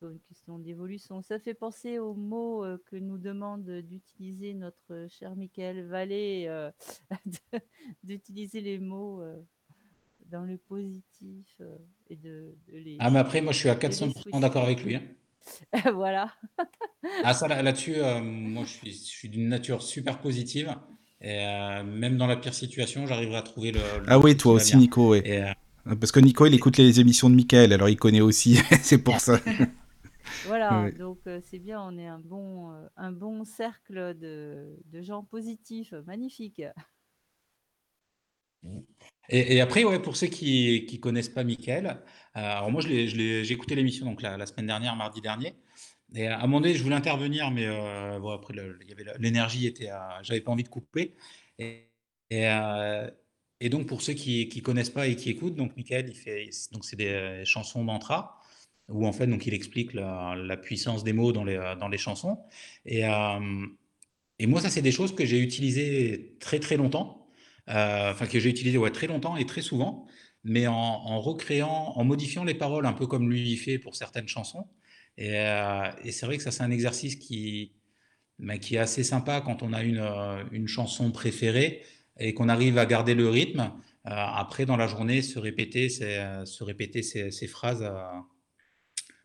[0.02, 1.22] une question d'évolution.
[1.22, 6.70] Ça fait penser au mot euh, que nous demande d'utiliser notre cher Michael Vallée, euh,
[8.04, 9.40] d'utiliser les mots euh,
[10.26, 11.76] dans le positif euh,
[12.10, 14.62] et de, de les, Ah, mais après, moi, je suis à de les 400% d'accord
[14.64, 14.94] avec lui.
[14.96, 15.02] hein.
[15.94, 16.32] Voilà.
[17.22, 20.74] Ah, ça, là- là-dessus, euh, moi, je suis, je suis d'une nature super positive.
[21.20, 24.54] Et euh, même dans la pire situation, j'arriverai à trouver le, le Ah oui, toi
[24.54, 24.78] aussi, bien.
[24.78, 25.14] Nico.
[25.14, 28.58] Et, euh, Parce que Nico, il écoute les émissions de Michael, alors il connaît aussi.
[28.82, 29.40] c'est pour ça.
[30.48, 30.92] Voilà, Ouais.
[30.92, 35.22] donc euh, c'est bien, on est un bon, euh, un bon cercle de, de gens
[35.22, 36.62] positifs, magnifique.
[39.28, 41.96] Et, et après, ouais, pour ceux qui qui connaissent pas Mickaël, euh,
[42.34, 45.20] alors moi, je l'ai, je l'ai- j'ai écouté l'émission donc la, la semaine dernière, mardi
[45.20, 45.54] dernier.
[46.14, 48.92] Et à un moment donné, je voulais intervenir, mais euh, bon, après, le- il y
[48.92, 51.14] avait la- l'énergie était, à- j'avais pas envie de couper.
[51.58, 51.90] Et,
[52.30, 53.10] et, euh,
[53.60, 56.48] et donc, pour ceux qui qui connaissent pas et qui écoutent, donc Mickaël, il fait,
[56.72, 58.37] donc c'est des euh, chansons mantra
[58.88, 62.38] où en fait, donc il explique la, puissance des mots dans les dans les chansons.
[62.86, 63.66] Et euh,
[64.38, 67.28] et moi, ça, c'est des choses que j'ai utilisées très très longtemps,
[67.68, 70.06] euh, enfin que j'ai utilisées ouais, très longtemps et très souvent,
[70.44, 74.68] mais en, recréant, en modifiant les paroles un peu comme lui fait pour certaines chansons.
[75.16, 77.72] Et, euh, et c'est vrai que ça, c'est un exercice qui,
[78.38, 80.00] bah, qui est assez sympa quand on a une,
[80.52, 81.82] une chanson préférée
[82.20, 83.72] et qu'on arrive à garder le rythme.
[84.04, 87.84] Après, dans la journée, se répéter se répéter ces phrases.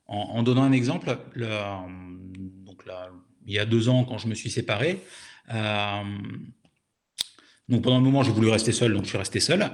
[0.08, 1.48] En, donnant un exemple, le,
[2.66, 3.10] donc là,
[3.46, 5.00] il y a deux ans, quand je me suis séparé,
[5.54, 6.04] euh,
[7.70, 9.72] donc pendant un moment, j'ai voulu rester seul, donc je suis resté seul.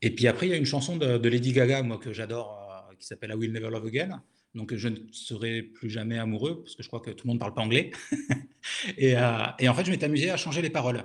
[0.00, 2.94] Et puis après, il y a une chanson de, Lady Gaga, moi, que j'adore, euh,
[2.96, 4.22] qui s'appelle I Will Never Love Again.
[4.54, 7.36] Donc je ne serai plus jamais amoureux, parce que je crois que tout le monde
[7.36, 7.90] ne parle pas anglais.
[8.98, 11.04] et, euh, et en fait, je m'étais amusé à changer les paroles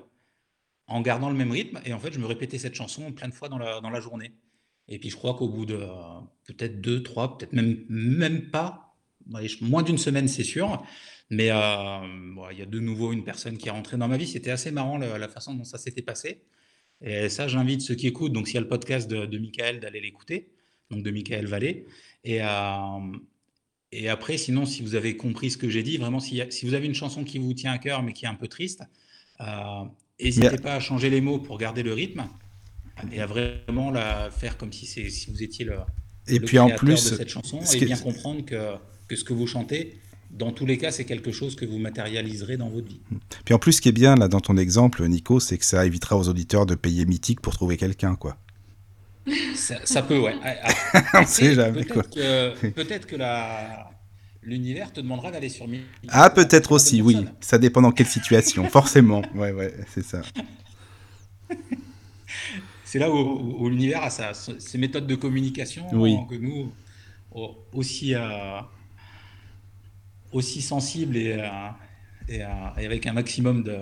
[0.87, 1.79] en gardant le même rythme.
[1.85, 4.33] Et en fait, je me répétais cette chanson plein de fois dans la journée.
[4.89, 8.95] Et puis je crois qu'au bout de euh, peut-être deux, trois, peut-être même, même pas,
[9.61, 10.83] moins d'une semaine, c'est sûr.
[11.29, 11.99] Mais euh,
[12.33, 14.27] bon, il y a de nouveau une personne qui est rentrée dans ma vie.
[14.27, 16.41] C'était assez marrant la, la façon dont ça s'était passé.
[17.01, 19.79] Et ça, j'invite ceux qui écoutent, donc s'il y a le podcast de, de Michael,
[19.79, 20.49] d'aller l'écouter,
[20.89, 21.85] donc de Michael Vallée.
[22.23, 22.47] Et, euh,
[23.91, 26.87] et après, sinon, si vous avez compris ce que j'ai dit, vraiment, si vous avez
[26.87, 28.83] une chanson qui vous tient à cœur, mais qui est un peu triste,
[29.41, 29.83] euh,
[30.19, 32.27] n'hésitez pas à changer les mots pour garder le rythme
[33.11, 35.75] et à vraiment la faire comme si, c'est- si vous étiez le,
[36.27, 38.73] Et le puis en plus, de cette chanson ce et bien comprendre que,
[39.07, 39.97] que ce que vous chantez,
[40.31, 42.99] dans tous les cas, c'est quelque chose que vous matérialiserez dans votre vie.
[43.45, 45.85] Puis en plus, ce qui est bien là dans ton exemple, Nico, c'est que ça
[45.85, 48.37] évitera aux auditeurs de payer mythique pour trouver quelqu'un, quoi.
[49.55, 50.35] Ça, ça peut, ouais.
[50.43, 50.55] Ah,
[50.93, 52.03] ah, On sait jamais, quoi.
[52.03, 53.89] Peut-être que, la,
[54.41, 57.25] l'univers te demandera d'aller sur Mythique Ah, peut-être aussi, oui.
[57.41, 59.21] Ça dépend dans quelle situation, forcément.
[59.35, 60.21] Ouais, ouais, c'est ça.
[62.87, 66.15] C'est là où, où- où l'univers a sa, ses méthodes de communication Oui.
[66.29, 66.71] que nous,
[67.31, 68.61] au- aussi, euh,
[70.31, 71.69] aussi sensibles et, euh,
[72.29, 73.77] et, euh, et avec un maximum de,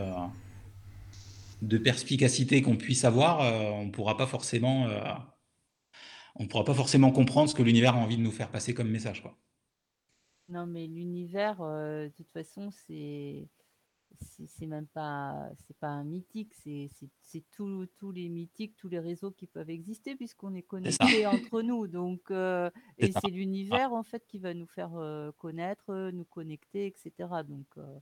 [1.62, 5.00] de perspicacité qu'on puisse avoir, euh, on ne pourra pas forcément, euh,
[6.36, 8.90] on pourra pas forcément comprendre ce que l'univers a envie de nous faire passer comme
[8.90, 9.22] message.
[9.22, 9.38] Quoi.
[10.50, 13.48] Non, mais l'univers, euh, de toute façon, c'est
[14.48, 16.90] c'est même pas c'est pas un mythique, c'est
[17.52, 21.88] tous tous les mythiques, tous les réseaux qui peuvent exister puisqu'on est connectés entre nous.
[21.88, 26.26] Donc euh, et c'est l'univers en fait qui va nous faire euh, connaître, euh, nous
[26.26, 27.12] connecter, etc.
[27.48, 28.00] Donc euh,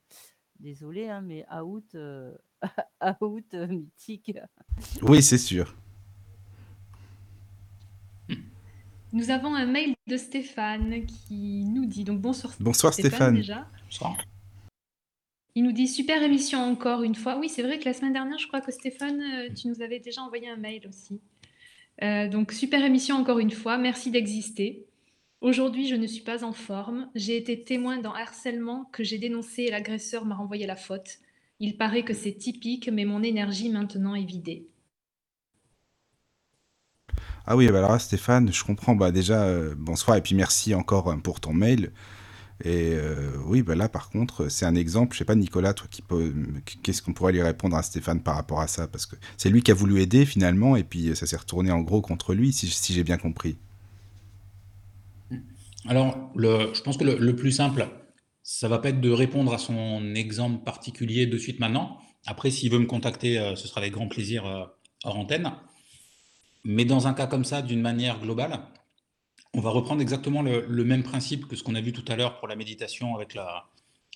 [0.59, 2.35] désolé, hein, mais out euh,
[3.21, 4.33] out euh, mythique.
[5.01, 5.75] Oui, c'est sûr.
[9.11, 13.35] Nous avons un mail de Stéphane qui nous dit donc bonsoir Bonsoir Stéphane.
[13.35, 13.67] déjà.
[13.85, 14.17] Bonsoir.
[15.55, 17.37] Il nous dit super émission encore une fois.
[17.37, 19.99] Oui, c'est vrai que la semaine dernière, je crois que Stéphane, euh, tu nous avais
[19.99, 21.21] déjà envoyé un mail aussi.
[22.01, 23.77] Euh, donc super émission encore une fois.
[23.77, 24.87] Merci d'exister.
[25.41, 27.09] Aujourd'hui, je ne suis pas en forme.
[27.15, 31.19] J'ai été témoin d'un harcèlement que j'ai dénoncé et l'agresseur m'a renvoyé la faute.
[31.59, 34.67] Il paraît que c'est typique, mais mon énergie maintenant est vidée.
[37.45, 38.95] Ah oui, bah alors là, Stéphane, je comprends.
[38.95, 41.91] Bah déjà, euh, bonsoir et puis merci encore euh, pour ton mail.
[42.65, 42.95] Et
[43.45, 45.13] oui, bah là, par contre, c'est un exemple.
[45.13, 45.87] Je sais pas, Nicolas, toi,
[46.81, 48.87] qu'est-ce qu'on pourrait lui répondre à Stéphane par rapport à ça?
[48.87, 51.81] Parce que c'est lui qui a voulu aider finalement, et puis ça s'est retourné en
[51.81, 53.57] gros contre lui, si, j'ai bien compris.
[55.87, 57.85] Alors, je pense que le, plus simple,
[58.43, 61.97] ça va pas être de répondre à son exemple particulier de suite maintenant.
[62.25, 64.63] Après, s'il veut me contacter, euh, ce sera avec grand plaisir euh,
[65.03, 65.51] hors antenne.
[66.63, 68.61] Mais dans un cas comme ça, d'une manière globale,
[69.53, 72.39] on va reprendre exactement le, même principe que ce qu'on a vu tout à l'heure
[72.39, 73.37] pour la méditation avec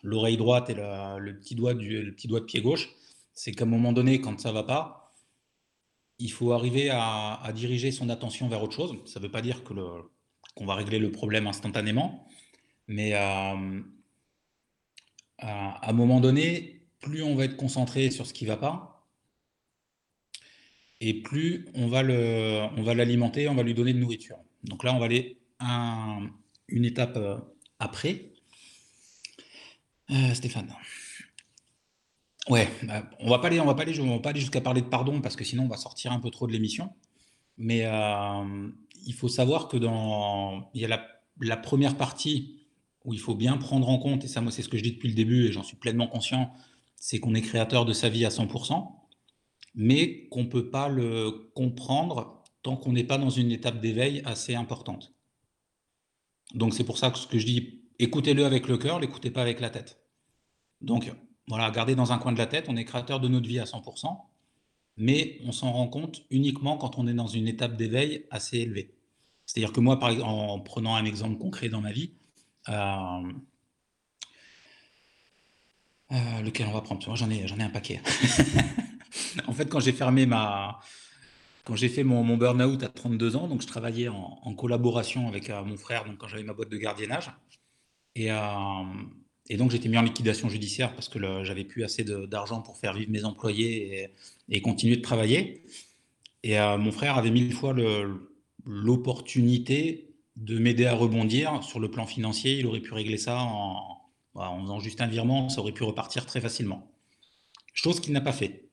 [0.03, 2.89] l'oreille droite et le, petit doigt de pied gauche.
[3.33, 5.13] C'est qu'à un moment donné, quand ça va pas,
[6.19, 8.95] il faut arriver à, à, diriger son attention vers autre chose.
[9.05, 9.73] Ça ne veut pas dire que
[10.55, 12.27] qu'on va régler le problème instantanément.
[12.87, 13.81] Mais euh,
[15.37, 19.07] à, un moment donné, plus on va être concentré sur ce qui ne va pas,
[20.99, 24.39] et plus on va l'alimenter, on va lui donner de nourriture.
[24.67, 25.37] Donc là, on va aller
[26.67, 27.37] une étape euh,
[27.79, 28.33] après.
[30.11, 30.73] Euh, Stéphane.
[32.49, 34.87] Ouais, bah, on va pas aller, on va pas aller, pas aller jusqu'à parler de
[34.87, 36.93] pardon parce que sinon on va sortir un peu trop de l'émission.
[37.57, 37.85] Mais
[39.05, 41.07] il faut savoir que dans il y a
[41.41, 42.67] la, première partie
[43.03, 44.91] où il faut bien prendre en compte, et ça moi c'est ce que je dis
[44.93, 46.53] depuis le début et j'en suis pleinement conscient,
[46.95, 48.95] c'est qu'on est créateur de sa vie à 100%,
[49.75, 52.36] mais qu'on peut pas le comprendre
[52.67, 55.13] tant qu'on n'est pas dans une étape d'éveil assez importante.
[56.53, 59.41] Donc c'est pour ça que ce que je dis, écoutez-le avec le cœur, l'écoutez pas
[59.41, 60.01] avec la tête.
[60.81, 61.09] Donc
[61.47, 63.63] voilà, gardez dans un coin de la tête, on est créateur de notre vie à
[63.63, 64.19] 100%,
[64.97, 68.93] mais on s'en rend compte uniquement quand on est dans une étape d'éveil assez élevée.
[69.45, 72.11] C'est-à-dire que moi, par exemple, en prenant un exemple concret dans ma vie,
[72.67, 73.31] euh,
[76.11, 77.15] euh, lequel on va prendre?
[77.15, 78.01] J'en ai, j'en ai un paquet.
[79.47, 80.81] en fait, quand j'ai fermé ma,
[81.67, 85.61] quand j'ai fait mon, burn-out à 32 ans, donc je travaillais en, collaboration avec euh,
[85.65, 87.29] mon frère, donc quand j'avais ma boîte de gardiennage,
[88.15, 88.29] et,
[89.49, 92.93] et donc j'étais mis en liquidation judiciaire parce que j'avais plus assez d'argent pour faire
[92.93, 94.09] vivre mes employés
[94.47, 95.65] et, continuer de travailler.
[96.41, 97.75] Et euh, mon frère avait mille fois
[98.65, 102.57] l'opportunité de m'aider à rebondir sur le plan financier.
[102.57, 103.99] Il aurait pu régler ça en,
[104.35, 106.89] en faisant juste un virement, ça aurait pu repartir très facilement.
[107.73, 108.69] Chose qu'il n'a pas fait,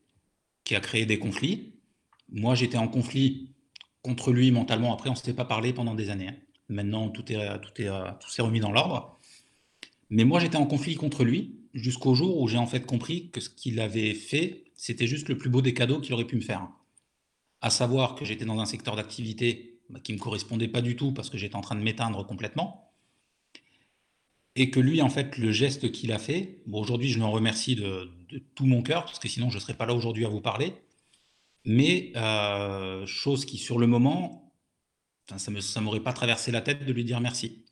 [0.62, 1.73] qui a créé des conflits.
[2.34, 3.54] Moi, j'étais en conflit
[4.02, 4.92] contre lui mentalement.
[4.92, 6.28] Après, on ne s'était pas parlé pendant des années.
[6.28, 6.36] Hein.
[6.68, 7.88] Maintenant, tout est, tout est,
[8.20, 9.20] tout s'est remis dans l'ordre.
[10.10, 13.40] Mais moi, j'étais en conflit contre lui jusqu'au jour où j'ai en fait compris que
[13.40, 16.40] ce qu'il avait fait, c'était juste le plus beau des cadeaux qu'il aurait pu me
[16.40, 16.68] faire.
[17.60, 20.96] À savoir que j'étais dans un secteur d'activité bah, qui ne me correspondait pas du
[20.96, 22.92] tout parce que j'étais en train de m'éteindre complètement.
[24.56, 28.10] Et que lui, en fait, le geste qu'il a fait, aujourd'hui, je l'en remercie de,
[28.54, 30.74] tout mon cœur, parce que sinon, je ne serais pas là aujourd'hui à vous parler.
[31.64, 34.52] Mais euh, chose qui, sur le moment,
[35.36, 37.64] ça ne m'aurait pas traversé la tête de lui dire merci.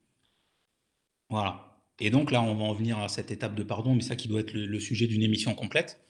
[1.28, 1.78] Voilà.
[2.00, 4.28] Et donc là, on va en venir à cette étape de pardon, mais ça qui
[4.28, 6.00] doit être le, sujet d'une émission complète.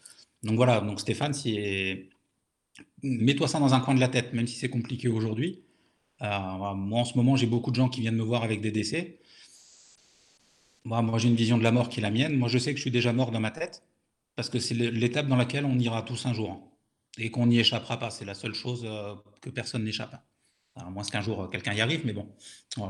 [0.43, 1.33] Donc voilà, donc Stéphane,
[3.03, 5.63] mets-toi ça dans un coin de la tête, même si c'est compliqué aujourd'hui.
[6.23, 8.71] Euh, moi, en ce moment, j'ai beaucoup de gens qui viennent me voir avec des
[8.71, 9.21] décès.
[10.85, 12.37] Moi, moi j'ai une vision de la mort qui est la mienne.
[12.37, 13.83] Moi, je sais que je suis déjà mort dans ma tête,
[14.37, 16.72] parce que c'est l'étape dans laquelle on ira tous un jour.
[17.19, 18.11] Et qu'on n'y échappera pas.
[18.11, 20.23] C'est la seule chose euh, que personne n'échappe.
[20.75, 22.35] À moins qu'un jour, quelqu'un y arrive, mais bon,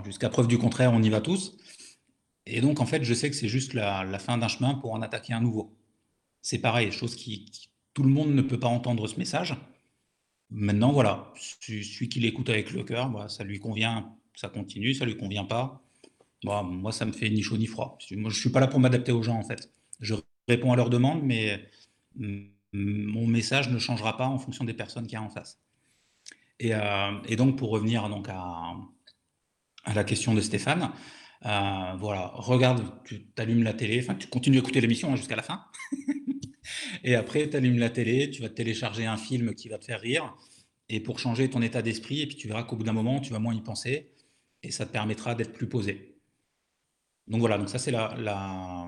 [0.04, 1.56] jusqu'à preuve du contraire, on y va tous.
[2.46, 5.02] Et donc, en fait, je sais que c'est juste la, fin d'un chemin pour en
[5.02, 5.76] attaquer un nouveau.
[6.42, 7.50] C'est pareil, chose qui,
[7.94, 9.56] tout le monde ne peut pas entendre ce message.
[10.50, 15.04] Maintenant, voilà, celui qui l'écoute avec le cœur, bah, ça lui convient, ça continue, ça
[15.04, 15.82] lui convient pas.
[16.44, 17.98] Bah, moi, ça me fait ni chaud ni froid.
[18.12, 19.70] Moi, je suis pas là pour m'adapter aux gens, en fait.
[20.00, 20.14] Je
[20.48, 21.68] réponds à leurs demandes, mais
[22.72, 25.60] mon message ne changera pas en fonction des personnes qu'il y a en face.
[26.58, 28.74] Et, euh, donc, pour revenir donc à,
[29.92, 30.92] la question de Stéphane,
[31.44, 35.64] euh, voilà, regarde, tu allumes la télé, tu continues d'écouter l'émission hein, jusqu'à la fin.
[37.04, 40.00] et après, tu allumes la télé, tu vas télécharger un film qui va te faire
[40.00, 40.34] rire,
[40.88, 43.32] et pour changer ton état d'esprit, et puis tu verras qu'au bout d'un moment, tu
[43.32, 44.12] vas moins y penser,
[44.62, 46.16] et ça te permettra d'être plus posé.
[47.26, 48.86] Donc voilà, donc ça c'est la,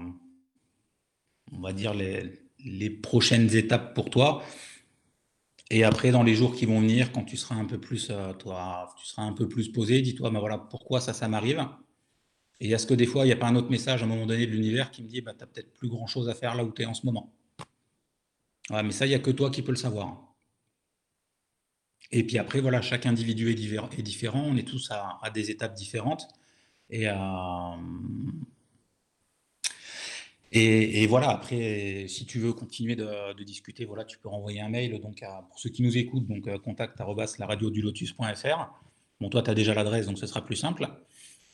[1.51, 4.43] on va dire les, les, prochaines étapes pour toi.
[5.71, 8.33] Et après, dans les jours qui vont venir, quand tu seras un peu plus, euh,
[8.35, 11.67] toi, tu seras un peu plus posé, dis-toi, bah voilà, pourquoi ça, ça m'arrive
[12.61, 14.27] et est-ce que des fois, il n'y a pas un autre message à un moment
[14.27, 16.65] donné de l'univers qui me dit, bah, tu n'as peut-être plus grand-chose à faire là
[16.65, 17.33] où tu es en ce moment?
[18.71, 20.35] Mais ça, il n'y a que toi qui peux le savoir.
[22.11, 23.55] Et puis après, voilà, chaque individu est,
[24.03, 26.29] différent, on est tous à, des étapes différentes.
[26.89, 27.15] Et, euh,
[30.57, 35.01] et, voilà, après, si tu veux continuer de, discuter, voilà, tu peux renvoyer un mail
[35.01, 36.97] donc pour ceux qui nous écoutent, donc contact
[37.41, 38.71] radio du lotus.fr.
[39.21, 40.89] Bon, toi, tu as déjà l'adresse, donc ce sera plus simple.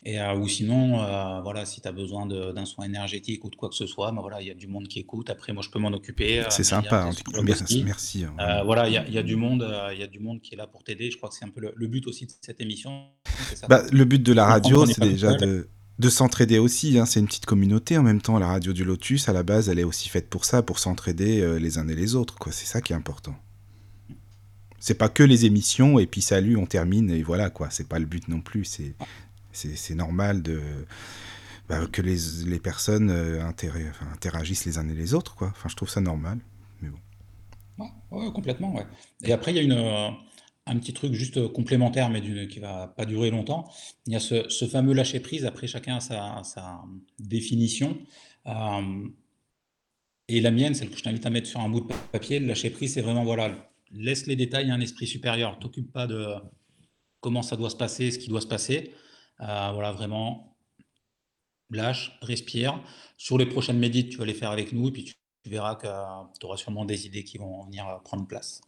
[0.05, 0.99] Et, ou sinon,
[1.43, 4.21] voilà, si tu as besoin d'un soin énergétique ou de quoi que ce soit, ben
[4.21, 5.31] voilà, il y a du monde qui écoute.
[5.31, 6.45] Après, moi, je peux m'en occuper.
[6.51, 7.83] C'est sympa, hein, merci.
[7.85, 10.43] merci hein, voilà, il y, a, y, a du monde, il y a du monde
[10.43, 11.11] qui est là pour t'aider.
[11.11, 13.09] Je crois que c'est un peu le, but aussi de cette émission.
[13.67, 15.71] Bah, le but de la radio, c'est déjà de,
[16.01, 16.99] de s'entraider aussi.
[16.99, 17.07] Hein.
[17.07, 18.39] C'est une petite communauté en même temps.
[18.39, 21.59] La radio du Lotus, à la base, elle est aussi faite pour ça, pour s'entraider
[21.61, 22.37] les uns et les autres.
[22.51, 23.37] C'est ça qui est important.
[24.81, 27.69] C'est pas que les émissions et puis salut, on termine et voilà quoi.
[27.71, 28.65] C'est pas le but non plus.
[29.53, 30.43] C'est normal
[31.69, 33.45] bah, que les, personnes euh,
[34.13, 35.37] interagissent les uns et les autres
[35.69, 36.39] je trouve ça normal.
[36.81, 38.31] Mais bon.
[38.33, 38.75] Complètement.
[39.23, 40.11] Et après, il y a une, euh,
[40.67, 43.71] un petit truc juste complémentaire, mais qui qui va pas durer longtemps.
[44.07, 45.45] Il y a ce, fameux lâcher prise.
[45.45, 46.83] Après, chacun a sa, sa
[47.19, 47.99] définition.
[48.47, 49.09] Euh,
[50.29, 52.47] et la mienne, celle que je t'invite à mettre sur un bout de papier, le
[52.47, 55.59] lâcher prise, c'est vraiment voilà, laisse les détails à un esprit supérieur.
[55.59, 56.35] T'occupe pas de
[57.21, 58.93] comment ça doit se passer, ce qui doit se passer.
[59.41, 60.57] Euh, voilà, vraiment,
[61.71, 62.81] lâche, respire.
[63.17, 65.15] Sur les prochaines médites, tu vas les faire avec nous et puis tu,
[65.47, 65.89] verras que
[66.39, 68.61] tu auras sûrement des idées qui vont venir prendre place.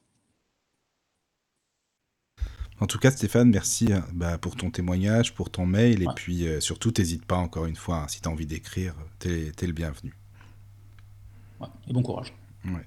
[2.82, 6.48] En tout cas, Stéphane, merci hein, bah, pour ton témoignage, pour ton mail, et puis
[6.48, 9.66] euh, surtout, n'hésite pas encore une fois, hein, si tu as envie d'écrire, tu es,
[9.66, 10.12] le bienvenu.
[11.86, 12.34] et bon courage.
[12.64, 12.84] Ouais.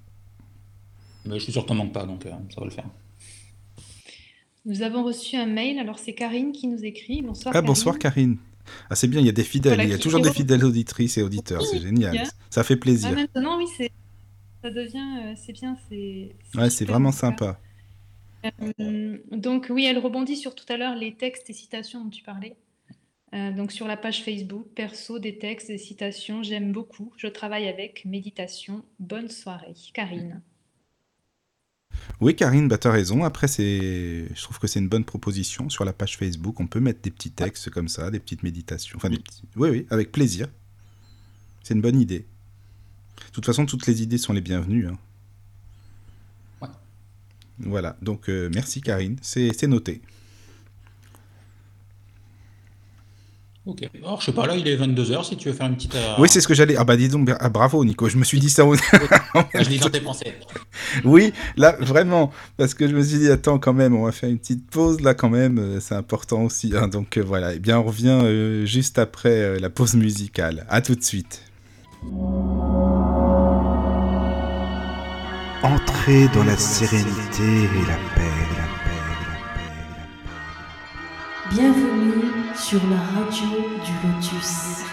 [1.23, 2.89] Mais je suis sûr que tu manques pas, donc euh, ça va le faire.
[4.65, 7.21] Nous avons reçu un mail, alors c'est Karine qui nous écrit.
[7.21, 7.55] Bonsoir.
[7.55, 8.35] Ah, bonsoir Karine.
[8.89, 11.17] Ah, c'est bien, il y a des fidèles, il y a toujours des fidèles auditrices
[11.17, 12.27] et auditeurs, c'est génial.
[12.49, 13.11] Ça fait plaisir.
[13.13, 13.67] Ah, maintenant, oui,
[14.61, 16.35] ça devient, euh, c'est bien, c'est.
[16.53, 17.61] Ouais, c'est vraiment sympa.
[18.79, 22.23] Euh, donc, oui, elle rebondit sur tout à l'heure les textes et citations dont tu
[22.23, 22.55] parlais.
[23.33, 27.11] Euh, donc, sur la page Facebook, perso, des textes, des citations, j'aime beaucoup.
[27.17, 28.83] Je travaille avec méditation.
[28.99, 29.73] Bonne soirée.
[29.93, 30.41] Karine.
[32.21, 33.23] Oui, Karine, bah, tu as raison.
[33.23, 35.69] Après, je trouve que c'est une bonne proposition.
[35.69, 38.99] Sur la page Facebook, on peut mettre des petits textes comme ça, des petites méditations.
[39.55, 40.47] Oui, oui, avec plaisir.
[41.63, 42.19] C'est une bonne idée.
[42.19, 44.87] De toute façon, toutes les idées sont les bienvenues.
[44.87, 44.97] Hein.
[47.59, 50.01] Voilà, donc euh, merci Karine, c'est noté.
[53.65, 53.89] Ok.
[54.03, 55.95] Alors, je sais pas, là, il est 22h, si tu veux faire une petite.
[55.95, 56.75] Euh, oui, c'est ce que j'allais.
[56.77, 58.63] Ah, bah, dis donc, ah, bravo, Nico, je me suis dit ça.
[59.55, 60.33] je l'ai dans tes pensées.
[61.03, 64.29] oui, là, vraiment, parce que je me suis dit, attends, quand même, on va faire
[64.29, 66.73] une petite pause, là, quand même, euh, c'est important aussi.
[66.75, 70.67] Hein, donc, euh, voilà, et eh bien, on revient juste après la pause musicale.
[70.69, 71.41] À tout de suite.
[75.65, 78.21] Entrez dans la sérénité et la paix,
[78.55, 80.45] la paix, la paix, la paix.
[81.49, 83.47] Bienvenue sur la radio
[83.83, 84.83] du Lotus.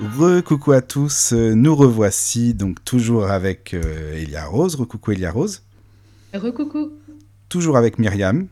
[0.00, 4.76] Re-coucou à tous, nous revoici donc toujours avec euh, Elia Rose.
[4.76, 5.62] Re-coucou Elia Rose.
[6.32, 6.92] Re-coucou.
[7.50, 8.48] Toujours avec Myriam.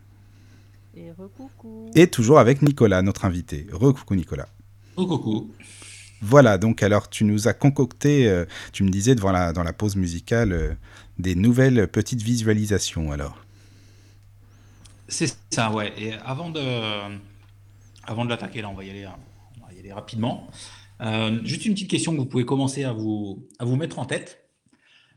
[0.95, 1.91] Et re-coucou.
[1.95, 3.67] Et toujours avec Nicolas, notre invité.
[3.73, 4.49] Re-coucou Nicolas.
[4.99, 5.51] Re-coucou.
[6.25, 9.73] Voilà, donc alors tu nous as concocté, euh, tu me disais devant la, dans la
[9.73, 10.75] pause musicale, euh,
[11.19, 13.45] des nouvelles petites visualisations alors.
[15.09, 15.93] C'est ça, ouais.
[15.99, 16.61] Et avant de,
[18.05, 19.07] avant de l'attaquer, là, on va y aller,
[19.93, 20.49] rapidement.
[21.01, 24.49] Euh, juste une petite question que vous pouvez commencer à vous, mettre en tête.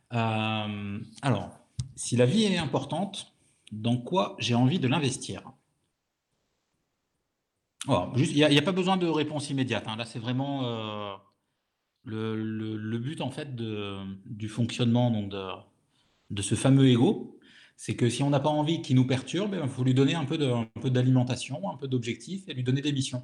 [0.10, 1.52] Alors,
[1.96, 3.34] si la vie est importante,
[3.72, 5.44] dans quoi j'ai envie de l'investir?
[7.88, 9.86] Il n'y a, pas besoin de réponse immédiate.
[9.88, 9.96] Hein.
[9.96, 11.16] Là, c'est vraiment euh,
[12.04, 15.12] le, but en fait du fonctionnement
[16.30, 17.32] de, ce fameux ego
[17.78, 20.24] c'est que si on n'a pas envie qu'il nous perturbe, il faut lui donner un
[20.24, 20.38] peu
[20.90, 23.24] d'alimentation, un peu d'objectif et lui donner des missions.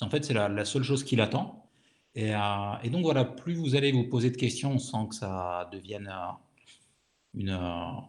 [0.00, 1.70] En fait, c'est la, seule chose qu'il attend.
[2.16, 6.08] Euh, et, donc voilà, plus vous allez vous poser de questions sans que ça devienne
[6.08, 8.00] euh, euh,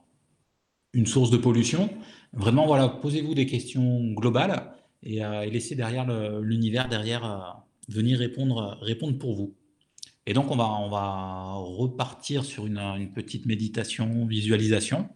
[0.93, 1.89] une, source de pollution,
[2.33, 4.73] vraiment voilà, posez-vous des questions globales
[5.03, 5.19] et,
[5.49, 6.05] laissez derrière
[6.41, 9.55] l'univers derrière venir répondre, répondre pour vous.
[10.25, 15.09] Et donc on va, on va repartir sur une petite méditation, visualisation.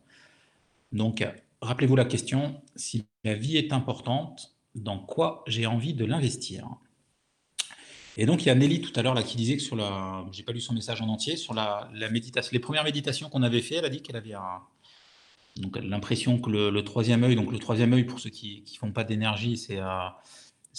[0.92, 1.26] Donc,
[1.62, 6.68] rappelez-vous la question, si la vie est importante, dans quoi j'ai envie de l'investir?
[8.18, 10.44] Et donc, il y a Nelly tout à l'heure qui disait que sur la, j'ai
[10.44, 13.76] pas lu son message en entier, sur la, méditation, les premières méditations qu'on avait fait,
[13.76, 14.34] elle a dit qu'elle avait
[15.58, 18.92] donc l'impression que le, troisième œil, donc le troisième œil pour ceux qui ne font
[18.92, 20.08] pas d'énergie, c'est euh,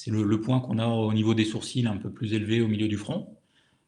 [0.06, 2.96] le, point qu'on a au niveau des sourcils un peu plus élevé au milieu du
[2.96, 3.36] front,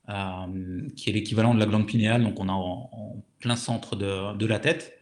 [0.08, 4.36] euh, qui est l'équivalent de la glande pinéale, donc on a en, plein centre de,
[4.36, 4.98] de la tête.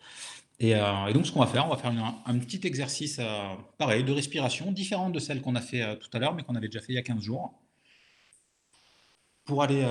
[0.63, 1.93] Euh, et, donc, ce qu'on va faire, on va faire
[2.25, 6.21] un, petit exercice, euh, pareil, de respiration, différent de celle qu'on a fait tout à
[6.21, 7.53] l'heure, mais qu'on avait déjà fait il y a 15 jours,
[9.45, 9.83] pour aller,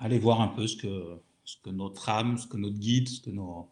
[0.00, 3.20] aller voir un peu ce que, ce que notre âme, ce que notre guide, ce
[3.20, 3.68] que nos,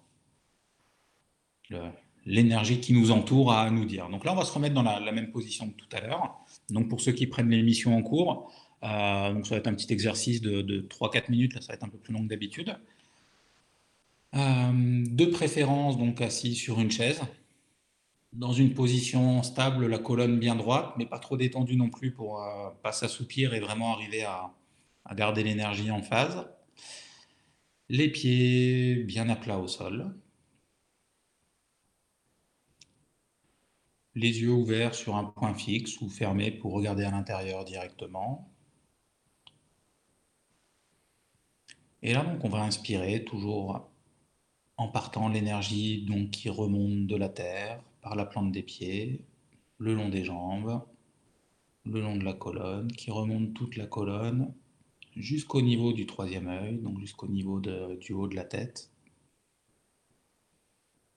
[2.26, 4.08] l'énergie qui nous entoure à nous dire.
[4.08, 6.38] Donc là, on va se remettre dans la, même position que tout à l'heure.
[6.68, 8.52] Donc pour ceux qui prennent l'émission en cours,
[8.82, 11.88] euh, ça va être un petit exercice de, 3-4 minutes, là ça va être un
[11.88, 12.76] peu plus long que d'habitude.
[14.34, 17.20] Euh, de préférence, donc assis sur une chaise,
[18.32, 22.40] dans une position stable, la colonne bien droite, mais pas trop détendue non plus pour
[22.40, 24.52] euh, pas s'assoupir et vraiment arriver à
[25.14, 26.46] garder l'énergie en phase.
[27.88, 30.14] Les pieds bien à plat au sol.
[34.14, 38.50] Les yeux ouverts sur un point fixe ou fermés pour regarder à l'intérieur directement.
[42.02, 43.88] Et là, donc, on va inspirer toujours
[44.76, 49.24] en partant l'énergie donc qui remonte de la terre par la plante des pieds,
[49.78, 50.82] le long des jambes,
[51.84, 54.54] le long de la colonne, qui remonte toute la colonne
[55.16, 58.90] jusqu'au niveau du troisième œil, donc jusqu'au niveau du haut de la tête.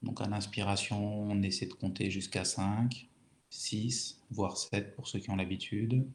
[0.04, 3.08] Donc à l'inspiration, on essaie de compter jusqu'à 5,
[3.49, 6.06] 6, voire 7 pour ceux qui ont l'habitude.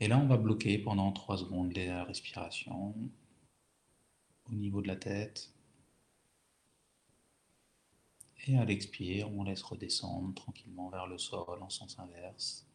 [0.00, 2.94] Et là, on va bloquer pendant 3 secondes la respiration
[4.50, 5.52] au niveau de la tête.
[8.46, 12.66] Et à l'expire, on laisse redescendre tranquillement vers le sol en sens inverse.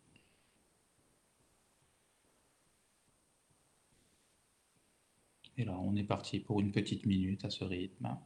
[5.58, 8.18] Et là, on est parti pour une petite minute à ce rythme.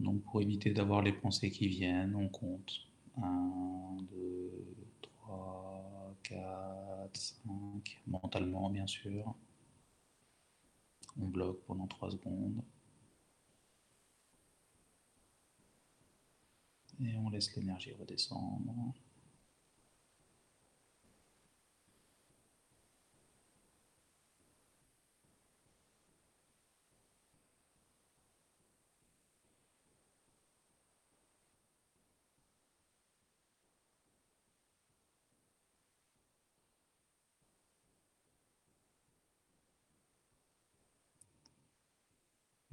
[0.00, 2.86] Donc pour éviter d'avoir les pensées qui viennent, on compte
[3.22, 4.66] 1, 2,
[5.02, 9.34] 3, 4, 5, mentalement bien sûr.
[11.20, 12.62] On bloque pendant 3 secondes.
[17.02, 18.94] Et on laisse l'énergie redescendre.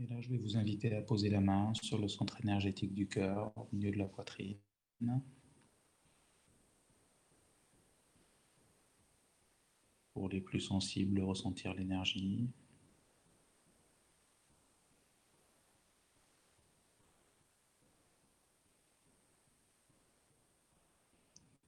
[0.09, 3.67] Je vais vous inviter à poser la main sur le centre énergétique du cœur, au
[3.73, 4.57] milieu de la poitrine.
[10.13, 12.49] Pour les plus sensibles, ressentir l'énergie.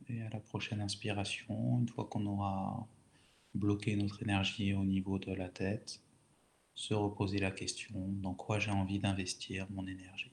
[0.07, 2.87] Et à la prochaine inspiration, une fois qu'on aura
[3.53, 6.01] bloqué notre énergie au niveau de la tête,
[6.79, 10.31] se reposer la question dans quoi j'ai envie d'investir mon énergie.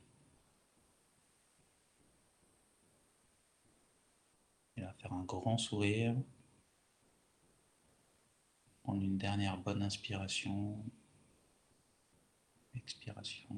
[4.77, 6.15] Et là, faire un grand sourire
[8.85, 10.79] en une dernière bonne inspiration,
[12.77, 13.57] expiration.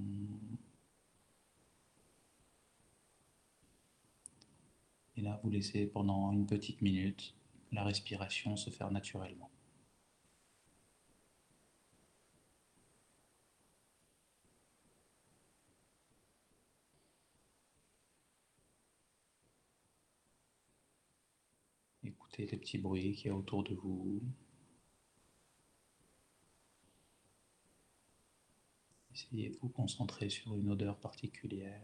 [5.14, 7.34] Et là, vous laissez pendant une petite minute
[7.70, 9.50] la respiration se faire naturellement.
[22.46, 24.20] Les petits bruits qu'il y a autour de vous.
[29.12, 31.82] Essayez de vous concentrer sur une odeur particulière.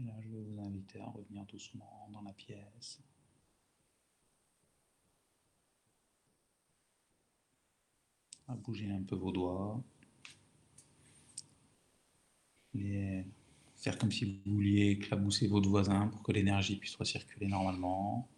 [0.00, 3.00] Et là, je à revenir doucement dans la pièce.
[8.48, 9.80] À bouger un peu vos doigts.
[13.76, 18.28] Faire comme si vous vouliez éclabousser votre voisin pour que l'énergie puisse recirculer normalement.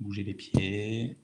[0.00, 1.18] Bouger les pieds.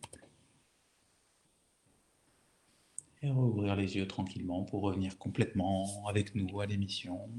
[3.22, 7.30] Et rouvrir les yeux tranquillement pour revenir complètement avec nous à l'émission.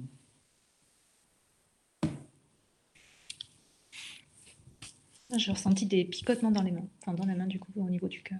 [5.37, 8.07] J'ai ressenti des picotements dans les mains, enfin dans la main du coup, au niveau
[8.07, 8.39] du cœur.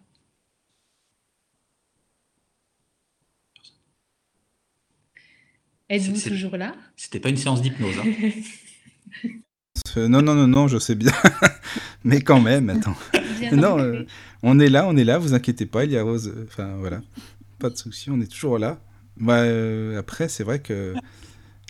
[5.89, 6.73] Êtes-vous toujours là?
[6.95, 7.95] C'était pas une séance d'hypnose.
[7.99, 9.31] Hein.
[10.07, 11.11] non, non, non, non, je sais bien.
[12.05, 12.95] Mais quand même, attends.
[13.51, 14.05] non, euh,
[14.41, 16.33] on est là, on est là, vous inquiétez pas, il y a Rose.
[16.47, 17.01] Enfin, voilà.
[17.59, 18.79] Pas de souci, on est toujours là.
[19.17, 20.95] Bah, euh, après, c'est vrai que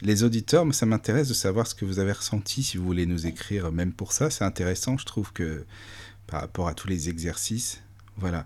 [0.01, 3.27] les auditeurs, ça m'intéresse de savoir ce que vous avez ressenti, si vous voulez nous
[3.27, 5.65] écrire, même pour ça, c'est intéressant, je trouve que
[6.27, 7.81] par rapport à tous les exercices.
[8.17, 8.45] Voilà.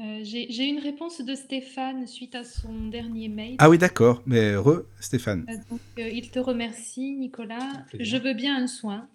[0.00, 3.56] Euh, J'ai une réponse de Stéphane suite à son dernier mail.
[3.58, 4.22] Ah oui, d'accord.
[4.24, 5.44] Mais re, Stéphane.
[5.48, 7.84] Euh, donc, euh, il te remercie, Nicolas.
[7.98, 9.08] Je veux bien un soin.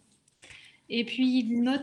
[0.90, 1.82] Et puis, il note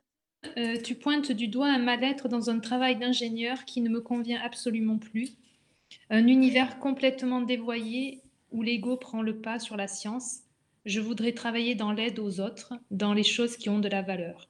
[0.57, 4.41] euh, Tu pointes du doigt un mal-être dans un travail d'ingénieur qui ne me convient
[4.41, 5.33] absolument plus.
[6.09, 8.23] Un univers complètement dévoyé
[8.53, 10.41] où l'ego prend le pas sur la science.
[10.85, 14.49] Je voudrais travailler dans l'aide aux autres, dans les choses qui ont de la valeur.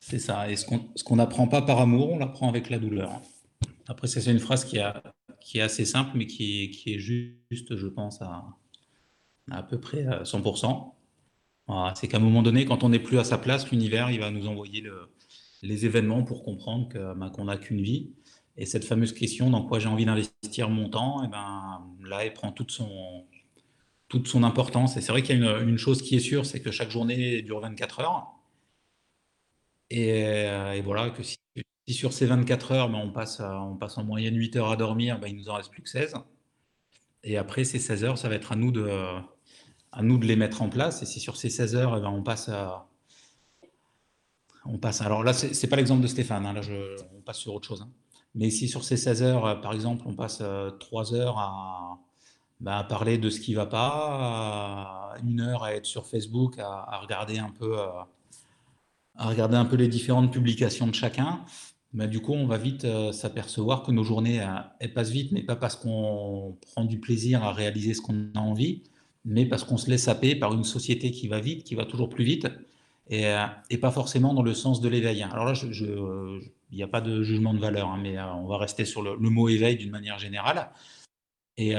[0.00, 0.50] C'est ça.
[0.50, 0.64] Et ce
[1.04, 3.20] qu'on n'apprend pas par amour, on l'apprend avec la douleur.
[3.88, 5.02] Après, c'est une phrase qui, a,
[5.40, 8.44] qui, est assez simple, mais qui, qui est juste, je pense, à
[9.50, 10.92] à, peu près 100%.
[11.94, 14.30] c'est qu'à un moment donné, quand on n'est plus à sa place, l'univers, il va
[14.30, 15.12] nous envoyer le,
[15.62, 18.12] les événements pour comprendre ben, qu'on n'a qu'une vie.
[18.56, 22.24] Et cette fameuse question, dans quoi j'ai envie d'investir mon temps, et eh ben, là,
[22.24, 23.26] elle prend toute son,
[24.08, 24.96] toute son importance.
[24.96, 26.90] Et c'est vrai qu'il y a une, une, chose qui est sûre, c'est que chaque
[26.90, 28.36] journée dure 24 heures.
[29.92, 31.38] Euh, et, voilà, que si,
[31.88, 35.18] sur ces 24 heures, ben, on, passe, on passe en moyenne 8 heures à dormir,
[35.18, 36.14] ben, il nous en reste plus que 16.
[37.24, 38.88] Et après, ces 16 heures, ça va être à nous de,
[39.92, 41.02] à nous de les mettre en place.
[41.02, 42.88] Et si sur ces 16 heures, eh ben, on passe à.
[44.68, 47.38] On passe, alors là, c'est n'est pas l'exemple de Stéphane, hein, là je, on passe
[47.38, 47.82] sur autre chose.
[47.82, 47.90] Hein.
[48.36, 50.42] Mais si sur ces 16 heures, euh, par exemple, on passe
[50.80, 51.98] 3 euh, heures à,
[52.64, 57.00] à, parler de ce qui ne va pas, une heure à être sur Facebook, à,
[57.02, 57.76] regarder un peu
[59.18, 61.40] à regarder un peu les différentes publications de chacun,
[61.96, 65.42] bah, du coup, on va vite euh, s'apercevoir que nos journées, euh, passent vite, mais
[65.42, 68.82] pas parce qu'on prend du plaisir à réaliser ce qu'on a envie,
[69.24, 72.10] mais parce qu'on se laisse happer par une société qui va vite, qui va toujours
[72.10, 72.48] plus vite,
[73.08, 73.46] et, euh,
[73.80, 75.22] pas forcément dans le sens de l'éveil.
[75.22, 78.84] Alors là, il n'y a pas de jugement de valeur, hein, mais on va rester
[78.84, 80.70] sur le, mot éveil d'une manière générale.
[81.56, 81.74] Et,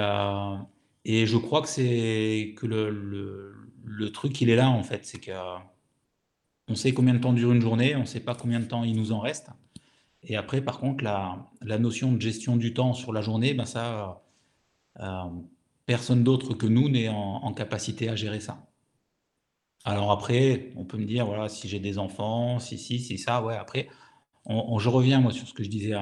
[1.06, 5.32] et je crois que c'est que le, truc, il est là, en fait, c'est que
[6.70, 8.84] on sait combien de temps dure une journée, on ne sait pas combien de temps
[8.84, 9.50] il nous en reste.
[10.24, 14.22] Et après, par contre, la, notion de gestion du temps sur la journée, ben ça,
[15.00, 15.24] euh,
[15.86, 18.67] personne d'autre que nous n'est en, capacité à gérer ça.
[19.88, 23.42] Alors après, on peut me dire, voilà, si j'ai des enfants, si, si, si, ça,
[23.42, 23.88] ouais, après,
[24.50, 25.94] je reviens, moi, sur ce que je disais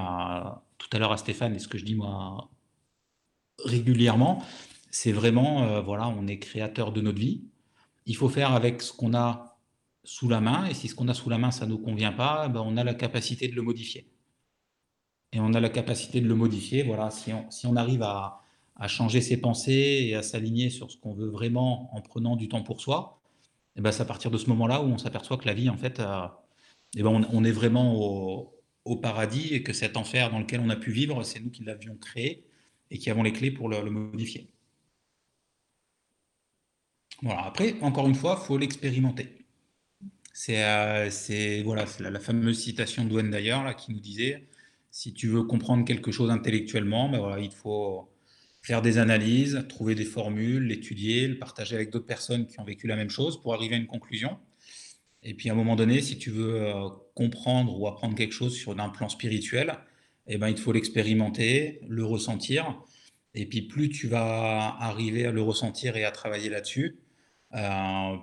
[0.79, 2.49] tout à l'heure à Stéphane et ce que je dis, moi,
[3.63, 4.43] régulièrement,
[4.89, 7.43] c'est vraiment, euh, voilà, on est créateur de notre vie.
[8.07, 9.59] Il faut faire avec ce qu'on a
[10.03, 12.11] sous la main, et si ce qu'on a sous la main, ça ne nous convient
[12.11, 14.09] pas, ben on a la capacité de le modifier.
[15.31, 18.41] Et on a la capacité de le modifier, voilà, si on, on arrive à,
[18.87, 22.63] changer ses pensées et à s'aligner sur ce qu'on veut vraiment en prenant du temps
[22.63, 23.21] pour soi,
[23.75, 25.77] et ben c'est à partir de ce moment-là où on s'aperçoit que la vie, en
[25.77, 26.27] fait, euh,
[26.95, 27.95] et ben on, est vraiment
[28.85, 31.63] au, paradis et que cet enfer dans lequel on a pu vivre, c'est nous qui
[31.63, 32.45] l'avions créé
[32.91, 34.49] et qui avons les clés pour le, modifier.
[37.21, 37.45] Voilà.
[37.45, 39.45] Après, encore une fois, il faut l'expérimenter.
[40.49, 44.47] Euh, c'est voilà, la, fameuse citation de d'ailleurs là, qui nous disait
[44.91, 48.09] si tu veux comprendre quelque chose intellectuellement, ben voilà, il faut
[48.65, 52.87] faire des analyses, trouver des formules, l'étudier, le partager avec d'autres personnes qui ont vécu
[52.87, 54.39] la même chose pour arriver à une conclusion.
[55.21, 58.55] Et puis à un moment donné, si tu veux euh, comprendre ou apprendre quelque chose
[58.55, 59.77] sur un plan spirituel,
[60.27, 62.81] eh ben, il faut l'expérimenter, le ressentir.
[63.35, 66.97] Et puis plus tu vas arriver à le ressentir et à travailler là-dessus,
[67.53, 68.15] euh,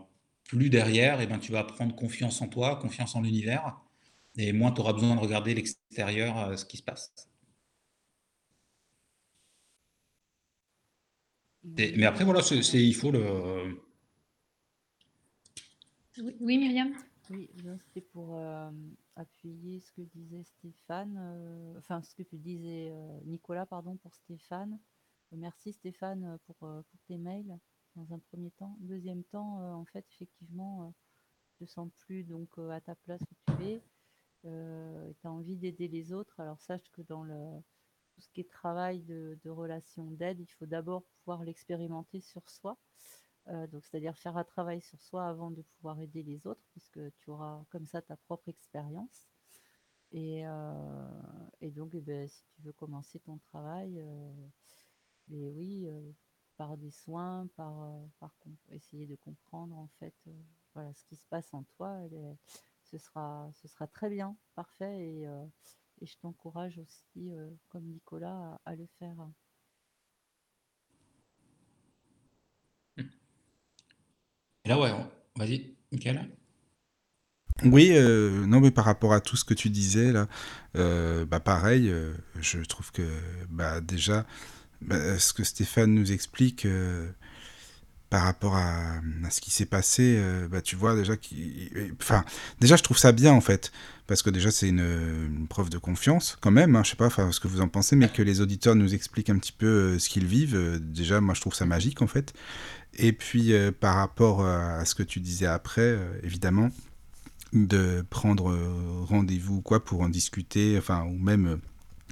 [0.45, 3.81] plus derrière, eh ben, tu vas prendre confiance en toi, confiance en l'univers,
[4.37, 7.32] et moins tu auras besoin de regarder l'extérieur, euh, ce qui se passe.
[11.65, 13.81] Mais après, voilà, c'est, il faut le.
[16.19, 16.93] Oui, Myriam
[17.31, 17.49] Oui,
[17.85, 18.71] c'était pour euh,
[19.17, 22.93] appuyer ce que disait Stéphane, euh, enfin ce que tu disais,
[23.25, 24.79] Nicolas, pardon, pour Stéphane.
[25.33, 27.59] Merci Stéphane pour, pour tes mails
[27.97, 28.77] dans un premier temps.
[28.81, 30.91] Deuxième temps, euh, en fait, effectivement, euh,
[31.59, 33.83] tu te sens plus donc euh, à ta place où tu es.
[34.43, 36.39] tu as envie d'aider les autres.
[36.41, 37.37] Alors sache que dans le,
[38.23, 42.79] tout ce qui est travail de, relation d'aide, il faut d'abord pouvoir l'expérimenter sur soi.
[43.47, 47.31] donc, c'est-à-dire faire un travail sur soi avant de pouvoir aider les autres, puisque tu
[47.31, 49.29] auras comme ça ta propre expérience.
[50.13, 50.45] Et,
[51.61, 54.05] et donc, eh ben, si tu veux commencer ton travail,
[55.31, 55.89] et oui,
[56.57, 58.31] par des soins, par, euh,
[58.71, 60.31] essayer de comprendre en fait euh,
[60.75, 61.99] voilà, ce qui se passe en toi.
[62.85, 65.25] ce, sera, ce sera très bien, parfait.
[65.27, 65.45] Euh,
[66.01, 67.31] et je t'encourage aussi,
[67.69, 69.17] comme Nicolas, à, le faire.
[74.65, 74.93] Et là, ouais,
[75.37, 76.29] vas-y, Michael.
[77.65, 77.91] Oui,
[78.47, 80.29] non, mais par rapport à tout ce que tu disais là,
[81.25, 81.93] bah pareil,
[82.41, 83.03] je trouve que
[83.49, 84.27] bah déjà,
[84.83, 87.11] bah, ce que Stéphane nous explique, euh,
[88.13, 92.27] par rapport à, ce qui s'est passé, euh, bah, tu vois déjà qui, enfin,
[92.61, 93.73] déjà je trouve ça bien en fait,
[94.07, 96.77] parce que déjà c'est une, preuve de confiance quand même.
[96.77, 99.31] Hein, je sais pas, ce que vous en pensez, mais que les auditeurs nous expliquent
[99.31, 100.57] un petit peu euh, ce qu'ils vivent.
[100.57, 102.35] euh, déjà, moi je trouve ça magique en fait.
[102.99, 106.69] Et puis par rapport à ce que tu disais après, évidemment,
[107.55, 108.55] de prendre
[109.09, 111.59] rendez-vous ou quoi pour en discuter, enfin, ou même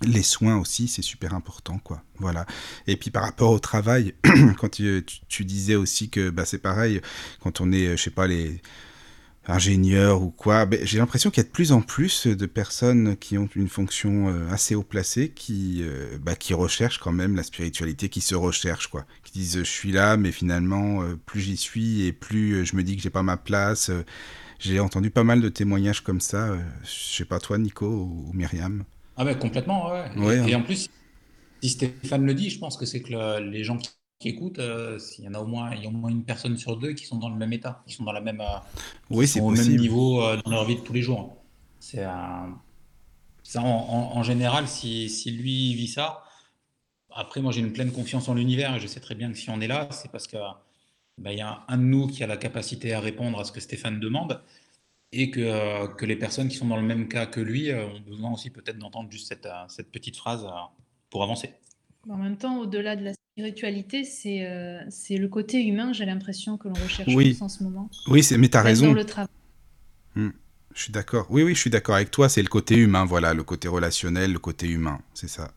[0.02, 2.02] les soins aussi, c'est super important, quoi.
[2.18, 2.46] Voilà.
[2.86, 4.14] Et puis par rapport au travail,
[4.58, 7.00] quand tu, disais aussi que bah, c'est pareil,
[7.40, 8.62] quand on est, euh, je sais pas, les
[9.46, 13.16] ingénieurs ou quoi, ben, j'ai l'impression qu'il y a de plus en plus de personnes
[13.16, 17.36] qui ont une fonction euh, assez haut placée, qui, euh, bah, qui recherchent quand même
[17.36, 19.06] la spiritualité, qui se recherchent, quoi.
[19.24, 22.96] Qui disent, je suis là, mais finalement, plus j'y suis et plus je me dis
[22.96, 23.90] que j'ai pas ma place.
[24.58, 26.56] j'ai entendu pas mal de témoignages comme ça.
[26.84, 28.84] je sais pas toi, Nico ou Myriam.
[29.20, 30.10] Ah ouais, complètement, ouais.
[30.14, 30.50] Ouais, Et, hein.
[30.50, 30.88] et en plus,
[31.62, 33.90] si Stéphane le dit, je pense que c'est que le- les gens qui,
[34.20, 36.24] qui écoutent, euh, s'il y en a au moins, il y a au moins une
[36.24, 38.58] personne sur deux qui sont dans le même état, qui sont dans la même, euh,
[39.10, 41.44] Oui, c'est au même niveau euh, dans leur vie de tous les jours.
[41.80, 42.60] C'est un-
[43.44, 46.24] ça en, en- en général, si, si lui vit ça,
[47.10, 49.50] après moi j'ai une pleine confiance en l'univers et je sais très bien que si
[49.50, 50.36] on est là, c'est parce que
[51.18, 53.52] bah, il y a un de nous qui a la capacité à répondre à ce
[53.52, 54.42] que Stéphane demande
[55.12, 57.86] et que, euh, que les personnes qui sont dans le même cas que lui euh,
[57.86, 60.50] ont besoin aussi peut-être d'entendre juste cette, euh, cette petite phrase euh,
[61.10, 61.50] pour avancer.
[62.08, 66.56] En même temps, au-delà de la spiritualité, c'est euh, c'est le côté humain, j'ai l'impression
[66.56, 67.36] que l'on recherche Oui.
[67.40, 67.90] en ce moment.
[68.08, 68.86] Oui, mais t'as Même raison.
[68.86, 69.28] Dans le travail.
[70.72, 71.26] Je suis d'accord.
[71.30, 72.28] Oui, oui, je suis d'accord avec toi.
[72.28, 75.52] C'est le côté humain, voilà, le côté relationnel, le côté humain, c'est ça.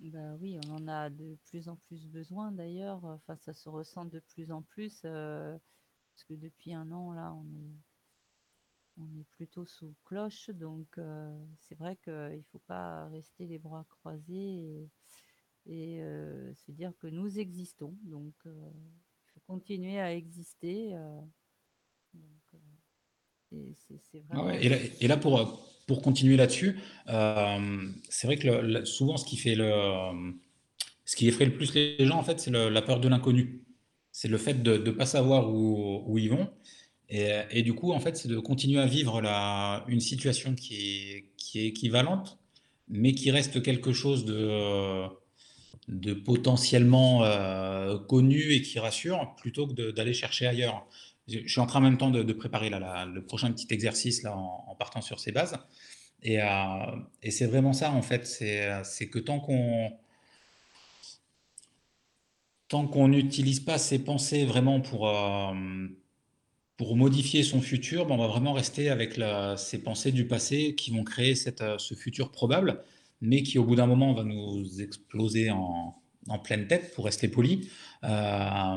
[0.00, 3.04] Bah oui, on en a de plus en plus besoin d'ailleurs.
[3.04, 5.02] Enfin, ça se ressent de plus en plus.
[5.04, 5.56] euh,
[6.18, 7.76] parce que depuis un an, là, on est,
[8.96, 10.50] on est plutôt sous cloche.
[10.50, 14.88] Donc, euh, c'est vrai qu'il ne faut pas rester les bras croisés et,
[15.66, 17.94] et, euh, se dire que nous existons.
[18.02, 20.90] Donc, euh, il faut continuer à exister.
[22.14, 22.60] donc,
[23.52, 24.46] et c'est c'est vraiment.
[24.46, 29.16] ouais, et là, et là, pour, pour continuer là-dessus, c'est vrai que le- le- souvent
[29.16, 29.70] ce qui fait le,
[31.04, 33.62] ce qui effraie le plus les gens, en fait, c'est la peur de l'inconnu.
[34.18, 36.48] C'est le fait de ne pas savoir où, où ils vont.
[37.08, 40.74] Et, et du coup, en fait, c'est de continuer à vivre la, une situation qui
[40.76, 42.38] est, qui est équivalente,
[42.88, 45.06] mais qui reste quelque chose de,
[45.88, 50.86] de potentiellement euh, connu et qui rassure, plutôt que d'aller chercher ailleurs.
[51.28, 54.36] Je suis en train en même temps de, préparer la- le prochain petit exercice là,
[54.36, 55.58] en, partant sur ces bases.
[56.22, 56.46] Et, euh,
[57.22, 58.26] et c'est vraiment ça, en fait.
[58.26, 59.92] C'est c'est que tant qu'on
[62.68, 65.54] tant qu'on n'utilise pas ses pensées vraiment pour, euh,
[66.76, 70.74] pour modifier son futur, ben, on va vraiment rester avec la- ces pensées du passé
[70.76, 72.82] qui vont créer euh, ce futur probable,
[73.20, 75.96] mais qui au bout d'un moment va nous exploser en,
[76.28, 77.68] en pleine tête, pour rester poli.
[78.04, 78.76] Euh,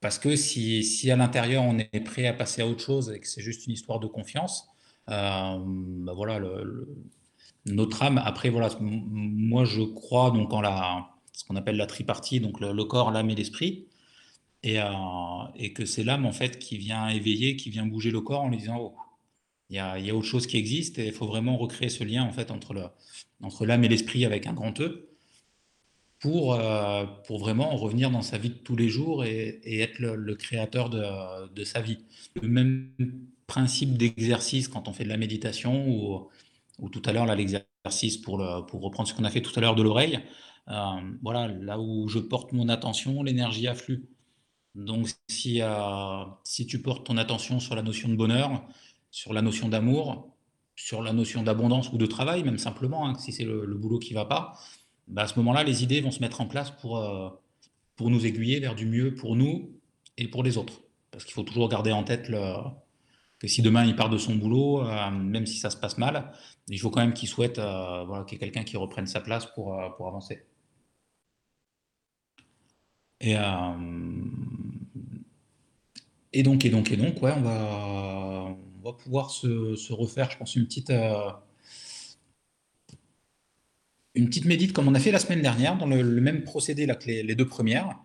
[0.00, 3.20] parce que si, si à l'intérieur on est prêt à passer à autre chose et
[3.20, 4.68] que c'est juste une histoire de confiance,
[5.08, 6.40] ben voilà,
[7.66, 12.40] notre âme, après, voilà, moi je crois donc en la, ce qu'on appelle la tripartie,
[12.40, 13.86] donc le, corps, l'âme et l'esprit,
[14.62, 14.86] et, euh,
[15.54, 18.48] et que c'est l'âme en fait qui vient éveiller, qui vient bouger le corps en
[18.48, 18.94] lui disant oh,
[19.68, 22.04] il y a, y a autre chose qui existe et il faut vraiment recréer ce
[22.04, 22.84] lien en fait entre le,
[23.42, 25.10] entre l'âme et l'esprit avec un grand E
[26.20, 30.34] pour, euh, pour vraiment revenir dans sa vie de tous les jours et, être le,
[30.36, 31.02] créateur de,
[31.48, 31.98] de sa vie.
[32.40, 32.90] Le même
[33.46, 36.28] principe d'exercice quand on fait de la méditation ou,
[36.78, 39.60] ou tout à l'heure, l'exercice pour, le, pour reprendre ce qu'on a fait tout à
[39.60, 40.20] l'heure de l'oreille.
[40.68, 44.08] Euh, voilà, là où je porte mon attention, l'énergie afflue.
[44.74, 48.62] Donc, si, euh, si tu portes ton attention sur la notion de bonheur,
[49.10, 50.34] sur la notion d'amour,
[50.74, 54.12] sur la notion d'abondance ou de travail, même simplement, hein, si c'est le, boulot qui
[54.12, 54.54] va pas,
[55.08, 57.30] bah, à ce moment-là, les idées vont se mettre en place pour, euh,
[57.96, 59.70] pour nous aiguiller vers du mieux pour nous
[60.18, 60.82] et pour les autres.
[61.10, 62.30] Parce qu'il faut toujours garder en tête
[63.38, 66.32] que si demain il part de son boulot, même si ça se passe mal,
[66.68, 69.46] il faut quand même qu'il souhaite voilà, qu'il y ait quelqu'un qui reprenne sa place
[69.46, 70.44] pour, pour avancer.
[73.20, 73.42] Et, euh,
[76.32, 78.56] et donc, et donc, et donc, ouais, on va,
[78.98, 81.30] pouvoir se, refaire, je pense, une petite, euh,
[84.14, 86.94] une petite médite comme on a fait la semaine dernière, dans le, même procédé là,
[86.94, 87.98] que les, deux premières.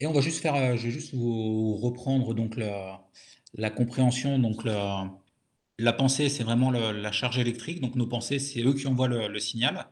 [0.00, 4.38] Et on va juste faire, euh, je vais juste vous reprendre donc la, compréhension.
[4.38, 7.80] Donc la, pensée, c'est vraiment la charge électrique.
[7.80, 9.88] Donc nos pensées, c'est eux qui envoient le signal.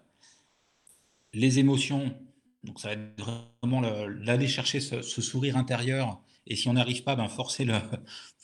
[1.33, 2.15] Les émotions,
[2.65, 3.23] donc ça va être
[3.63, 6.21] vraiment le- d'aller chercher ce, sourire intérieur.
[6.47, 7.75] Et si on n'arrive pas, ben forcer, le,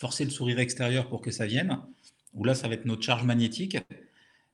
[0.30, 1.78] sourire extérieur pour que ça vienne.
[2.34, 3.76] Ou là, ça va être notre charge magnétique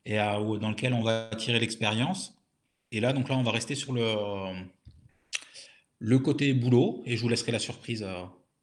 [0.04, 2.36] et euh, dans lequel on va attirer l'expérience.
[2.90, 4.68] Et là, donc là, on va rester sur le,
[6.18, 8.22] côté boulot, et je vous laisserai la surprise, euh,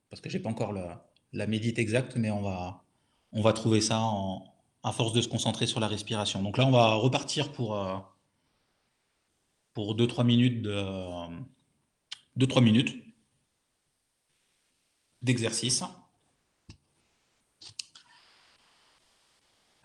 [0.09, 2.83] parce que j'ai pas encore la, médite exacte, mais on va,
[3.31, 4.43] on va trouver ça en,
[4.83, 6.43] à force de se concentrer sur la respiration.
[6.43, 7.97] Donc là, on va repartir pour, euh,
[9.79, 10.75] pour 2-3 minutes de
[12.35, 13.01] 2-3 minutes
[15.21, 15.83] d'exercice.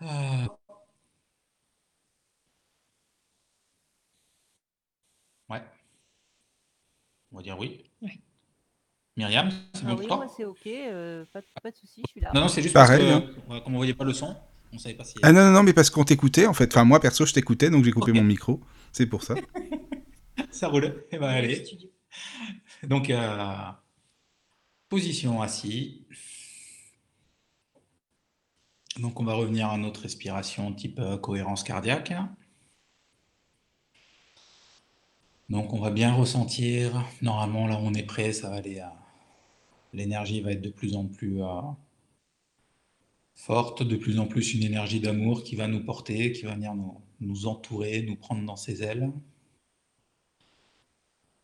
[0.01, 0.47] Euh,
[5.49, 5.61] Ouais.
[7.31, 7.89] On va dire oui.
[8.01, 8.19] Oui.
[9.15, 10.33] Myriam, c'est Ah bon oui, pour moi toi?
[10.35, 12.31] c'est ok, euh, pas, de- pas de souci, je suis là.
[12.33, 13.23] Non, non, c'est juste parce Pareil, que, hein.
[13.47, 14.35] ouais, comme on voyait pas le son,
[14.75, 15.15] on savait pas si.
[15.23, 16.71] Ah non, non, non, mais parce qu'on t'écoutait, en fait.
[16.73, 18.61] Enfin, moi, perso, je t'écoutais, donc j'ai coupé mon micro.
[18.91, 19.35] C'est pour ça.
[20.51, 21.05] Ça roule.
[21.11, 21.63] Eh ben, allez.
[22.83, 23.47] Donc, euh,
[24.89, 26.05] position assis.
[28.99, 32.13] Donc, on va revenir à notre respiration type euh, cohérence cardiaque.
[35.49, 37.03] Donc, on va bien ressentir.
[37.21, 38.79] Normalement, là, on est prêt, ça va aller.
[38.79, 38.93] à-
[39.93, 41.47] L'énergie va être de plus en plus euh,
[43.35, 46.73] forte, de plus en plus une énergie d'amour qui va nous porter, qui va venir
[46.73, 49.11] nous, nous entourer, nous prendre dans ses ailes.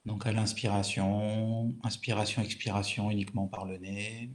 [0.06, 4.32] Donc à l'inspiration, inspiration, expiration uniquement par le nez.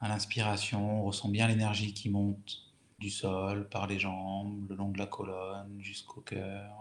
[0.00, 4.90] À l'inspiration, on ressent bien l'énergie qui monte du sol, par les jambes, le long
[4.90, 6.72] de la colonne, jusqu'au cœur.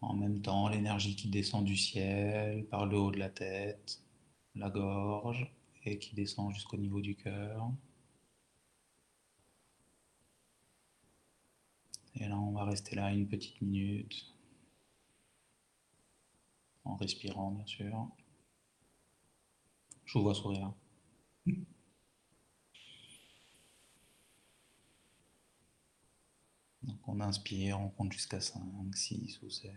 [0.00, 4.02] En même temps, l'énergie qui descend du ciel, par le haut de la tête,
[4.56, 5.52] la gorge,
[5.84, 7.72] et qui descend jusqu'au niveau du cœur.
[12.14, 14.26] Et là, on va rester là une petite minute,
[16.84, 18.08] en respirant, bien sûr.
[20.04, 20.72] Je vous vois sourire.
[26.82, 28.60] Donc on inspire, on compte jusqu'à 5,
[28.94, 29.72] 6 ou 7.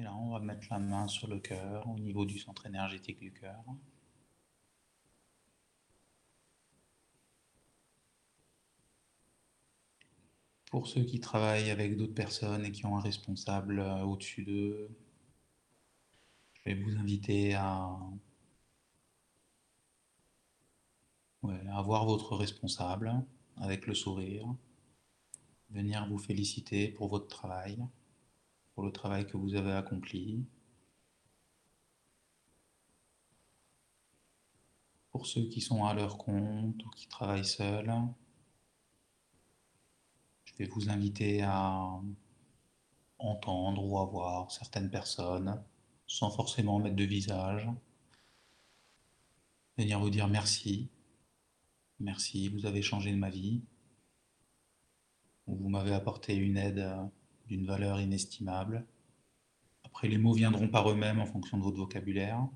[0.00, 3.20] Et là, on va mettre la main sur le cœur, au niveau du centre énergétique
[3.20, 3.62] du cœur.
[10.70, 14.88] Pour ceux qui travaillent avec d'autres personnes et qui ont un responsable euh, au-dessus d'eux,
[16.54, 17.94] je vais vous inviter à,
[21.42, 23.22] voir votre responsable
[23.58, 24.46] avec le sourire,
[25.68, 27.84] venir vous féliciter pour votre travail,
[28.80, 30.42] pour le travail que vous avez accompli.
[35.10, 37.92] Pour ceux qui sont à leur compte ou qui travaillent seuls,
[40.46, 41.90] je vais vous inviter à
[43.18, 45.62] entendre ou à voir certaines personnes
[46.06, 47.68] sans forcément mettre de visage.
[49.76, 50.88] Venir vous dire merci.
[51.98, 53.60] Merci, vous avez changé de ma vie.
[55.46, 56.90] Ou Vous m'avez apporté une aide
[57.50, 58.86] d'une valeur inestimable.
[59.84, 62.46] Après, les mots viendront par eux-mêmes en fonction de votre vocabulaire.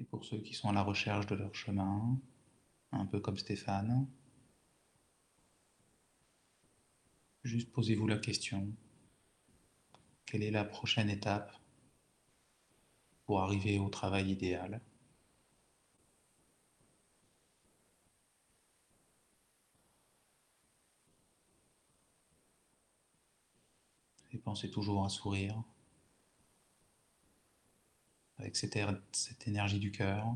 [0.00, 2.20] Et pour ceux qui sont à la recherche de leur chemin,
[2.92, 4.06] un peu comme Stéphane,
[7.42, 8.70] juste posez-vous la question,
[10.26, 11.58] quelle est la prochaine étape
[13.24, 14.82] pour arriver au travail idéal?
[24.32, 25.64] Et pensez toujours à sourire
[28.40, 30.26] avec cette, er- cette énergie du cœur.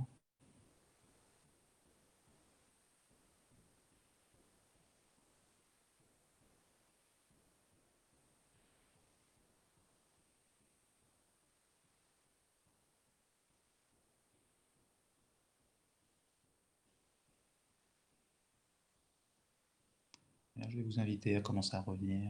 [20.68, 22.28] Je vais vous inviter à commencer à revenir.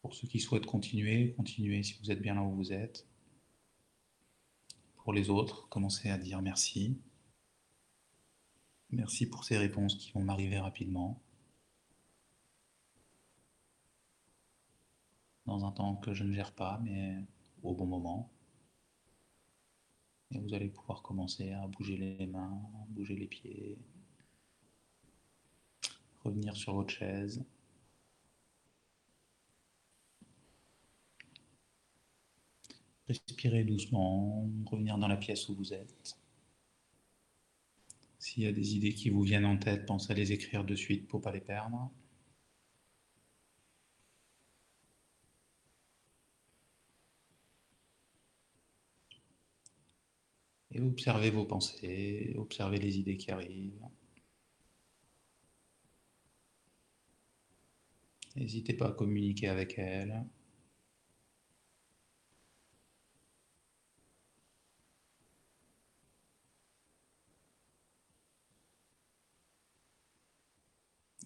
[0.00, 3.06] Pour ceux qui souhaitent continuer, continuez si vous êtes bien là où vous êtes.
[5.02, 6.96] Pour les autres, commencez à dire merci.
[8.90, 11.20] Merci pour ces réponses qui vont m'arriver rapidement.
[15.46, 17.16] dans un temps que je ne gère pas, mais
[17.62, 18.30] au bon moment.
[20.30, 23.78] Et vous allez pouvoir commencer à bouger les mains, bouger les pieds,
[26.24, 27.44] revenir sur votre chaise.
[33.08, 36.16] Respirez doucement, revenir dans la pièce où vous êtes.
[38.18, 40.74] S'il y a des idées qui vous viennent en tête, pensez à les écrire de
[40.74, 41.90] suite pour ne pas les perdre.
[50.72, 53.86] Et observez vos pensées, observez les idées qui arrivent.
[58.36, 60.24] N'hésitez pas à communiquer avec elles.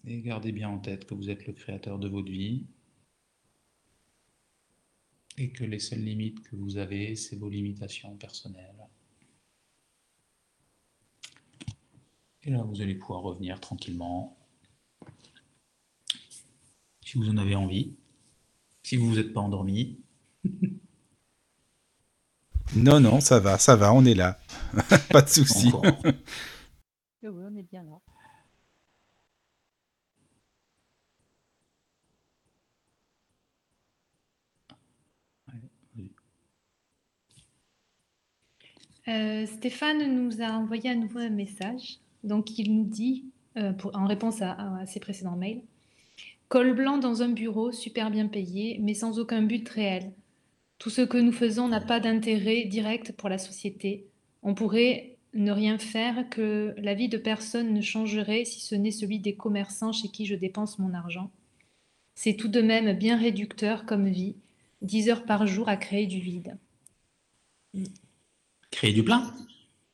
[0.09, 2.65] Et gardez bien en tête que vous êtes le créateur de votre vie
[5.37, 8.87] et que les seules limites que vous avez, c'est vos limitations personnelles.
[12.43, 14.37] Et là, vous allez pouvoir revenir tranquillement.
[17.05, 17.97] Si vous en avez envie.
[18.83, 19.99] Si vous vous êtes pas endormi.
[22.77, 24.39] non, non, ça va, ça va, on est là.
[25.11, 25.69] pas de souci.
[27.23, 27.99] oui, on est bien là.
[39.07, 41.99] Euh, Stéphane nous a envoyé à nouveau un message.
[42.23, 43.25] Donc, il nous dit,
[43.57, 45.61] euh, en réponse à, ses précédents mails,
[46.49, 50.13] Col blanc dans un bureau, super bien payé, mais sans aucun but réel.
[50.79, 54.07] Tout ce que nous faisons n'a pas d'intérêt direct pour la société.
[54.43, 58.91] On pourrait ne rien faire que la vie de personne ne changerait si ce n'est
[58.91, 61.31] celui des commerçants chez qui je dépense mon argent.
[62.15, 64.35] C'est tout de même bien réducteur comme vie,
[64.81, 66.57] dix heures par jour à créer du vide.
[68.71, 69.33] Créer du plein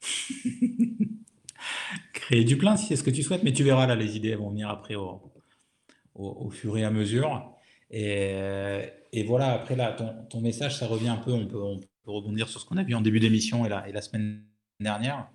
[2.13, 4.35] Créer du plein si c'est ce que tu souhaites, mais tu verras là, les idées
[4.35, 5.21] vont venir après au,
[6.15, 7.53] au, fur et à mesure.
[7.91, 9.95] Et, voilà, après là,
[10.29, 12.83] ton, message, ça revient un peu, on peut, on peut rebondir sur ce qu'on a
[12.83, 14.43] vu en début d'émission et la, et la semaine
[14.79, 15.27] dernière.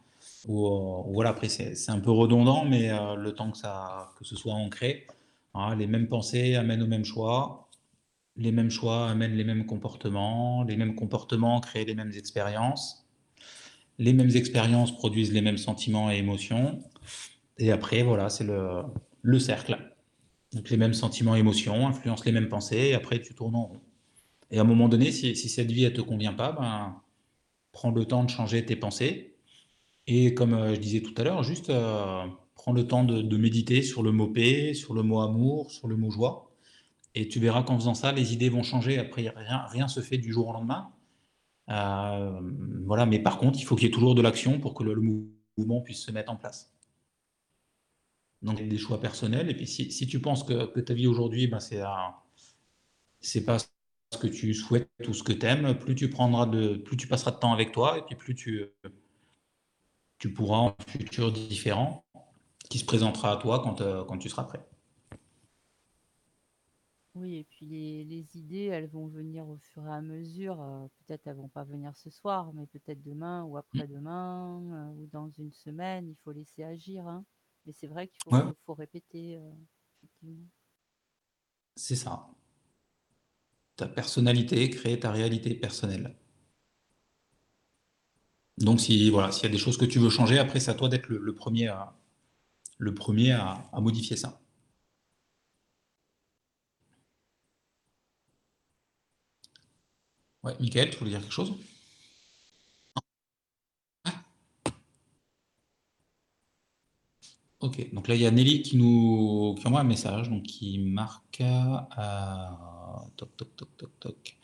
[0.47, 4.36] Où, voilà, après c'est un peu redondant, mais euh, le temps que, ça, que ce
[4.36, 5.06] soit ancré,
[5.55, 7.69] hein, les mêmes pensées amènent au même choix,
[8.36, 13.07] les mêmes choix amènent les mêmes comportements, les mêmes comportements créent les mêmes expériences
[13.99, 16.83] les mêmes expériences produisent les mêmes sentiments et émotions.
[17.59, 18.83] Et après, voilà, c'est le,
[19.23, 19.77] le cercle.
[20.55, 23.66] Donc les mêmes sentiments et émotions influencent les mêmes pensées, et après tu tournes en
[23.66, 23.81] rond.
[24.51, 27.03] Et à un moment donné, si, cette vie ne te convient pas, ben,
[27.73, 29.37] prends le temps de changer tes pensées.
[30.07, 33.83] Et comme euh, je disais tout à l'heure, juste euh, prends le temps de, méditer
[33.83, 36.51] sur le mot paix, sur le mot amour, sur le mot joie.
[37.15, 38.99] Et tu verras qu'en faisant ça, les idées vont changer.
[38.99, 40.89] Après, rien, rien se fait du jour au lendemain.
[41.70, 42.40] Euh,
[42.85, 44.97] voilà, mais par contre, il faut qu'il y ait toujours de l'action pour que le,
[45.57, 46.73] mouvement puisse se mettre en place.
[48.43, 49.51] Donc, des choix personnels.
[49.51, 51.82] Et puis, si, tu penses que, ta vie aujourd'hui, ben, c'est
[53.20, 56.77] c'est pas ce que tu souhaites ou ce que tu aimes, plus tu prendras de,
[56.77, 58.65] plus tu passeras de temps avec toi, et puis plus tu,
[60.19, 62.05] tu pourras en futur différent
[62.70, 64.61] qui se présentera à toi quand, euh, quand tu seras prêt.
[67.20, 70.61] Oui, et puis les, idées, elles vont venir au fur et à mesure.
[70.61, 73.59] Euh, peut-être elles vont pas venir ce soir, mais peut-être demain ou mmh.
[73.59, 76.09] après-demain euh, ou dans une semaine.
[76.09, 77.07] Il faut laisser agir.
[77.09, 77.24] Hein.
[77.66, 78.20] Mais c'est vrai qu'il
[78.65, 79.39] faut, répéter.
[79.39, 80.32] Euh,
[81.74, 82.28] c'est ça.
[83.77, 86.16] Ta personnalité crée ta réalité personnelle.
[88.59, 90.74] Donc si voilà, s'il y a des choses que tu veux changer, après c'est à
[90.74, 91.97] toi d'être le, premier à
[92.78, 94.40] le premier à modifier ça.
[100.61, 101.53] Michael, tu voulais dire quelque chose?
[107.61, 110.79] Ok, donc là il y a Nelly qui nous qui envoie un message, donc qui
[110.79, 112.49] marque euh,
[113.16, 114.39] toc toc toc toc toc.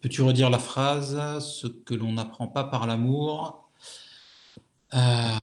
[0.00, 3.70] Peux-tu redire la phrase Ce que l'on n'apprend pas par l'amour.
[4.94, 5.38] Euh,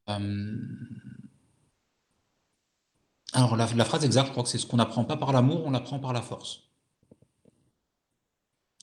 [3.33, 5.63] alors la, la, phrase exacte, je crois que c'est ce qu'on n'apprend pas par l'amour,
[5.65, 6.70] on l'apprend par la force.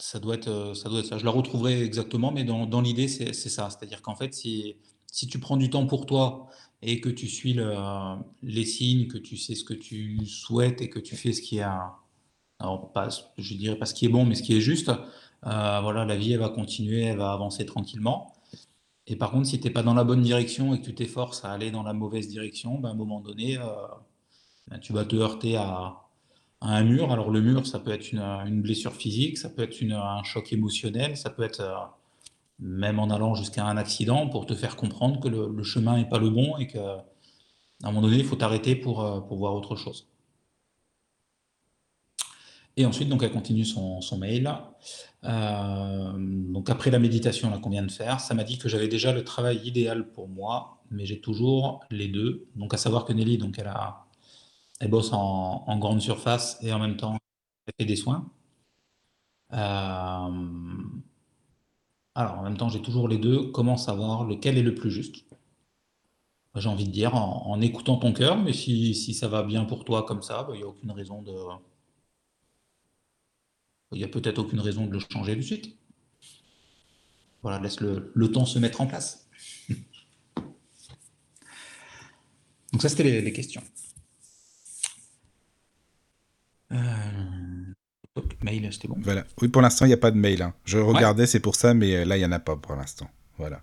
[0.00, 1.18] Ça doit être, euh, ça doit être ça.
[1.18, 3.68] Je la retrouverai exactement, mais dans, dans l'idée, c'est ça.
[3.70, 4.76] C'est-à-dire qu'en fait, si,
[5.10, 6.48] si tu prends du temps pour toi
[6.82, 7.74] et que tu suis le,
[8.42, 11.58] les signes, que tu sais ce que tu souhaites et que tu fais ce qui
[11.58, 11.66] est,
[12.60, 13.08] alors pas,
[13.38, 14.90] je dirais pas ce qui est bon, mais ce qui est juste,
[15.46, 18.34] euh, voilà, la vie, elle va continuer, elle va avancer tranquillement.
[19.06, 21.44] Et par contre, si tu n'es pas dans la bonne direction et que tu t'efforces
[21.44, 23.64] à aller dans la mauvaise direction, ben, à un moment donné, euh,
[24.68, 26.07] ben, tu vas te heurter à,
[26.60, 27.12] un mur.
[27.12, 31.16] Alors le mur, ça peut être une, blessure physique, ça peut être un choc émotionnel,
[31.16, 31.74] ça peut être euh,
[32.58, 36.18] même en allant jusqu'à un accident pour te faire comprendre que le, chemin n'est pas
[36.18, 37.04] le bon et qu'à
[37.84, 40.08] un moment donné, il faut t'arrêter pour, euh, pour voir autre chose.
[42.78, 44.48] Et ensuite, donc, elle continue son, mail.
[45.24, 49.12] Euh, donc, après la méditation qu'on vient de faire, ça m'a dit que j'avais déjà
[49.12, 52.46] le travail idéal pour moi, mais j'ai toujours les deux.
[52.54, 54.06] Donc, à savoir que Nelly, donc, elle, a,
[54.80, 57.18] elle bosse en, grande surface et en même temps,
[57.66, 58.30] elle fait des soins.
[59.52, 59.56] Euh,
[62.14, 63.50] alors, en même temps, j'ai toujours les deux.
[63.52, 65.24] Comment savoir lequel est le plus juste?
[66.54, 70.02] J'ai envie de dire en, écoutant ton cœur, mais si, ça va bien pour toi
[70.02, 71.32] comme ça, bah, il n'y a aucune raison de
[73.92, 75.76] il n'y a peut-être aucune raison de le changer de suite.
[77.42, 79.28] Voilà, laisse le, temps se mettre en place.
[82.72, 83.62] Donc ça, c'était les, questions.
[86.72, 86.76] Euh,
[88.42, 88.96] mail, c'était bon.
[88.98, 89.24] Voilà.
[89.40, 90.42] Oui, pour l'instant, il n'y a pas de mail.
[90.42, 90.54] Hein.
[90.64, 93.08] Je regardais, c'est pour ça, mais euh, là, il n'y en a pas pour l'instant.
[93.38, 93.60] Voilà.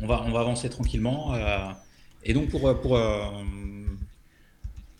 [0.00, 1.34] On va, on va avancer tranquillement.
[1.34, 1.70] Euh,
[2.24, 2.98] et donc, pour, pour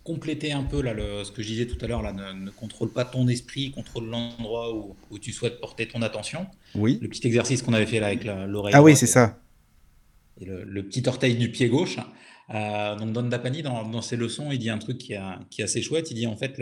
[0.05, 0.95] compléter un peu là,
[1.25, 4.75] ce que je disais tout à l'heure, là, ne, contrôle pas ton esprit, contrôle l'endroit
[4.75, 6.47] où, tu souhaites porter ton attention.
[6.75, 6.99] Oui.
[7.01, 8.75] Le petit exercice qu'on avait fait là avec l'oreille.
[8.77, 9.41] Ah oui, c'est ça.
[10.41, 11.97] Et le, petit orteil du pied gauche.
[12.51, 16.11] Euh, donc Don Dapani, dans, ses leçons, il dit un truc qui, est assez chouette.
[16.11, 16.61] Il dit en fait,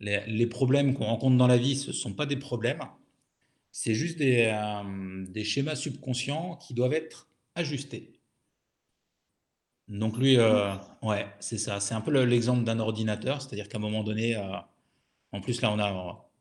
[0.00, 2.80] les, problèmes qu'on rencontre dans la vie, ce ne sont pas des problèmes.
[3.70, 8.20] C'est juste des, euh, des schémas subconscients qui doivent être ajustés.
[9.88, 11.80] Donc lui, euh, ouais, c'est ça.
[11.80, 14.36] C'est un peu l'exemple d'un ordinateur, c'est-à-dire qu'à un moment donné,
[15.32, 16.31] en plus là, on a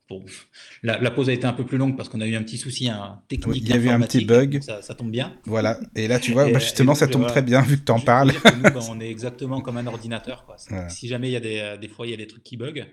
[0.83, 2.89] la, pause a été un peu plus longue parce qu'on a eu un petit souci
[3.27, 3.63] technique.
[3.63, 4.61] il y a eu un petit bug.
[4.61, 5.35] Ça, tombe bien.
[5.45, 5.79] Voilà.
[5.95, 8.31] Et là, tu vois, bah, justement, ça tombe très bien vu que tu en parles.
[8.31, 10.45] nous, bah, on est exactement comme un ordinateur.
[10.89, 12.85] Si jamais il y a des, des, fois il y a des trucs qui bug,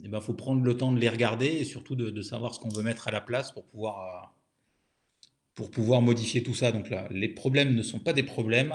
[0.00, 2.60] il eh ben, faut prendre le temps de les regarder et surtout de, savoir ce
[2.60, 4.26] qu'on veut mettre à la place pour pouvoir, euh,
[5.54, 6.72] pour pouvoir modifier tout ça.
[6.72, 8.72] Donc là, les problèmes ne sont pas des problèmes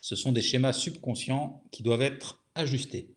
[0.00, 3.14] ce sont des schémas subconscients qui doivent être ajustés.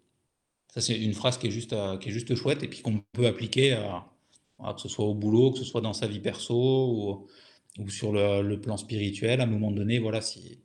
[0.72, 3.00] Ça, c'est une phrase qui est juste, euh, qui est juste chouette et puis qu'on
[3.12, 7.28] peut appliquer, euh, que ce soit au boulot, que ce soit dans sa vie perso
[7.78, 9.42] ou, sur le, plan spirituel.
[9.42, 10.60] À un moment donné, voilà, s'il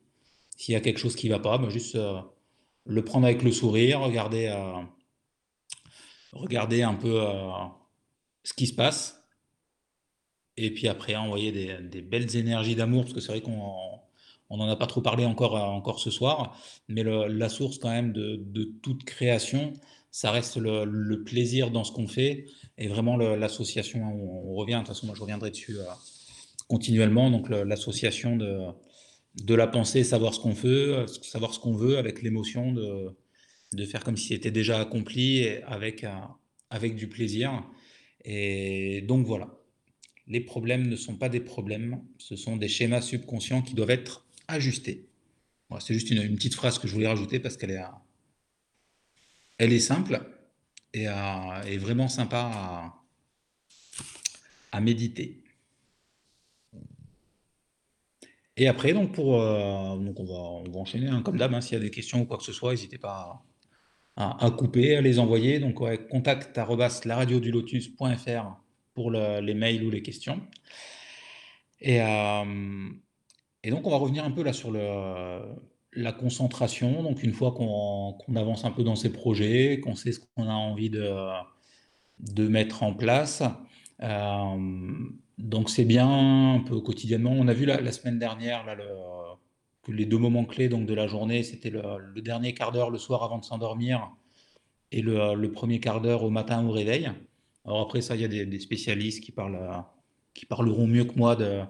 [0.68, 2.20] y a quelque chose qui ne va pas, ben juste euh,
[2.84, 4.54] le prendre avec le sourire, regarder,
[6.32, 7.20] regarder un peu
[8.44, 9.24] ce qui se passe.
[10.56, 14.00] Et puis après, envoyer des, belles énergies d'amour, parce que c'est vrai qu'on
[14.50, 16.56] on n'en a pas trop parlé encore, euh, encore ce soir,
[16.88, 19.72] mais la source quand même de, toute création,
[20.16, 22.46] ça reste le, plaisir dans ce qu'on fait
[22.78, 25.84] et vraiment l'association, on, revient, de toute façon moi je reviendrai dessus euh,
[26.68, 32.22] continuellement, donc l'association de, la pensée, savoir ce qu'on veut, savoir ce qu'on veut avec
[32.22, 36.06] l'émotion de, faire comme si c'était déjà accompli avec,
[36.94, 37.62] du plaisir.
[38.24, 39.50] Et donc voilà,
[40.28, 44.24] les problèmes ne sont pas des problèmes, ce sont des schémas subconscients qui doivent être
[44.48, 45.10] ajuster.
[45.80, 47.82] c'est juste une, petite phrase que je voulais rajouter parce qu'elle est,
[49.58, 50.20] elle est simple
[50.92, 52.92] et, est vraiment sympa
[54.72, 55.42] à, méditer.
[58.58, 61.74] Et après, donc, pour, euh, donc on, va, on enchaîner, hein, comme d'hab, hein, s'il
[61.74, 63.42] y a des questions ou quoi que ce soit, n'hésitez pas
[64.16, 65.58] à, couper, à les envoyer.
[65.58, 66.56] Donc, ouais, contact
[67.50, 68.56] lotus.fr
[68.94, 70.40] pour les mails ou les questions.
[71.80, 72.88] Et, euh,
[73.62, 74.70] et donc, on va revenir un peu là sur
[75.96, 77.02] la concentration.
[77.02, 80.52] Donc, une fois qu'on avance un peu dans ces projets, qu'on sait ce qu'on a
[80.52, 81.10] envie de,
[82.20, 83.42] de mettre en place,
[84.02, 84.56] euh,
[85.38, 87.32] donc c'est bien un peu quotidiennement.
[87.32, 88.64] On a vu la, semaine dernière
[89.82, 92.98] que les deux moments clés donc, de la journée, c'était le, dernier quart d'heure le
[92.98, 94.10] soir avant de s'endormir
[94.92, 97.10] et le, premier quart d'heure au matin au réveil.
[97.64, 99.84] Alors après ça, il y a des, spécialistes qui, parlent,
[100.34, 101.62] qui parleront mieux que moi de,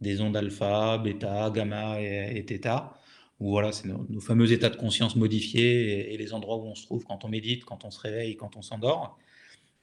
[0.00, 2.94] des ondes alpha, bêta, gamma et, et theta,
[3.40, 6.84] où voilà, c'est nos, fameux états de conscience modifiés et, les endroits où on se
[6.84, 9.18] trouve quand on médite, quand on se réveille, quand on s'endort.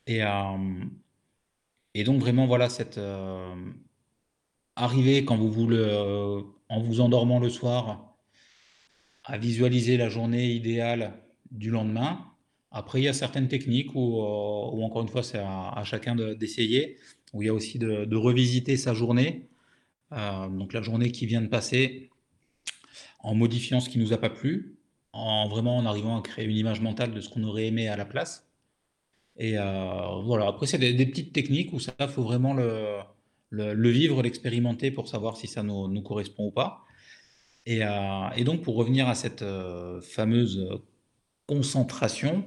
[0.07, 0.29] Et, euh,
[1.93, 3.53] et donc vraiment, voilà, cette euh,
[4.75, 8.15] arrivée quand vous euh, en vous endormant le soir,
[9.25, 11.13] à visualiser la journée idéale
[11.51, 12.25] du lendemain.
[12.71, 16.97] Après, il y a certaines techniques où, encore une fois, c'est à, chacun d'essayer,
[17.33, 19.49] où il y a aussi de, revisiter sa journée
[20.13, 22.10] euh, donc la journée qui vient de passer,
[23.23, 24.77] en modifiant ce qui nous a pas plu,
[25.13, 27.95] en vraiment en arrivant à créer une image mentale de ce qu'on aurait aimé à
[27.97, 28.49] la place.
[29.37, 34.91] Et euh, voilà, après, c'est des, petites techniques où ça, faut vraiment le, vivre, l'expérimenter
[34.91, 36.83] pour savoir si ça nous, nous correspond ou pas.
[37.65, 39.45] Et, euh, donc, pour revenir à cette
[40.01, 40.81] fameuse
[41.47, 42.45] concentration,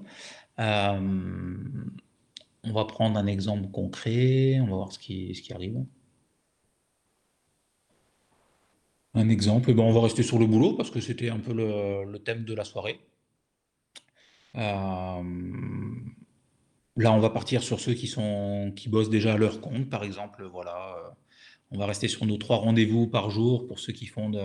[0.58, 1.56] Euh,
[2.62, 5.84] on va prendre un exemple concret, on va voir ce qui arrive.
[9.14, 11.52] Un exemple, eh ben, on va rester sur le boulot parce que c'était un peu
[11.52, 13.00] le, thème de la soirée.
[14.56, 15.22] Euh,
[16.96, 20.02] là, on va partir sur ceux qui, sont, qui bossent déjà à leur compte, par
[20.02, 20.44] exemple.
[20.44, 21.10] Voilà, euh,
[21.70, 24.40] on va rester sur nos trois rendez-vous par jour pour ceux qui font de,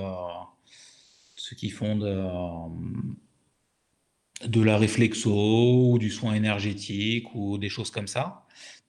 [1.36, 2.28] ceux qui font de,
[4.48, 8.46] de la réflexo ou du soin énergétique ou des choses comme ça.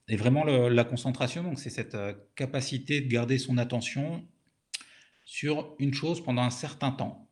[0.09, 4.24] Et vraiment, la concentration, c'est cette euh, capacité de garder son attention
[5.31, 7.28] sur une chose pendant un certain temps.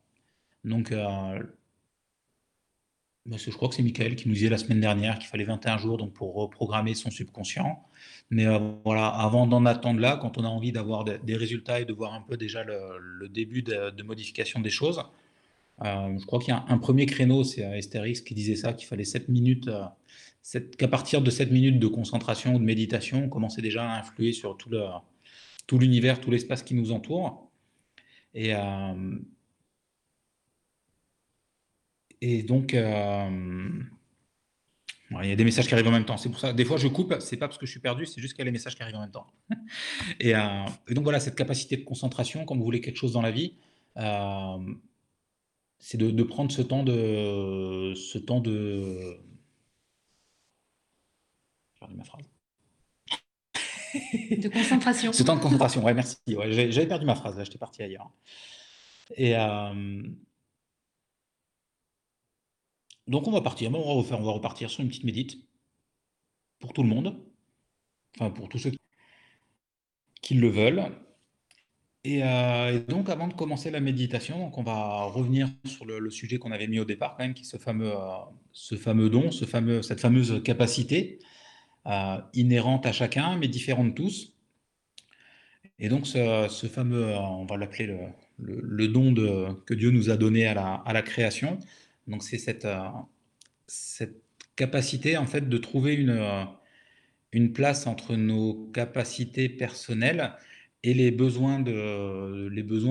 [0.63, 1.43] Donc, euh,
[3.25, 5.97] je crois que c'est Michael qui nous disait la semaine dernière qu'il fallait 21 jours
[5.97, 7.83] donc pour reprogrammer son subconscient.
[8.29, 11.85] Mais euh, voilà, avant d'en attendre là, quand on a envie d'avoir des résultats et
[11.85, 15.03] de voir un peu déjà le, début de, modification des choses,
[15.83, 18.87] euh, je crois qu'il y a un, premier créneau, c'est Estérix qui disait ça, qu'il
[18.87, 19.69] fallait 7 minutes,
[20.77, 24.31] qu'à partir de 7 minutes de concentration ou de méditation, on commençait déjà à influer
[24.31, 27.48] sur tout l'univers, tout l'espace qui nous entoure.
[28.33, 29.17] Et, euh,
[32.21, 32.79] et donc, il
[35.11, 36.17] y a des messages qui arrivent en même temps.
[36.17, 37.15] C'est pour ça, des fois, je coupe.
[37.19, 38.83] C'est pas parce que je suis perdu, c'est juste qu'il y a les messages qui
[38.83, 39.27] arrivent en même temps.
[40.19, 43.31] et, et, donc voilà, cette capacité de concentration, quand vous voulez quelque chose dans la
[43.31, 43.55] vie,
[45.79, 47.93] c'est de, prendre ce temps de.
[47.95, 49.17] Ce temps de.
[51.73, 52.25] J'ai perdu ma phrase.
[53.93, 55.13] De concentration.
[55.13, 56.17] ce temps de concentration, ouais, merci.
[56.27, 58.09] J'avais perdu ma phrase, là, j'étais parti ailleurs.
[59.15, 59.35] Et.
[59.35, 60.03] Euh,
[63.07, 65.39] donc on va partir, on va, refaire, on va repartir sur une petite médite
[66.59, 67.19] pour tout le monde,
[68.15, 68.71] enfin pour tous ceux
[70.21, 70.91] qui le veulent.
[72.07, 76.37] Euh, et, donc, avant de commencer la méditation, donc on va revenir sur le, sujet
[76.37, 78.17] qu'on avait mis au départ, même, qui est ce fameux, euh,
[78.51, 81.19] ce fameux don, ce fameux, cette fameuse capacité
[81.87, 84.33] euh, inhérente à chacun, mais différente de tous.
[85.79, 87.97] Et donc, ce, fameux, on va l'appeler
[88.37, 89.13] le, don
[89.65, 90.53] que Dieu nous a donné à
[90.93, 91.57] la, création.
[92.07, 92.67] Donc, c'est cette,
[93.67, 94.21] cette
[94.57, 96.47] capacité, en fait, de trouver une,
[97.31, 100.33] une place entre nos capacités personnelles
[100.83, 102.47] et les besoins de,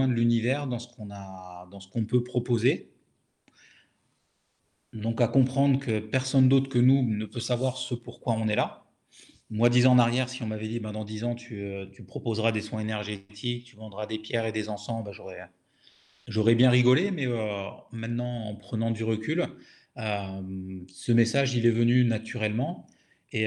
[0.07, 2.91] l'univers dans ce qu'on dans ce qu'on peut proposer.
[4.99, 8.57] Donc à comprendre que personne d'autre que nous ne peut savoir ce pourquoi on est
[8.57, 8.85] là.
[9.49, 11.87] Moi, dix ans en arrière, si on m'avait dit, ben, dans dix ans, tu, euh,
[11.93, 15.39] tu, proposeras des soins énergétiques, tu vendras des pierres et des encens, ben, j'aurais,
[16.27, 19.47] j'aurais bien rigolé, mais euh, maintenant, en prenant du recul,
[19.97, 20.43] euh,
[20.89, 22.87] ce message, il est venu naturellement.
[23.33, 23.47] Et,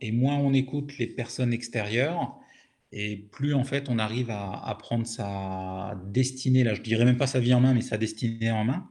[0.00, 2.38] et moins on écoute les personnes extérieures,
[2.90, 7.26] et plus en fait on arrive à, prendre sa destinée, là je dirais même pas
[7.26, 8.88] sa vie en main, mais sa destinée en main,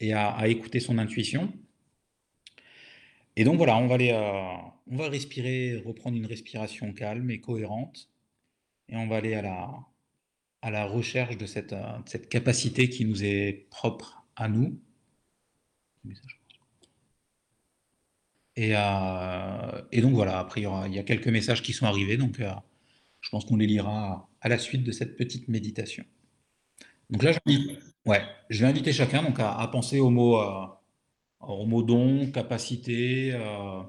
[0.00, 1.52] et à, écouter son intuition.
[3.36, 4.56] Et donc voilà, on va, aller, euh,
[4.86, 8.08] on va respirer, reprendre une respiration calme et cohérente,
[8.88, 9.70] et on va aller à la,
[10.62, 14.80] à la recherche de cette, euh, cette capacité qui nous est propre à nous.
[18.56, 21.84] Et, euh, et donc voilà, après il y, il y, a quelques messages qui sont
[21.84, 26.04] arrivés, donc je pense qu'on les lira à la suite de cette petite méditation.
[27.10, 27.32] Donc là,
[28.06, 33.32] ouais, je vais inviter chacun donc, à, penser au mot, euh, don, capacité.
[33.32, 33.82] Euh,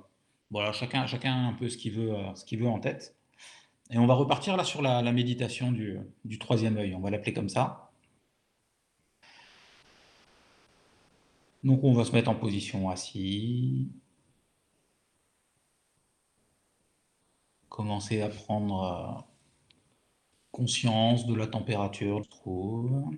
[0.51, 3.15] voilà, chacun, chacun un peu ce qu'il veut, euh, veut en tête.
[3.91, 6.95] Et on va repartir là sur la, méditation du, du, troisième œil.
[6.95, 7.91] On va l'appeler comme ça.
[11.63, 13.89] Donc on va se mettre en position assis.
[17.69, 19.27] Commencer à prendre
[20.51, 23.11] conscience de la température, je trouve.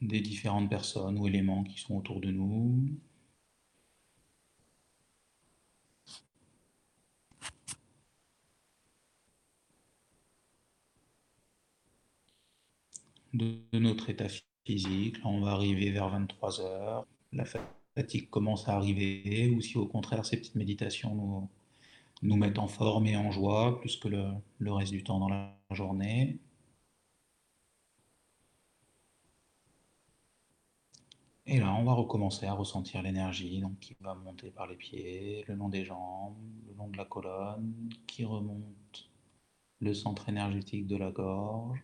[0.00, 2.88] Des différentes personnes ou éléments qui sont autour de nous.
[13.32, 14.26] De notre état
[14.64, 17.06] physique, là on va arriver vers 23 heures.
[17.32, 17.44] La
[17.96, 21.48] fatigue commence à arriver, ou si au contraire ces petites méditations nous,
[22.22, 25.54] nous mettre en forme et en joie plus que le, reste du temps dans la
[25.72, 26.38] journée.
[31.50, 35.54] Et là, on va recommencer à ressentir l'énergie qui va monter par les pieds, le
[35.54, 39.10] long des jambes, le long de la colonne, qui remonte
[39.80, 41.82] le centre énergétique de la gorge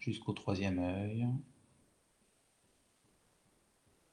[0.00, 1.28] jusqu'au troisième œil.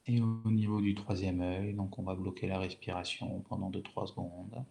[0.06, 4.64] Et au niveau du troisième œil, donc on va bloquer la respiration pendant 2-3 secondes.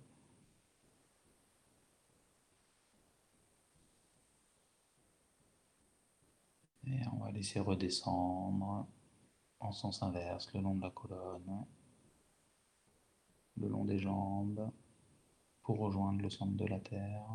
[6.88, 8.88] Et on va laisser redescendre
[9.62, 11.66] en sens inverse, le long de la colonne,
[13.58, 14.72] le long des jambes,
[15.64, 17.28] pour rejoindre le centre de la Terre.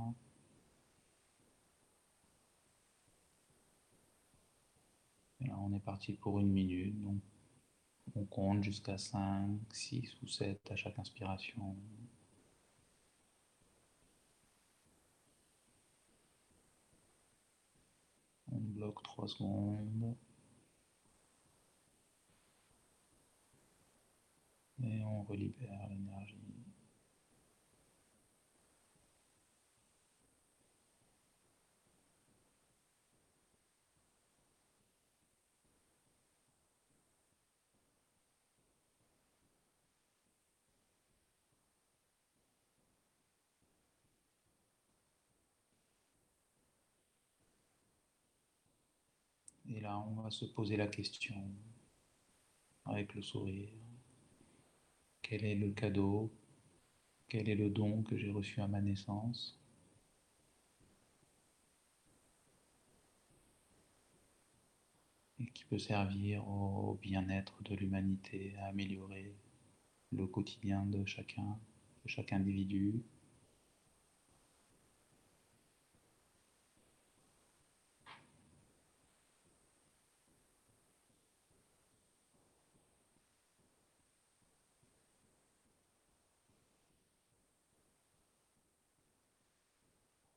[5.41, 7.23] Et là, on est parti pour une minute, donc
[8.15, 11.77] on compte jusqu'à 5, 6 ou 7 à chaque inspiration.
[18.51, 20.17] On bloque 3 secondes.
[24.83, 26.47] Et on relibère l'énergie.
[49.69, 51.35] Et là, on va se poser la question
[52.85, 53.86] avec le sourire.
[55.29, 56.31] Quel est le cadeau?
[57.29, 59.59] Quel est le don que j'ai reçu à ma naissance?
[65.41, 69.35] Et qui peut servir au bien-être de l'humanité, à améliorer
[70.13, 71.59] le quotidien de chacun,
[72.05, 73.03] de chaque individu?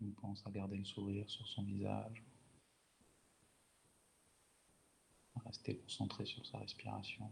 [0.02, 2.24] On pense à garder le sourire sur son visage,
[5.36, 7.30] à rester concentré sur sa respiration.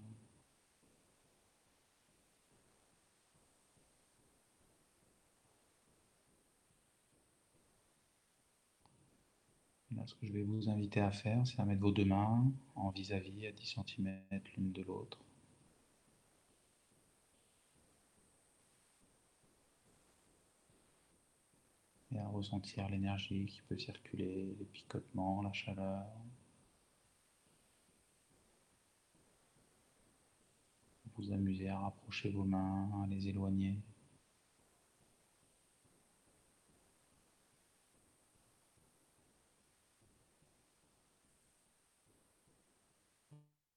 [9.95, 12.51] Là, ce que je vais vous inviter à faire, c'est à mettre vos deux mains
[12.75, 14.21] en vis-à-vis à 10 cm
[14.55, 15.17] l'une de l'autre.
[22.11, 26.05] Et à ressentir l'énergie qui peut circuler, les picotements, la chaleur.
[31.15, 33.81] Vous amuser à rapprocher vos mains, à les éloigner.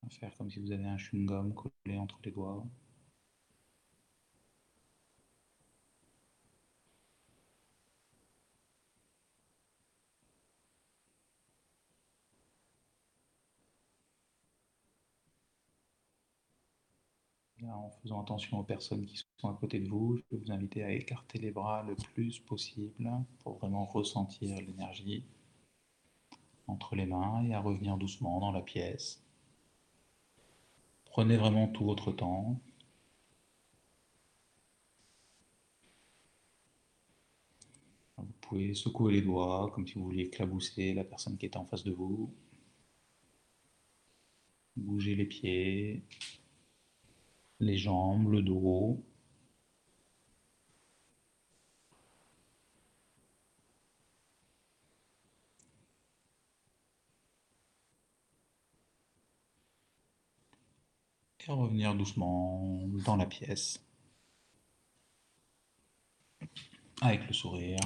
[0.06, 2.66] À faire comme si vous avez un chewing-gum collé entre les doigts.
[17.68, 20.82] En faisant attention aux personnes qui sont à côté de vous, je peux vous inviter
[20.82, 23.10] à écarter les bras le plus possible
[23.40, 25.24] pour vraiment ressentir l'énergie
[26.66, 29.22] entre les mains et à revenir doucement dans la pièce.
[31.06, 32.60] Prenez vraiment tout votre temps.
[38.16, 41.64] Vous pouvez secouer les doigts comme si vous vouliez éclabousser la personne qui est en
[41.64, 42.32] face de vous.
[44.76, 46.04] Bouger les pieds,
[47.60, 49.04] les jambes, le dos.
[61.46, 63.80] Et revenir doucement dans la pièce.
[67.02, 67.78] Avec le sourire.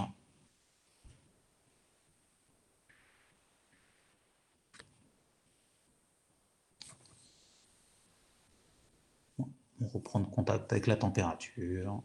[9.84, 12.02] On reprend contact avec la température,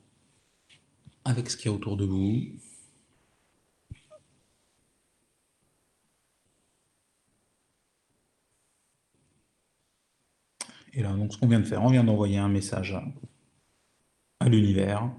[1.23, 2.47] avec ce qu'il y a autour de vous.
[10.93, 12.97] Et là, donc, ce qu'on vient de faire, on vient d'envoyer un message
[14.39, 15.09] à l'univers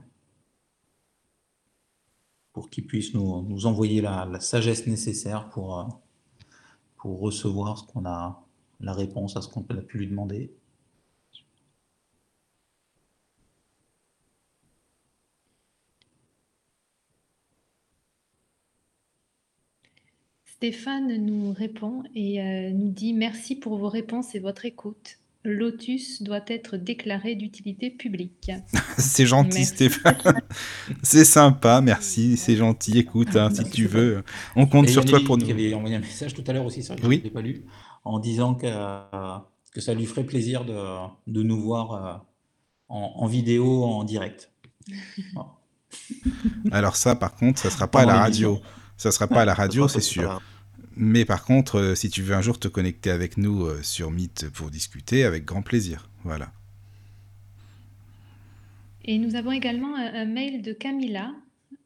[2.53, 6.03] pour qu'il puisse nous, nous envoyer la, la, sagesse nécessaire pour,
[6.97, 8.45] pour recevoir ce qu'on a,
[8.81, 10.53] la réponse à ce qu'on a pu lui demander.
[20.61, 25.17] Stéphane nous répond et euh, nous dit merci pour vos réponses et votre écoute.
[25.43, 28.51] Lotus doit être déclaré d'utilité publique.
[28.99, 29.75] c'est gentil merci.
[29.75, 30.43] Stéphane.
[31.03, 32.99] c'est sympa, merci, c'est gentil.
[32.99, 34.23] Écoute, hein, si tu veux,
[34.55, 35.47] on compte et sur toi pour nous.
[35.47, 37.23] Il avait envoyé un message tout à l'heure aussi, ça, je oui.
[37.25, 37.65] l'ai pas lu,
[38.05, 38.67] en disant que,
[39.73, 40.77] que ça lui ferait plaisir de,
[41.27, 42.19] de nous voir euh,
[42.91, 44.53] en, en, vidéo, en direct.
[46.71, 48.61] Alors ça, par contre, ça sera pas à la radio.
[49.01, 50.43] Ça sera pas à la radio, c'est sûr.
[50.95, 54.11] Mais par contre, euh, si tu veux un jour te connecter avec nous euh, sur
[54.11, 56.11] Meet pour discuter, avec grand plaisir.
[56.23, 56.53] Voilà.
[59.05, 61.33] Et nous avons également un, un mail de Camilla.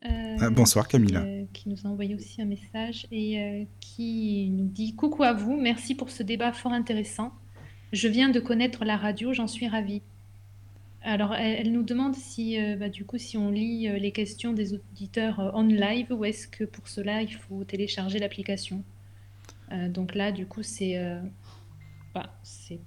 [0.06, 1.20] euh, Ah, bonsoir, Camilla.
[1.20, 5.22] Qui, euh, qui nous a envoyé aussi un message et euh, qui nous dit Coucou
[5.22, 7.32] à vous, merci pour ce débat fort intéressant.
[7.92, 10.02] Je viens de connaître la radio, j'en suis ravie.
[11.04, 14.10] Alors, elle, elle nous demande si, euh, bah, du coup, si on lit euh, les
[14.10, 18.82] questions des auditeurs euh, en live ou est-ce que pour cela il faut télécharger l'application?
[19.88, 21.00] Donc là, du coup, c'est.
[22.14, 22.78] bah, c'est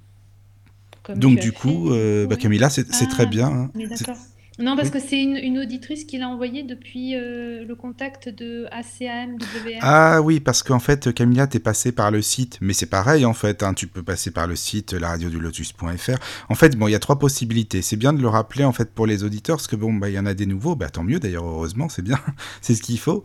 [1.04, 1.90] comme Donc du coup,
[2.30, 2.38] bah.
[2.38, 3.48] Camilla, c'est Ah, très bien.
[3.48, 3.72] hein.
[3.74, 4.24] Mais C'est- d'accord.
[4.60, 4.94] Non, parce Oui.
[4.96, 9.80] que c'est une, une auditrice qui l'a envoyé depuis euh, le contact de ACAMWR.
[9.82, 13.34] Ah oui, parce qu'en fait, Camilla, t'es passé par le site, mais c'est pareil en
[13.34, 16.18] fait, hein, tu peux passer par le site laradiodulotus.fr.
[16.50, 17.82] En fait, bon, il y a trois possibilités.
[17.82, 20.16] C'est bien de le rappeler en fait pour les auditeurs, parce que bon, bah, il
[20.16, 22.20] y en a des nouveaux, bah tant mieux d'ailleurs, heureusement, c'est bien,
[22.62, 23.24] c'est ce qu'il faut.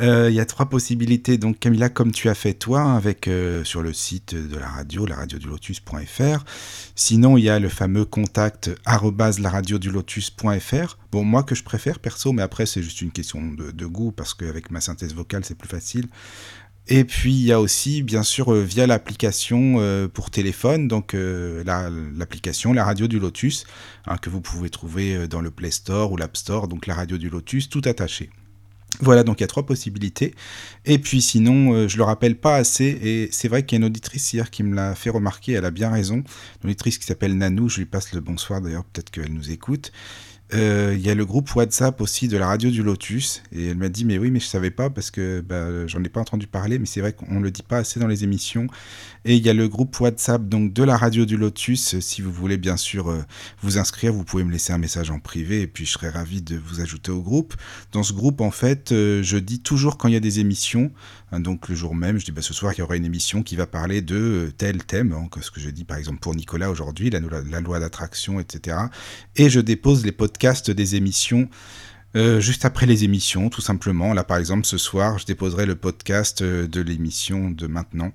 [0.00, 1.38] Euh, Il y a trois possibilités.
[1.38, 4.66] Donc Camilla, comme tu as fait toi, hein, avec euh, sur le site de la
[4.68, 6.44] radio, laradiodulotus.fr.
[6.96, 9.38] Sinon, il y a le fameux contact arobase
[11.10, 14.32] Bon, moi que je préfère perso, mais après c'est juste une question de, goût parce
[14.34, 16.08] qu'avec ma synthèse vocale c'est plus facile.
[16.88, 21.14] Et puis il y a aussi bien sûr euh, via l'application euh, pour téléphone, donc
[21.14, 23.66] euh, la- l'application La Radio du Lotus,
[24.06, 27.18] hein, que vous pouvez trouver dans le Play Store ou l'App Store, donc La Radio
[27.18, 28.30] du Lotus, tout attaché.
[29.00, 30.34] Voilà, donc il y a trois possibilités.
[30.84, 33.90] Et puis sinon, je le rappelle pas assez, et c'est vrai qu'il y a une
[33.90, 36.16] auditrice hier qui me l'a fait remarquer, elle a bien raison,
[36.62, 39.92] une auditrice qui s'appelle Nanou, je lui passe le bonsoir d'ailleurs, peut-être qu'elle nous écoute.
[40.54, 43.78] Euh, Il y a le groupe WhatsApp aussi de la radio du Lotus, et elle
[43.78, 46.46] m'a dit, mais oui, mais je savais pas, parce que bah, j'en ai pas entendu
[46.46, 48.66] parler, mais c'est vrai qu'on le dit pas assez dans les émissions.
[49.24, 52.32] Et il y a le groupe WhatsApp donc de la radio du Lotus, si vous
[52.32, 53.22] voulez bien sûr euh,
[53.62, 56.42] vous inscrire, vous pouvez me laisser un message en privé, et puis je serai ravi
[56.42, 57.54] de vous ajouter au groupe.
[57.92, 60.90] Dans ce groupe, en fait, euh, je dis toujours quand il y a des émissions,
[61.30, 63.44] hein, donc le jour même, je dis bah, ce soir il y aura une émission
[63.44, 66.34] qui va parler de euh, tel thème, hein, ce que je dis par exemple pour
[66.34, 67.20] Nicolas aujourd'hui, la,
[67.60, 68.76] loi d'attraction, etc.
[69.36, 71.48] Et je dépose les podcasts des émissions.
[72.14, 74.12] juste après les émissions, tout simplement.
[74.12, 78.12] Là, par exemple, ce soir, je déposerai le podcast de l'émission de maintenant.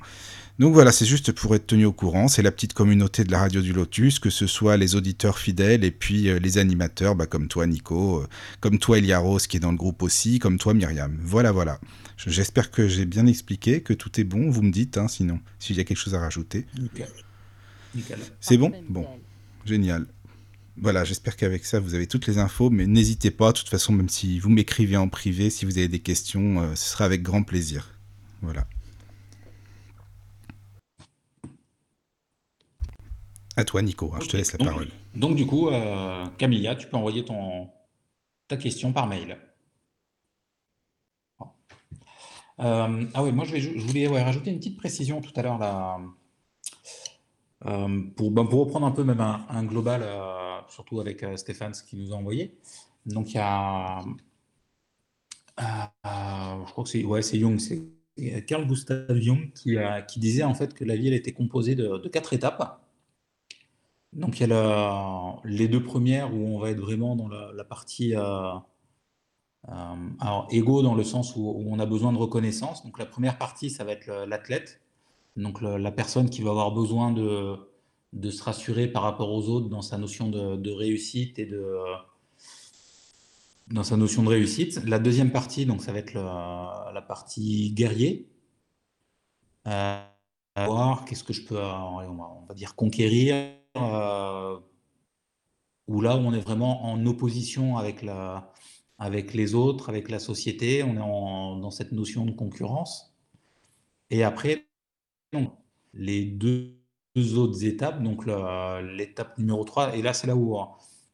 [0.59, 2.27] Donc voilà, c'est juste pour être tenu au courant.
[2.27, 5.84] C'est la petite communauté de la radio du Lotus, que ce soit les auditeurs fidèles
[5.84, 8.27] et puis euh, les animateurs, bah, comme toi Nico, euh,
[8.59, 11.15] comme toi Elia Rose qui est dans le groupe aussi, comme toi Myriam.
[11.21, 11.79] Voilà, voilà.
[12.17, 14.49] Je- J'espère que j'ai bien expliqué, que tout est bon.
[14.49, 16.65] Vous me dites, hein, sinon, s'il y a quelque chose à rajouter.
[16.79, 17.07] Nickel.
[17.93, 18.17] Nickel.
[18.41, 18.71] C'est bon?
[18.89, 19.05] Bon,
[19.63, 20.07] génial.
[20.79, 23.93] Voilà, j'espère qu'avec ça, vous avez toutes les infos, mais n'hésitez pas, de toute façon,
[23.93, 27.21] même si vous m'écrivez en privé, si vous avez des questions, euh, ce sera avec
[27.21, 27.89] grand plaisir.
[28.41, 28.67] Voilà.
[33.57, 34.88] À toi, Nico, hein, je te laisse la donc, parole.
[35.15, 37.69] Donc du coup, euh, Camilla, tu peux envoyer ton,
[38.47, 39.38] ta question par mail.
[42.59, 45.43] Euh, ah oui, moi je, vais, je voulais ouais, rajouter une petite précision tout à
[45.43, 45.99] l'heure là,
[47.65, 50.03] euh, pour, ben, pour reprendre un peu même un, un global,
[50.69, 52.57] surtout avec Stéphane, ce qu'il nous a envoyé.
[53.05, 54.03] Donc il y a,
[55.57, 57.81] je crois que c'est ouais, Jung, c'est
[58.45, 61.75] Carl Gustav Jung qui, a- qui disait en fait que la vie elle était composée
[61.75, 62.81] de, de quatre étapes.
[64.18, 68.15] Donc il y a les deux premières où on va être vraiment dans la, partie
[68.15, 68.53] euh,
[69.69, 72.84] euh, égo dans le sens où, on a besoin de reconnaissance.
[72.84, 74.81] Donc la première partie ça va être l'athlète,
[75.35, 77.57] donc la personne qui va avoir besoin de,
[78.30, 81.77] se rassurer par rapport aux autres dans sa notion de, réussite et de
[83.68, 84.84] dans sa notion de réussite.
[84.85, 88.27] La deuxième partie donc ça va être la partie guerrier.
[89.68, 89.99] Euh,
[90.65, 93.35] voir qu'est-ce que je peux, euh, on va dire conquérir,
[93.81, 94.57] euh,
[95.87, 98.51] où là on est vraiment en opposition avec la,
[98.97, 103.15] avec les autres, avec la société, on est dans cette notion de concurrence.
[104.09, 104.67] Et après,
[105.93, 106.73] les deux,
[107.35, 110.55] autres étapes, donc l'étape numéro 3, et là c'est là où,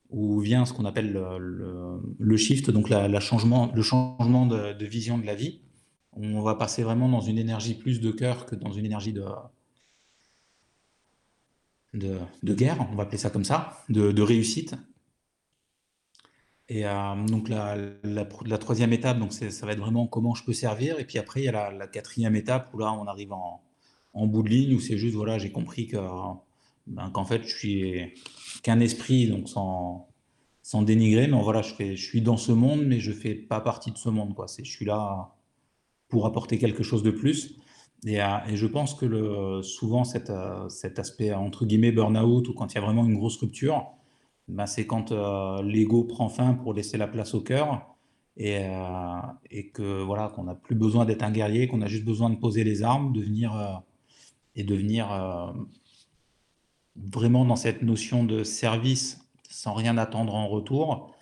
[0.10, 5.26] où vient ce qu'on appelle le, shift, donc la, changement, le changement de vision de
[5.26, 5.62] la vie.
[6.16, 9.24] On va passer vraiment dans une énergie plus de cœur que dans une énergie de,
[11.94, 14.76] de, guerre, on va appeler ça comme ça, de, réussite.
[16.70, 20.54] Et euh, donc la, la, troisième étape, donc ça va être vraiment comment je peux
[20.54, 21.00] servir.
[21.00, 23.62] Et puis après, il y a la, quatrième étape où là, on arrive en,
[24.28, 25.98] bout de ligne, où c'est juste, voilà, j'ai compris que,
[26.88, 28.14] ben, qu'en fait, je suis
[28.64, 30.08] qu'un esprit, donc sans,
[30.62, 33.60] sans dénigrer, mais voilà, je, fais, je suis dans ce monde, mais je fais pas
[33.60, 34.34] partie de ce monde.
[34.34, 34.48] Quoi.
[34.58, 35.36] Je suis là
[36.08, 37.58] pour apporter quelque chose de plus.
[38.06, 42.54] Et, euh, et je pense que souvent, cet, euh, cet aspect, entre guillemets, burn-out, ou
[42.54, 43.94] quand il y a vraiment une grosse rupture,
[44.48, 47.96] ben, c'est quand euh, l'ego prend fin pour laisser la place au cœur.
[48.38, 49.22] et, euh,
[49.74, 52.64] que voilà qu'on n'a plus besoin d'être un guerrier, qu'on a juste besoin de poser
[52.64, 53.56] les armes, de venir
[55.12, 55.52] euh,
[56.96, 59.20] vraiment dans cette notion de service
[59.50, 61.16] sans rien attendre en retour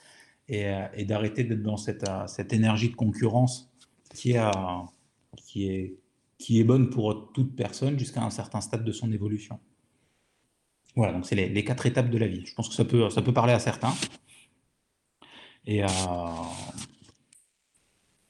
[0.48, 3.72] et, d'arrêter d'être dans cette, énergie de concurrence
[4.14, 5.96] qui, est,
[6.42, 9.60] qui est bonne pour toute personne jusqu'à un certain stade de son évolution.
[10.96, 12.44] Voilà, donc c'est les, quatre étapes de la vie.
[12.46, 13.94] Je pense que ça peut, ça peut parler à certains.
[15.66, 15.88] Et, euh,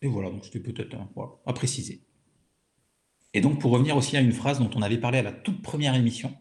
[0.03, 0.97] voilà, donc c'était peut-être
[1.45, 2.01] à préciser.
[3.33, 5.61] Et donc pour revenir aussi à une phrase dont on avait parlé à la toute
[5.61, 6.35] première émission,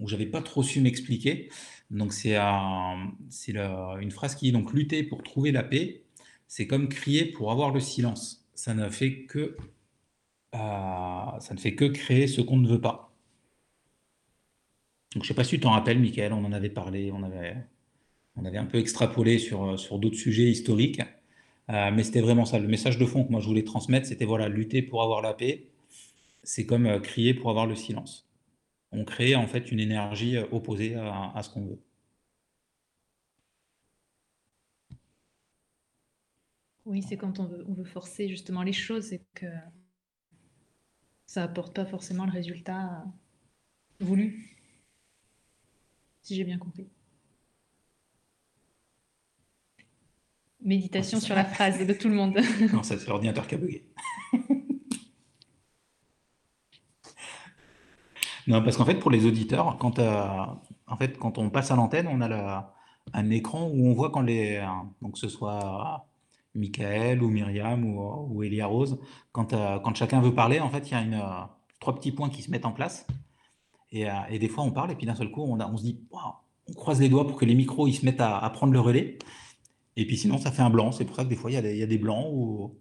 [0.00, 1.48] où j'avais pas trop su m'expliquer.
[1.90, 6.02] Donc c'est euh, une phrase qui est donc lutter pour trouver la paix,
[6.48, 8.48] c'est comme crier pour avoir le silence.
[8.56, 9.56] Ça ne fait que
[10.54, 13.14] ça ne fait que créer ce qu'on ne veut pas.
[15.14, 17.22] Donc, je ne sais pas si tu t'en rappelles, Michael, on en avait parlé, on
[17.22, 17.56] avait,
[18.36, 21.00] on avait un peu extrapolé sur, sur d'autres sujets historiques,
[21.70, 22.58] euh, mais c'était vraiment ça.
[22.58, 25.34] Le message de fond que moi je voulais transmettre, c'était voilà, lutter pour avoir la
[25.34, 25.68] paix,
[26.42, 28.28] c'est comme euh, crier pour avoir le silence.
[28.92, 31.80] On crée en fait une énergie euh, opposée à, ce qu'on veut.
[36.86, 39.46] Oui, c'est quand on veut, on veut forcer justement les choses et que
[41.34, 43.04] ça apporte pas forcément le résultat
[43.98, 44.56] voulu
[46.22, 46.86] si j'ai bien compris.
[50.60, 52.38] Méditation sur la phrase de tout le monde.
[52.72, 53.84] non, c'est l'ordinateur qui a bugué.
[58.46, 60.46] non, parce qu'en fait, pour les auditeurs, quand, euh,
[60.86, 62.72] en fait, quand on passe à l'antenne, on a
[63.12, 64.64] un écran où on voit quand les.
[65.02, 66.06] Donc, que ce soit
[66.54, 68.98] Michael ou Myriam ou, Elia Rose,
[69.32, 71.44] quand, euh, quand chacun veut parler, en fait, il y a une, euh,
[71.80, 73.06] trois petits points qui se mettent en place.
[73.94, 76.00] Euh, et, des fois, on parle, et puis d'un seul coup, on, on se dit,
[76.12, 79.18] on croise les doigts pour que les micros ils se mettent à, prendre le relais.
[79.96, 80.92] Et puis sinon, ça fait un blanc.
[80.92, 82.26] C'est pour ça que des fois, il y a des, il y a des blancs
[82.32, 82.76] où,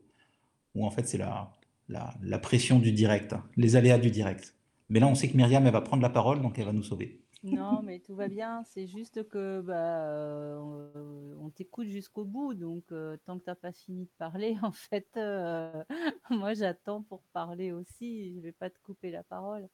[0.80, 1.52] en fait, c'est la,
[1.90, 4.56] la, la, pression du direct, les aléas du direct.
[4.90, 6.84] Mais là, on sait que Myriam, elle va prendre la parole, donc elle va nous
[6.84, 7.23] sauver.
[7.44, 8.64] Non, mais tout va bien.
[8.64, 12.54] C'est juste que bah, euh, on t'écoute jusqu'au bout.
[12.54, 15.08] Donc, euh, tant que tu n'as pas fini de parler, en fait,
[16.30, 18.32] moi, j'attends pour parler aussi.
[18.32, 19.68] Je ne vais pas te couper la parole.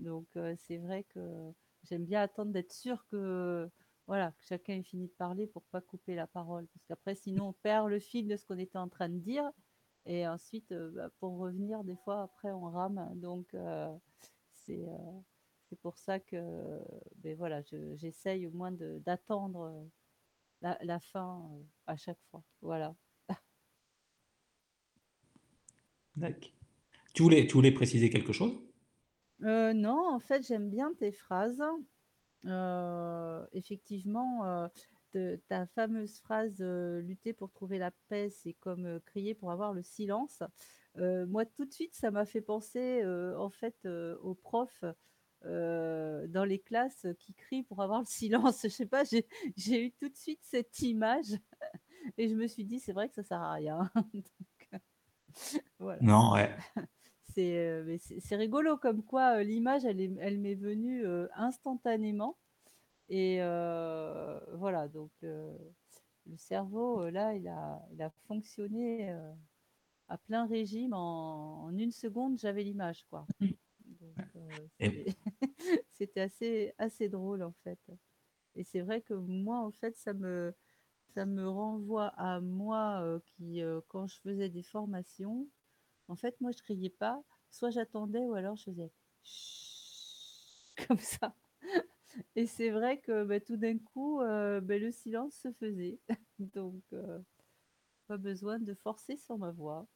[0.00, 0.26] Donc
[0.56, 1.20] c'est vrai que
[1.84, 3.70] j'aime bien attendre d'être sûr que
[4.08, 6.66] voilà, que chacun ait fini de parler pour pas couper la parole.
[6.74, 9.50] Parce qu'après, sinon, on perd le fil de ce qu'on était en train de dire.
[10.06, 13.10] Et ensuite, bah, pour revenir, des fois, après, on rame.
[13.14, 13.56] Donc,
[14.52, 14.84] c'est
[15.68, 16.80] c'est pour ça que
[17.16, 17.62] ben voilà,
[17.94, 19.88] j'essaye au moins d'attendre
[20.60, 21.42] la, la, fin
[21.86, 22.42] à chaque fois.
[22.62, 22.94] Voilà.
[26.16, 26.50] D'accord.
[27.12, 28.52] Tu voulais, tu voulais préciser quelque chose?
[29.42, 31.62] Euh, non, en fait, j'aime bien tes phrases.
[32.46, 34.44] Euh, effectivement,
[35.14, 39.82] euh, ta fameuse phrase lutter pour trouver la paix, c'est comme crier pour avoir le
[39.82, 40.42] silence.
[40.96, 43.04] moi, tout de suite, ça m'a fait penser
[43.36, 43.86] en fait
[44.22, 44.84] aux profs
[45.44, 48.62] dans les classes qui crient pour avoir le silence.
[48.64, 49.04] Je sais pas,
[49.56, 51.32] j'ai eu tout de suite cette image
[52.18, 53.90] et je me suis dit, c'est vrai que ça sert à rien.
[55.78, 56.02] voilà.
[56.02, 56.50] Non, ouais.
[57.38, 62.36] Euh, c'est rigolo comme quoi euh, l'image, elle, elle m'est venue euh, instantanément.
[63.08, 69.14] Et voilà, donc le cerveau, là, il a, il a fonctionné
[70.08, 70.94] à plein régime.
[70.94, 73.26] En, une seconde, j'avais l'image, quoi.
[75.92, 77.78] C'était assez, assez drôle, en fait.
[78.56, 80.54] Et c'est vrai que moi, en fait, ça me,
[81.14, 85.48] ça me renvoie à moi qui, quand je faisais des formations,
[86.08, 87.22] en fait, moi, je criais pas.
[87.50, 88.92] Soit j'attendais ou alors je faisais
[90.88, 91.34] comme ça.
[92.36, 95.98] Et c'est vrai que bah, tout d'un coup, euh, bah, le silence se faisait.
[96.38, 97.18] Donc, euh,
[98.08, 99.86] pas besoin de forcer sur ma voix.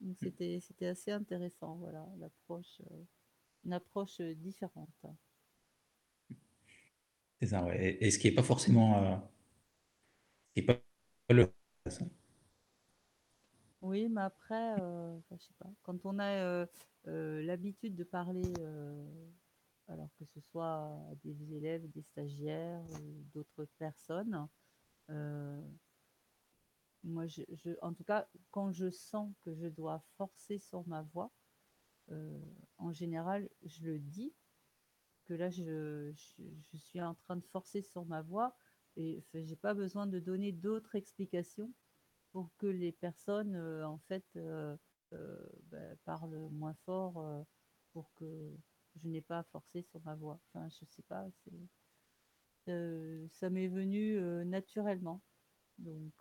[0.00, 0.24] Donc, mmh.
[0.24, 3.04] c'était, c'était assez intéressant, voilà, l'approche, euh,
[3.64, 5.06] une approche différente.
[7.40, 7.98] C'est ça, ouais.
[8.00, 9.28] Et, ce qui n'est pas forcément.
[10.56, 10.80] ce pas
[11.30, 11.52] le.
[13.82, 16.66] Oui, mais après, euh, je sais pas, quand on a euh,
[17.06, 18.52] euh, l'habitude de parler,
[19.88, 24.48] alors que ce soit à des élèves, des stagiaires ou d'autres personnes,
[27.06, 27.42] moi, je,
[27.82, 31.32] en tout cas, quand je sens que je dois forcer sur ma voix,
[32.78, 34.32] en général, je le dis,
[35.26, 38.56] que là, je, je suis en train de forcer sur ma voix
[38.96, 41.72] et j'ai pas besoin de donner d'autres explications
[42.32, 44.76] pour que les personnes, euh, en fait, euh,
[45.12, 47.46] euh, ben, parlent moins fort
[47.92, 48.52] pour que
[48.96, 50.40] je n'ai pas forcé sur ma voix.
[50.52, 51.26] Enfin, je sais pas,
[52.66, 55.22] ça m'est venu naturellement.
[55.78, 56.12] Donc,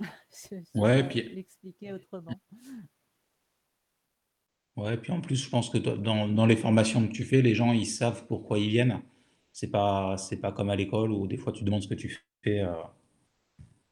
[0.30, 2.40] c'est Ouais, pas puis l'expliquer autrement.
[4.76, 7.54] ouais, puis en plus, je pense que dans, dans les formations que tu fais, les
[7.54, 9.00] gens, ils savent pourquoi ils viennent.
[9.52, 12.18] C'est pas, c'est pas comme à l'école où des fois tu demandes ce que tu
[12.42, 12.72] fais euh,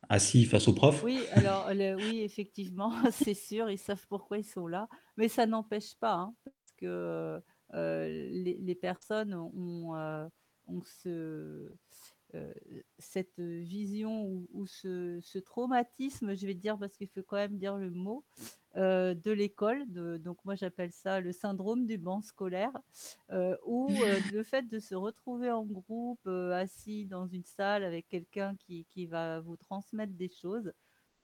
[0.09, 1.05] assis face au prof.
[1.05, 5.47] Oui, alors le- oui, effectivement, c'est sûr, ils savent pourquoi ils sont là, mais ça
[5.47, 7.41] n'empêche pas, hein, parce que
[7.75, 10.27] euh, les, les personnes ont, euh,
[10.67, 11.73] ont ce,
[12.35, 12.52] euh,
[12.98, 17.59] cette vision ou, ou ce, ce traumatisme, je vais dire, parce qu'il faut quand même
[17.59, 18.24] dire le mot,
[18.77, 19.85] euh, de l'école.
[20.20, 22.70] Donc moi j'appelle ça le syndrome du banc scolaire,
[23.32, 23.90] euh, où euh,
[24.32, 29.07] le fait de se retrouver en groupe, assis dans une salle avec quelqu'un qui, qui
[29.07, 30.73] va vous transmettre des choses,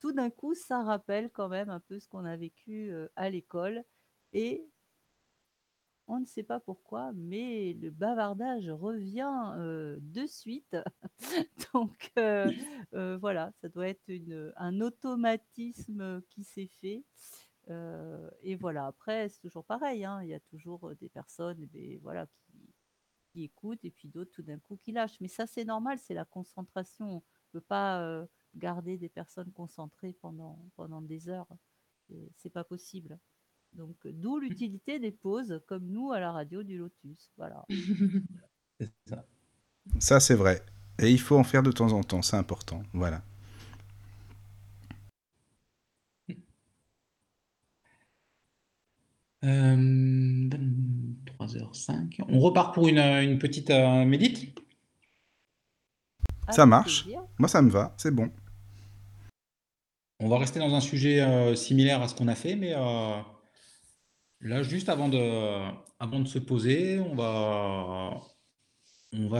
[0.01, 3.81] tout d'un coup ça rappelle quand même un peu ce qu'on a vécu à l'école.
[4.33, 4.67] Et
[6.07, 10.77] on ne sait pas pourquoi, mais le bavardage revient euh, de suite.
[11.73, 12.51] Donc euh,
[12.93, 14.09] euh, voilà, ça doit être
[14.55, 17.03] un automatisme qui s'est fait.
[18.41, 20.05] Et voilà, après, c'est toujours pareil.
[20.05, 22.27] hein, Il y a toujours des personnes eh ben,
[23.29, 25.19] qui, écoutent et puis d'autres tout d'un coup qui lâchent.
[25.19, 27.11] Mais ça, c'est normal, c'est la concentration.
[27.11, 28.25] On ne peut pas
[28.55, 31.49] garder des personnes concentrées pendant, pendant des heures.
[32.37, 33.19] C'est pas possible.
[33.77, 37.31] Donc, d'où l'utilité des pauses, comme nous à la radio du Lotus.
[37.37, 37.63] Voilà.
[38.79, 39.25] C'est ça.
[39.99, 40.63] Ça, c'est vrai.
[40.99, 42.83] Et il faut en faire de temps en temps, c'est important.
[42.93, 43.21] Voilà.
[49.43, 50.49] Euh,
[51.39, 52.21] 3h05.
[52.27, 54.59] On repart pour une, une petite euh, médite?
[56.49, 57.07] Ça marche.
[57.37, 58.31] Moi, ça me va, c'est bon.
[60.19, 63.21] On va rester dans un sujet euh, similaire à ce qu'on a fait, mais euh,
[64.41, 68.21] là, juste avant de, se poser, on va,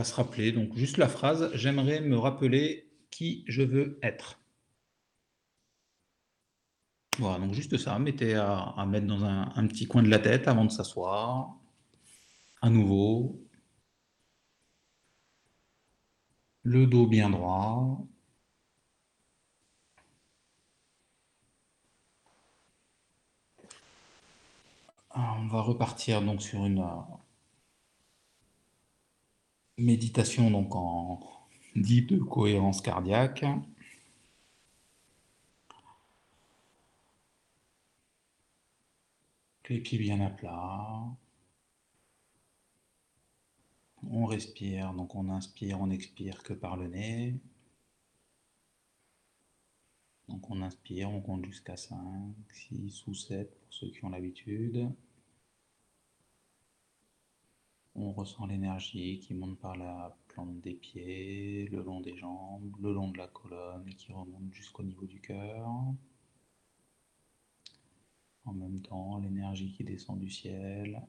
[0.04, 0.52] se rappeler.
[0.52, 4.40] Donc, juste la phrase J'aimerais me rappeler qui je veux être.
[7.18, 10.64] Voilà, donc juste ça, mettez à, mettre dans un petit coin de la tête avant
[10.64, 11.56] de s'asseoir.
[12.62, 13.40] À nouveau.
[16.62, 18.06] Le dos bien droit.
[25.20, 27.16] On va repartir donc sur une euh,
[29.76, 31.20] méditation donc en
[31.74, 33.44] dite de cohérence cardiaque.
[39.68, 41.04] Les pieds bien à plat.
[44.08, 47.34] On respire, donc on inspire, on expire que par le nez.
[50.28, 51.98] Donc on inspire, on compte jusqu'à 5,
[52.52, 54.88] 6 ou 7 pour ceux qui ont l'habitude.
[58.00, 62.92] On ressent l'énergie qui monte par la plante des pieds, le long des jambes, le
[62.92, 65.66] long de la colonne et qui remonte jusqu'au niveau du cœur.
[68.44, 71.02] En même temps, l'énergie qui descend du ciel,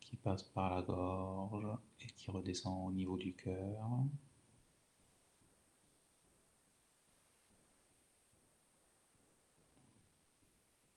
[0.00, 1.66] qui passe par la gorge
[2.00, 3.90] et qui redescend au niveau du cœur.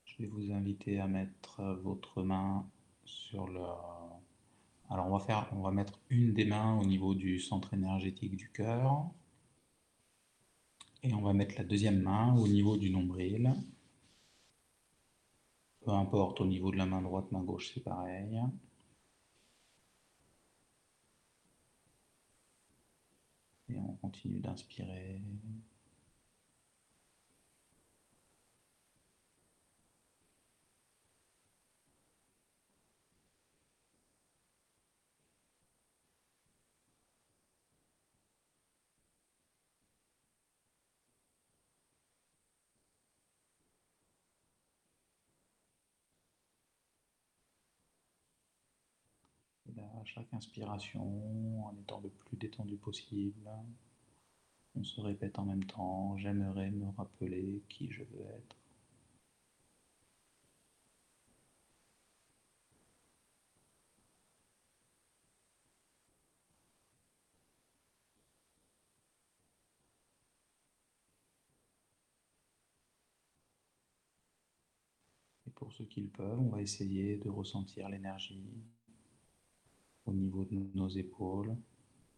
[0.05, 2.69] Je vais vous inviter à mettre votre main
[3.05, 3.61] sur le...
[4.89, 5.07] Alors
[5.51, 9.09] on va mettre une des mains au niveau du centre énergétique du cœur.
[11.03, 13.53] Et on va mettre la deuxième main au niveau du nombril.
[15.81, 18.39] Peu importe, au niveau de la main droite, main gauche, c'est pareil.
[23.69, 25.21] Et on continue d'inspirer.
[49.69, 53.49] Et là, à chaque inspiration, en étant le plus détendu possible,
[54.75, 58.55] on se répète en même temps, j'aimerais me rappeler qui je veux être.
[75.47, 78.43] Et pour ceux qui le peuvent, on va essayer de ressentir l'énergie
[80.07, 81.55] au niveau de nos épaules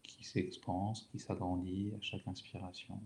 [0.02, 3.00] qui s'expanse, qui s'agrandit à chaque inspiration.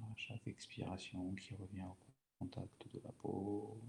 [0.00, 1.96] À chaque expiration qui revient au
[2.38, 3.80] contact de la peau.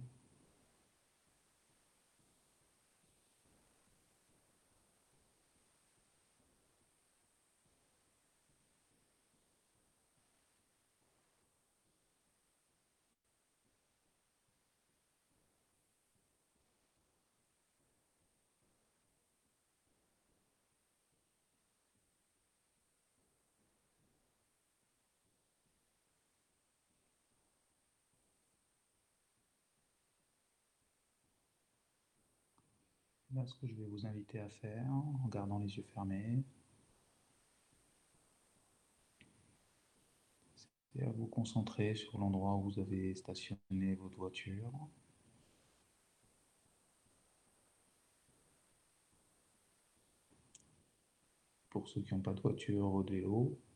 [33.34, 36.44] Là, ce que je vais vous inviter à faire, en gardant les yeux fermés,
[40.94, 44.72] c'est à vous concentrer sur l'endroit où vous avez stationné votre voiture.
[51.70, 53.71] Pour ceux qui n'ont pas de voiture, rodéo, et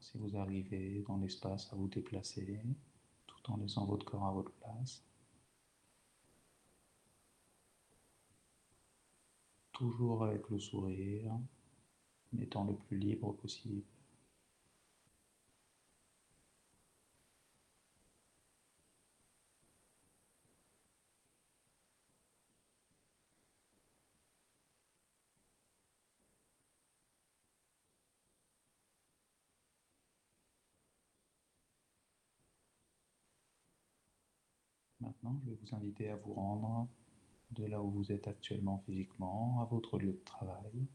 [0.00, 2.60] si vous arrivez dans l'espace à vous déplacer
[3.26, 5.02] tout en laissant votre corps à votre place.
[9.72, 13.84] Toujours avec le sourire, en étant le plus libre possible.
[35.44, 36.88] Je vais vous inviter à vous rendre
[37.52, 40.86] de là où vous êtes actuellement physiquement à votre lieu de travail.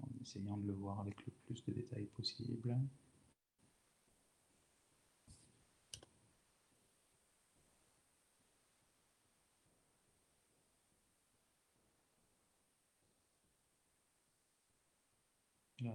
[0.00, 2.76] En essayant de le voir avec le plus de détails possible.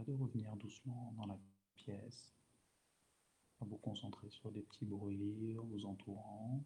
[0.02, 1.40] De revenir doucement dans la
[1.76, 2.34] pièce,
[3.62, 6.66] à vous concentrer sur des petits bruits vous entourant.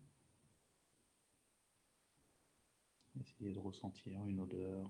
[3.20, 4.90] Essayez de ressentir une odeur.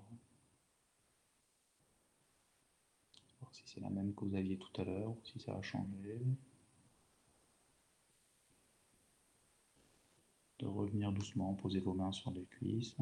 [3.40, 5.62] Voir si c'est la même que vous aviez tout à l'heure ou si ça a
[5.62, 6.22] changé.
[10.60, 12.96] De revenir doucement, poser vos mains sur les cuisses.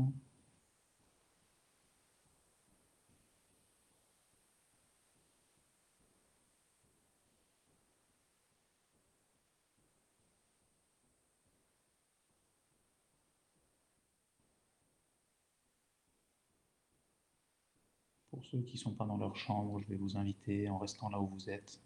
[18.45, 21.09] Pour ceux qui ne sont pas dans leur chambre, je vais vous inviter, en restant
[21.09, 21.81] là où vous êtes,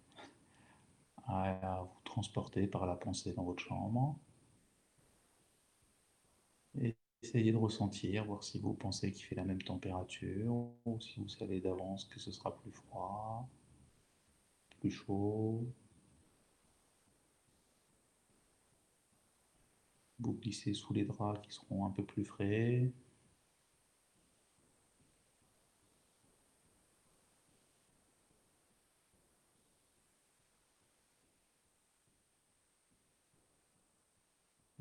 [1.25, 4.17] à vous transporter par la pensée dans votre chambre.
[6.81, 10.53] Et essayez de ressentir, voir si vous pensez qu'il fait la même température,
[10.85, 13.47] ou si vous savez d'avance que ce sera plus froid,
[14.81, 15.65] plus chaud.
[20.19, 22.91] Vous glissez sous les draps qui seront un peu plus frais.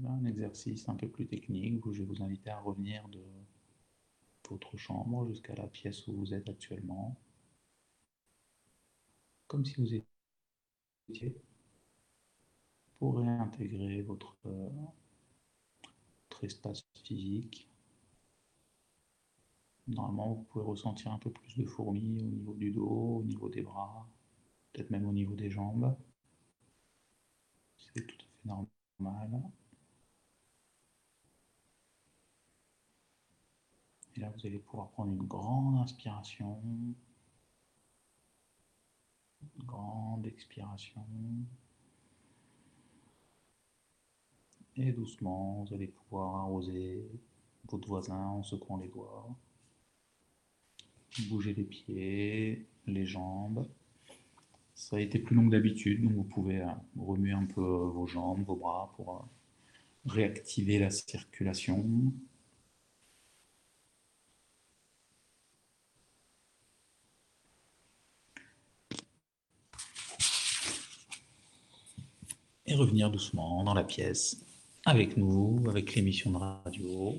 [0.09, 3.22] Un exercice un peu plus technique où je vais vous inviter à revenir de
[4.48, 7.16] votre chambre jusqu'à la pièce où vous êtes actuellement.
[9.47, 9.94] Comme si vous
[11.09, 11.36] étiez
[12.98, 14.36] pour réintégrer votre
[16.43, 17.68] espace physique.
[19.89, 23.48] Normalement, vous pouvez ressentir un peu plus de fourmis au niveau du dos, au niveau
[23.48, 24.09] des bras,
[24.72, 25.97] peut-être même au niveau des jambes.
[27.76, 28.48] C'est tout à fait
[29.01, 29.43] normal.
[34.18, 36.60] Et là, vous allez pouvoir prendre une grande inspiration,
[39.40, 41.06] une grande expiration.
[44.74, 47.08] Et doucement, vous allez pouvoir arroser
[47.70, 49.28] votre voisin en secouant les doigts.
[51.28, 53.68] Bouger les pieds, les jambes.
[54.74, 56.66] Ça a été plus long que d'habitude, donc vous pouvez
[56.96, 59.28] remuer un peu vos jambes, vos bras pour
[60.06, 62.12] réactiver la circulation.
[72.68, 74.44] Et revenir doucement dans la pièce
[74.84, 77.16] avec nous, avec l'émission de radio.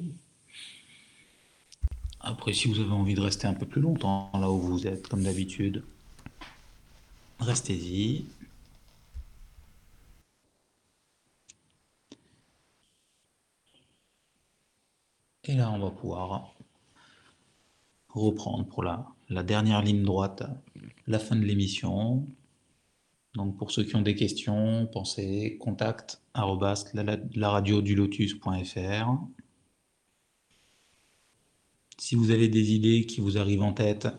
[2.19, 5.07] Après, si vous avez envie de rester un peu plus longtemps là où vous êtes,
[5.07, 5.83] comme d'habitude,
[7.39, 8.25] restez-y.
[15.45, 16.53] Et là, on va pouvoir
[18.09, 20.43] reprendre pour la, la dernière ligne droite,
[21.07, 22.27] la fin de l'émission.
[23.39, 26.21] Donc pour ceux qui ont des questions, pensez contact
[27.95, 29.17] lotus.fr.
[31.97, 34.09] Si vous avez des idées qui vous arrivent en tête,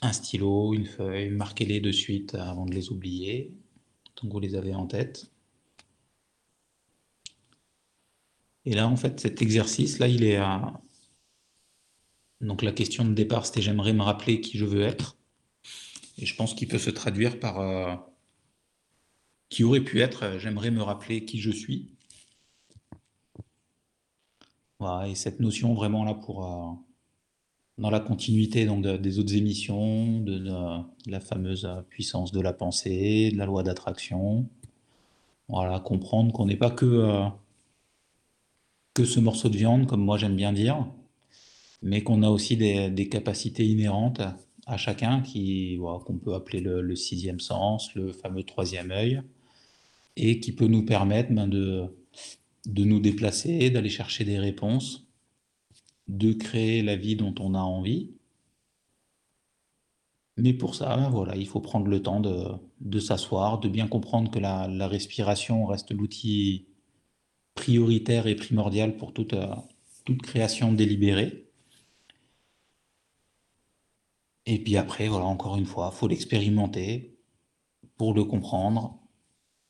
[0.00, 3.52] un stylo, une feuille, marquez-les de suite avant de les oublier,
[4.14, 5.30] tant vous les avez en tête.
[8.64, 10.80] Et là, en fait, cet exercice-là, il est à...
[12.40, 15.18] Donc la question de départ, c'était j'aimerais me rappeler qui je veux être.
[16.16, 17.94] Et je pense qu'il peut se traduire par euh,
[19.52, 21.90] qui aurait pu être euh, j'aimerais me rappeler qui je suis.
[24.78, 26.72] Voilà, et cette notion vraiment là pour euh,
[27.78, 30.42] dans la continuité des autres émissions, de,
[31.06, 34.48] la fameuse puissance de la pensée, de la loi d'attraction.
[35.48, 37.26] Voilà, comprendre qu'on n'est pas que
[38.94, 40.86] que ce morceau de viande, comme moi j'aime bien dire,
[41.82, 44.22] mais qu'on a aussi des, capacités inhérentes
[44.66, 49.22] à chacun qui qu'on peut appeler le, sixième sens, le fameux troisième œil,
[50.16, 51.86] et qui peut nous permettre ben, de,
[52.66, 55.06] de nous déplacer, d'aller chercher des réponses,
[56.08, 58.12] de créer la vie dont on a envie.
[60.36, 62.44] Mais pour ça, ben, voilà, il faut prendre le temps de,
[62.80, 66.66] de s'asseoir, de bien comprendre que la, la respiration reste l'outil
[67.54, 69.54] prioritaire et primordial pour toute, euh,
[70.04, 71.46] toute création délibérée.
[74.46, 77.18] Et puis après, voilà, encore une fois, il faut l'expérimenter
[77.96, 79.01] pour le comprendre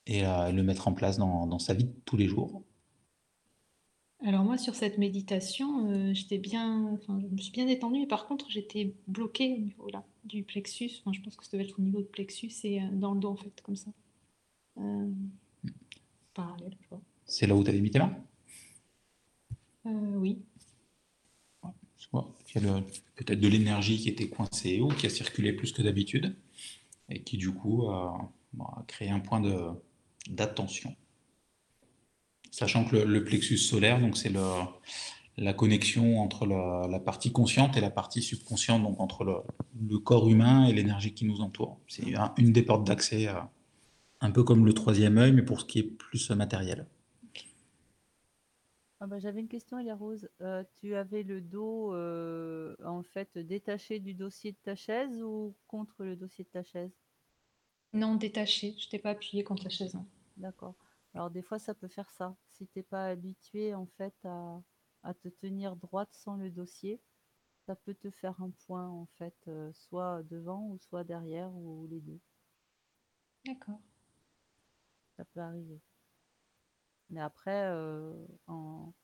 [0.07, 2.63] et euh, le mettre en place dans, dans, sa vie de tous les jours.
[4.25, 8.07] Alors moi, sur cette méditation, euh, j'étais bien, enfin, je me suis bien détendue, et
[8.07, 10.91] par contre, j'étais bloquée au niveau là, du plexus.
[11.01, 13.31] Enfin, je pense que ça devait être au niveau de plexus et dans le dos,
[13.31, 13.91] en fait, comme ça.
[16.35, 17.01] parallèle, je vois.
[17.27, 18.17] C'est là où tu avais mis tes mains?
[19.87, 20.39] Euh, Oui.
[22.55, 22.83] Il y a
[23.17, 26.37] peut-être de l'énergie qui était coincée ou qui a circulé plus que d'habitude
[27.09, 28.31] et qui du coup a,
[28.87, 29.41] créé un point
[30.29, 30.95] d'attention.
[32.51, 34.33] Sachant que le, plexus solaire, donc c'est
[35.39, 40.67] la connexion entre la, partie consciente et la partie subconsciente, donc entre le, corps humain
[40.67, 41.81] et l'énergie qui nous entoure.
[41.89, 43.41] C'est une des portes d'accès, euh,
[44.21, 46.87] un peu comme le troisième œil, mais pour ce qui est plus matériel.
[49.05, 50.29] Ah bah, j'avais une question, Elia Rose.
[50.43, 55.57] Euh, tu avais le dos euh, en fait détaché du dossier de ta chaise ou
[55.67, 57.02] contre le dossier de ta chaise?
[57.93, 58.75] Non, détaché.
[58.79, 59.97] Je t'ai pas appuyé contre la chaise.
[60.37, 60.75] D'accord.
[61.15, 62.35] Alors des fois ça peut faire ça.
[62.53, 64.63] Si t'es pas habitué en fait à,
[65.23, 67.01] te tenir droite sans le dossier,
[67.67, 71.87] ça peut te faire un point en fait, euh, soit devant ou soit derrière ou
[71.89, 72.21] les deux.
[73.45, 73.81] D'accord.
[75.17, 75.81] Ça peut arriver.
[77.11, 78.95] Mais après, euh, en,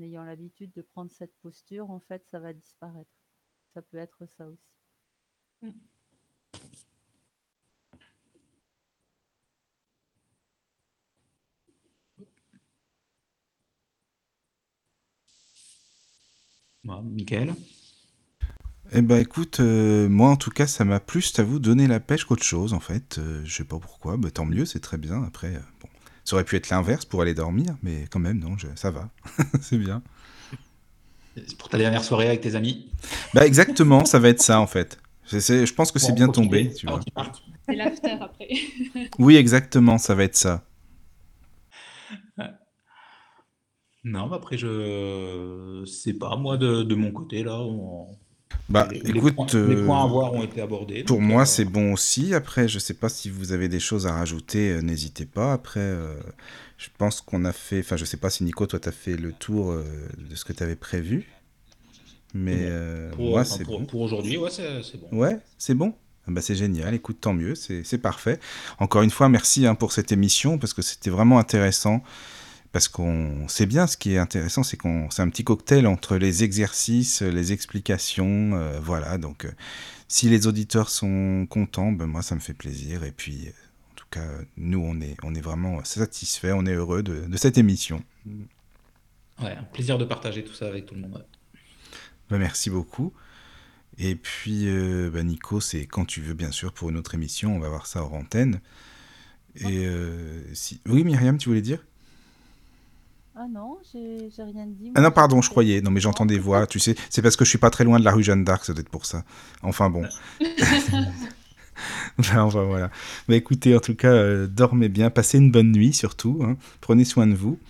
[0.00, 3.10] ayant l'habitude de prendre cette posture, en fait, ça va disparaître.
[3.74, 4.70] Ça peut être ça aussi.
[5.62, 5.70] Mm.
[17.02, 17.54] Michael
[18.90, 22.00] eh ben écoute, euh, moi en tout cas ça m'a plus, à vous donner la
[22.00, 23.18] pêche qu'autre chose en fait.
[23.18, 25.22] Euh, je sais pas pourquoi, bah, tant mieux, c'est très bien.
[25.24, 25.52] Après,
[25.82, 25.88] bon,
[26.24, 29.10] ça aurait pu être l'inverse pour aller dormir, mais quand même, non, ça va.
[29.60, 30.02] c'est bien.
[31.36, 32.88] C'est pour ta dernière soirée avec tes amis
[33.34, 34.98] Bah exactement, ça va être ça en fait.
[35.30, 36.72] je pense que c'est bien tombé.
[36.72, 37.00] Tu vois.
[37.68, 38.48] C'est l'after après.
[39.18, 40.64] oui, exactement, ça va être ça.
[44.04, 48.06] Non, après, je sais pas, moi, de, de mon côté, là, on,
[48.68, 51.02] bah, écoute, les points, à euh, voir ont été abordés.
[51.02, 52.34] Pour moi, euh, c'est bon aussi.
[52.34, 55.54] Après, je sais pas si vous avez des choses à rajouter, euh, n'hésitez pas.
[55.54, 55.96] Après,
[56.76, 57.80] je pense qu'on a fait.
[57.80, 60.52] Enfin, je sais pas si Nico, toi, tu as fait le tour de ce que
[60.52, 61.28] tu avais prévu.
[62.34, 62.70] Mais
[63.12, 63.86] pour, moi, c'est bon.
[63.86, 65.18] Pour aujourd'hui, ouais, c'est bon.
[65.18, 65.94] Ouais, c'est bon.
[66.26, 68.38] Bah, c'est génial, écoute, tant mieux, c'est parfait.
[68.78, 72.02] Encore une fois, merci hein, pour cette émission parce que c'était vraiment intéressant
[72.78, 76.16] parce qu'on sait bien ce qui est intéressant, c'est qu'on c'est un petit cocktail entre
[76.16, 79.18] les exercices, les explications, euh, voilà.
[79.18, 79.50] Donc, euh,
[80.06, 83.02] si les auditeurs sont contents, ben moi ça me fait plaisir.
[83.02, 84.24] Et puis, euh, en tout cas,
[84.56, 88.00] nous on est on est vraiment satisfaits, on est heureux de, cette émission.
[89.42, 91.26] Ouais, un plaisir de partager tout ça avec tout le monde.
[92.30, 93.12] Ben, merci beaucoup.
[93.98, 94.66] Et puis,
[95.10, 97.56] ben, Nico, c'est quand tu veux, bien sûr, pour une autre émission.
[97.56, 98.60] On va voir ça hors antenne.
[99.56, 99.88] Et
[100.52, 100.80] si...
[100.86, 101.82] Oui, Myriam, tu voulais dire?
[103.40, 104.90] Ah non, j'ai rien dit.
[104.96, 105.80] Ah non, pardon, je croyais.
[105.80, 106.96] Non, mais j'entends des voix, tu sais.
[107.08, 108.80] C'est parce que je suis pas très loin de la rue Jeanne d'Arc, ça doit
[108.80, 109.22] être pour ça.
[109.62, 110.02] Enfin bon.
[112.18, 112.90] enfin voilà.
[113.28, 116.40] Mais écoutez, en tout cas, euh, dormez bien, passez une bonne nuit surtout.
[116.42, 116.56] Hein.
[116.80, 117.60] Prenez soin de vous.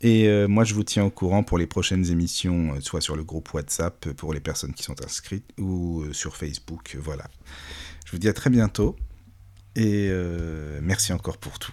[0.00, 3.14] Et euh, moi, je vous tiens au courant pour les prochaines émissions, euh, soit sur
[3.14, 6.96] le groupe WhatsApp pour les personnes qui sont inscrites ou sur Facebook.
[7.00, 7.28] Voilà.
[8.06, 8.96] Je vous dis à très bientôt.
[9.76, 10.10] Et
[10.82, 11.72] merci encore pour tout.